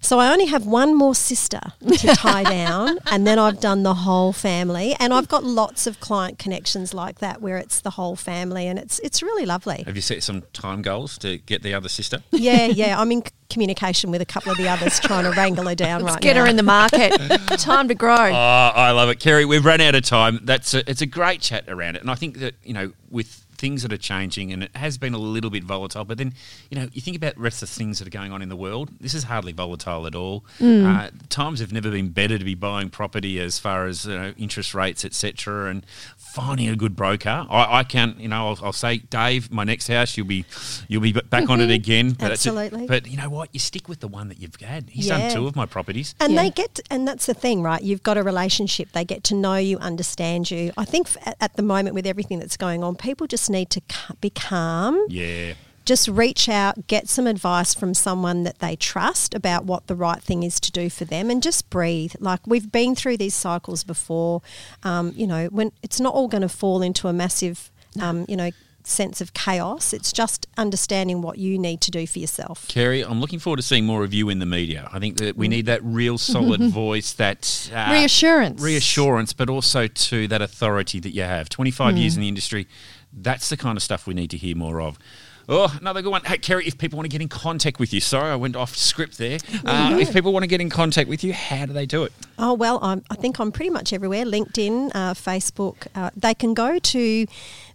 So 0.00 0.18
I 0.18 0.30
only 0.32 0.46
have 0.46 0.66
one 0.66 0.94
more 0.94 1.14
sister 1.14 1.60
to 1.80 2.06
tie 2.14 2.42
down, 2.44 2.98
and 3.10 3.26
then 3.26 3.38
I've 3.38 3.60
done 3.60 3.82
the 3.82 3.94
whole 3.94 4.32
family. 4.32 4.94
And 5.00 5.12
I've 5.14 5.28
got 5.28 5.44
lots 5.44 5.86
of 5.86 5.98
client 6.00 6.38
connections 6.38 6.92
like 6.94 7.18
that 7.20 7.40
where 7.40 7.56
it's 7.56 7.80
the 7.80 7.90
whole 7.90 8.14
family, 8.16 8.66
and 8.66 8.78
it's 8.78 8.98
it's 9.00 9.22
really 9.22 9.46
lovely. 9.46 9.82
Have 9.86 9.96
you 9.96 10.02
set 10.02 10.22
some 10.22 10.42
time 10.52 10.82
goals 10.82 11.18
to 11.18 11.38
get 11.38 11.62
the 11.62 11.74
other 11.74 11.88
sister? 11.88 12.22
Yeah, 12.30 12.66
yeah. 12.66 13.02
In 13.02 13.24
c- 13.24 13.32
communication 13.50 14.10
with 14.10 14.20
a 14.20 14.26
couple 14.26 14.50
of 14.50 14.58
the 14.58 14.68
others 14.68 14.98
trying 15.00 15.24
to 15.24 15.30
wrangle 15.30 15.66
her 15.66 15.74
down 15.74 16.02
Let's 16.02 16.14
right 16.14 16.22
get 16.22 16.34
now. 16.34 16.44
her 16.44 16.48
in 16.48 16.56
the 16.56 16.62
market. 16.62 17.10
Time 17.58 17.88
to 17.88 17.94
grow. 17.94 18.14
Oh, 18.14 18.32
I 18.74 18.90
love 18.92 19.08
it, 19.10 19.18
Kerri. 19.20 19.46
We've 19.46 19.64
run 19.64 19.80
out 19.80 19.94
of 19.94 20.02
time. 20.02 20.40
That's 20.42 20.74
a, 20.74 20.88
it's 20.90 21.02
a 21.02 21.06
great 21.06 21.40
chat 21.40 21.68
around 21.68 21.96
it, 21.96 22.02
and 22.02 22.10
I 22.10 22.14
think 22.14 22.38
that 22.38 22.54
you 22.62 22.72
know 22.72 22.92
with 23.10 23.44
things 23.64 23.82
that 23.82 23.92
are 23.92 24.04
changing, 24.12 24.52
and 24.52 24.62
it 24.66 24.76
has 24.76 24.98
been 24.98 25.14
a 25.14 25.18
little 25.36 25.50
bit 25.56 25.64
volatile. 25.64 26.04
But 26.04 26.18
then 26.18 26.30
you 26.70 26.76
know 26.78 26.86
you 26.92 27.00
think 27.00 27.16
about 27.16 27.34
the 27.36 27.40
rest 27.40 27.62
of 27.62 27.68
the 27.70 27.74
things 27.74 27.98
that 27.98 28.06
are 28.06 28.16
going 28.20 28.32
on 28.32 28.42
in 28.42 28.48
the 28.50 28.56
world. 28.66 28.90
This 29.00 29.14
is 29.14 29.24
hardly 29.24 29.52
volatile 29.52 30.06
at 30.06 30.14
all. 30.14 30.44
Uh, 30.60 31.08
times 31.30 31.60
have 31.60 31.72
never 31.72 31.90
been 31.90 32.10
better 32.10 32.36
to 32.38 32.44
be 32.44 32.54
buying 32.54 32.90
property 32.90 33.40
as 33.40 33.58
far 33.58 33.86
as 33.86 34.04
you 34.06 34.14
know, 34.20 34.34
interest 34.36 34.74
rates, 34.74 35.04
etc. 35.04 35.70
And 35.70 35.86
finding 36.16 36.68
a 36.68 36.76
good 36.76 36.94
broker. 36.96 37.46
I, 37.48 37.78
I 37.80 37.84
can, 37.84 38.16
you 38.18 38.28
know, 38.28 38.48
I'll, 38.48 38.58
I'll 38.66 38.72
say, 38.72 38.98
Dave, 38.98 39.50
my 39.50 39.64
next 39.64 39.88
house, 39.88 40.16
you'll 40.16 40.26
be 40.26 40.44
you'll 40.88 41.00
be 41.02 41.12
back 41.12 41.48
on 41.48 41.60
it 41.60 41.70
again. 41.70 42.12
But 42.12 42.32
Absolutely. 42.32 42.86
But 42.86 43.06
you 43.06 43.16
know 43.16 43.30
what? 43.30 43.48
You 43.52 43.60
stick 43.60 43.88
with 43.88 44.00
the 44.00 44.08
one 44.08 44.28
that 44.28 44.38
you've 44.40 44.56
had. 44.60 44.90
He's 44.90 45.06
Yeah. 45.06 45.18
done 45.18 45.30
two 45.34 45.46
of 45.46 45.56
my 45.56 45.66
properties. 45.66 46.14
And 46.20 46.32
Yeah. 46.34 46.42
they 46.42 46.50
get, 46.50 46.80
and 46.90 47.06
that's 47.08 47.26
the 47.26 47.34
thing, 47.34 47.62
right? 47.62 47.82
You've 47.82 48.02
got 48.02 48.16
a 48.18 48.22
relationship. 48.22 48.92
They 48.92 49.04
get 49.04 49.24
to 49.24 49.34
know 49.34 49.56
you, 49.56 49.78
understand 49.78 50.50
you. 50.50 50.72
I 50.76 50.84
think 50.84 51.06
f- 51.08 51.16
at, 51.28 51.36
at 51.40 51.56
the 51.56 51.62
moment 51.62 51.94
with 51.94 52.06
everything 52.06 52.38
that's 52.40 52.56
going 52.56 52.82
on, 52.84 52.96
people 52.96 53.26
just 53.26 53.48
need 53.54 53.70
to 53.70 53.82
be 54.20 54.30
calm. 54.30 55.06
Yeah. 55.08 55.54
Just 55.84 56.08
reach 56.08 56.48
out, 56.48 56.86
get 56.86 57.08
some 57.08 57.26
advice 57.26 57.74
from 57.74 57.92
someone 57.92 58.44
that 58.44 58.58
they 58.58 58.74
trust 58.74 59.34
about 59.34 59.66
what 59.66 59.86
the 59.86 59.94
right 59.94 60.22
thing 60.22 60.42
is 60.42 60.58
to 60.60 60.72
do 60.72 60.88
for 60.88 61.04
them, 61.04 61.28
and 61.30 61.42
just 61.42 61.68
breathe. 61.68 62.14
Like 62.20 62.46
we've 62.46 62.72
been 62.72 62.94
through 62.94 63.18
these 63.18 63.34
cycles 63.34 63.84
before. 63.84 64.40
Um, 64.82 65.12
you 65.14 65.26
know, 65.26 65.46
when 65.46 65.72
it's 65.82 66.00
not 66.00 66.14
all 66.14 66.28
going 66.28 66.42
to 66.42 66.48
fall 66.48 66.80
into 66.80 67.06
a 67.08 67.12
massive, 67.12 67.70
um, 68.00 68.24
you 68.28 68.36
know, 68.36 68.50
sense 68.86 69.20
of 69.20 69.32
chaos. 69.32 69.92
It's 69.92 70.12
just 70.12 70.46
understanding 70.56 71.22
what 71.22 71.38
you 71.38 71.58
need 71.58 71.80
to 71.82 71.90
do 71.90 72.06
for 72.06 72.18
yourself. 72.18 72.68
Kerri, 72.68 73.02
I'm 73.02 73.20
looking 73.20 73.38
forward 73.38 73.56
to 73.56 73.62
seeing 73.62 73.86
more 73.86 74.04
of 74.04 74.12
you 74.12 74.28
in 74.28 74.38
the 74.38 74.46
media. 74.46 74.88
I 74.92 74.98
think 74.98 75.16
that 75.18 75.36
we 75.36 75.48
need 75.48 75.66
that 75.66 75.82
real 75.82 76.18
solid 76.18 76.60
voice, 76.70 77.12
that 77.14 77.70
uh, 77.74 77.88
Reassurance. 77.92 78.60
reassurance, 78.62 79.32
but 79.32 79.48
also 79.48 79.86
to 79.86 80.28
that 80.28 80.42
authority 80.42 81.00
that 81.00 81.10
you 81.10 81.22
have. 81.22 81.48
25 81.48 81.96
years 81.96 82.14
in 82.16 82.20
the 82.22 82.28
industry, 82.28 82.66
that's 83.16 83.48
the 83.48 83.56
kind 83.56 83.76
of 83.76 83.82
stuff 83.82 84.06
we 84.06 84.14
need 84.14 84.30
to 84.30 84.36
hear 84.36 84.56
more 84.56 84.80
of. 84.80 84.98
Oh, 85.46 85.76
another 85.78 86.00
good 86.00 86.10
one. 86.10 86.24
Hey, 86.24 86.38
Kerri, 86.38 86.66
if 86.66 86.78
people 86.78 86.96
want 86.96 87.04
to 87.04 87.10
get 87.10 87.20
in 87.20 87.28
contact 87.28 87.78
with 87.78 87.92
you, 87.92 88.00
sorry, 88.00 88.30
I 88.30 88.36
went 88.36 88.56
off 88.56 88.74
script 88.74 89.18
there. 89.18 89.38
Uh, 89.64 89.98
if 90.00 90.10
people 90.12 90.32
want 90.32 90.42
to 90.42 90.46
get 90.46 90.62
in 90.62 90.70
contact 90.70 91.06
with 91.08 91.22
you, 91.22 91.34
how 91.34 91.66
do 91.66 91.74
they 91.74 91.84
do 91.84 92.02
it? 92.04 92.12
Oh 92.38 92.54
well, 92.54 92.78
I'm, 92.82 93.04
I 93.10 93.14
think 93.14 93.38
I'm 93.38 93.52
pretty 93.52 93.68
much 93.70 93.92
everywhere. 93.92 94.24
LinkedIn, 94.24 94.90
uh, 94.94 95.12
Facebook. 95.12 95.86
Uh, 95.94 96.08
they 96.16 96.32
can 96.34 96.54
go 96.54 96.78
to 96.78 97.26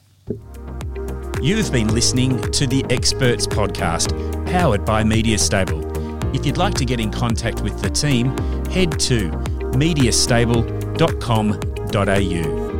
You've 1.42 1.70
been 1.72 1.88
listening 1.88 2.40
to 2.52 2.66
the 2.66 2.84
Experts 2.90 3.46
Podcast, 3.46 4.10
powered 4.50 4.84
by 4.84 5.04
Media 5.04 5.38
Stable. 5.38 5.82
If 6.34 6.44
you'd 6.46 6.56
like 6.56 6.74
to 6.74 6.84
get 6.84 7.00
in 7.00 7.10
contact 7.10 7.60
with 7.62 7.80
the 7.80 7.90
team, 7.90 8.36
head 8.68 8.98
to 9.00 9.30
mediastable.com.au. 9.74 12.73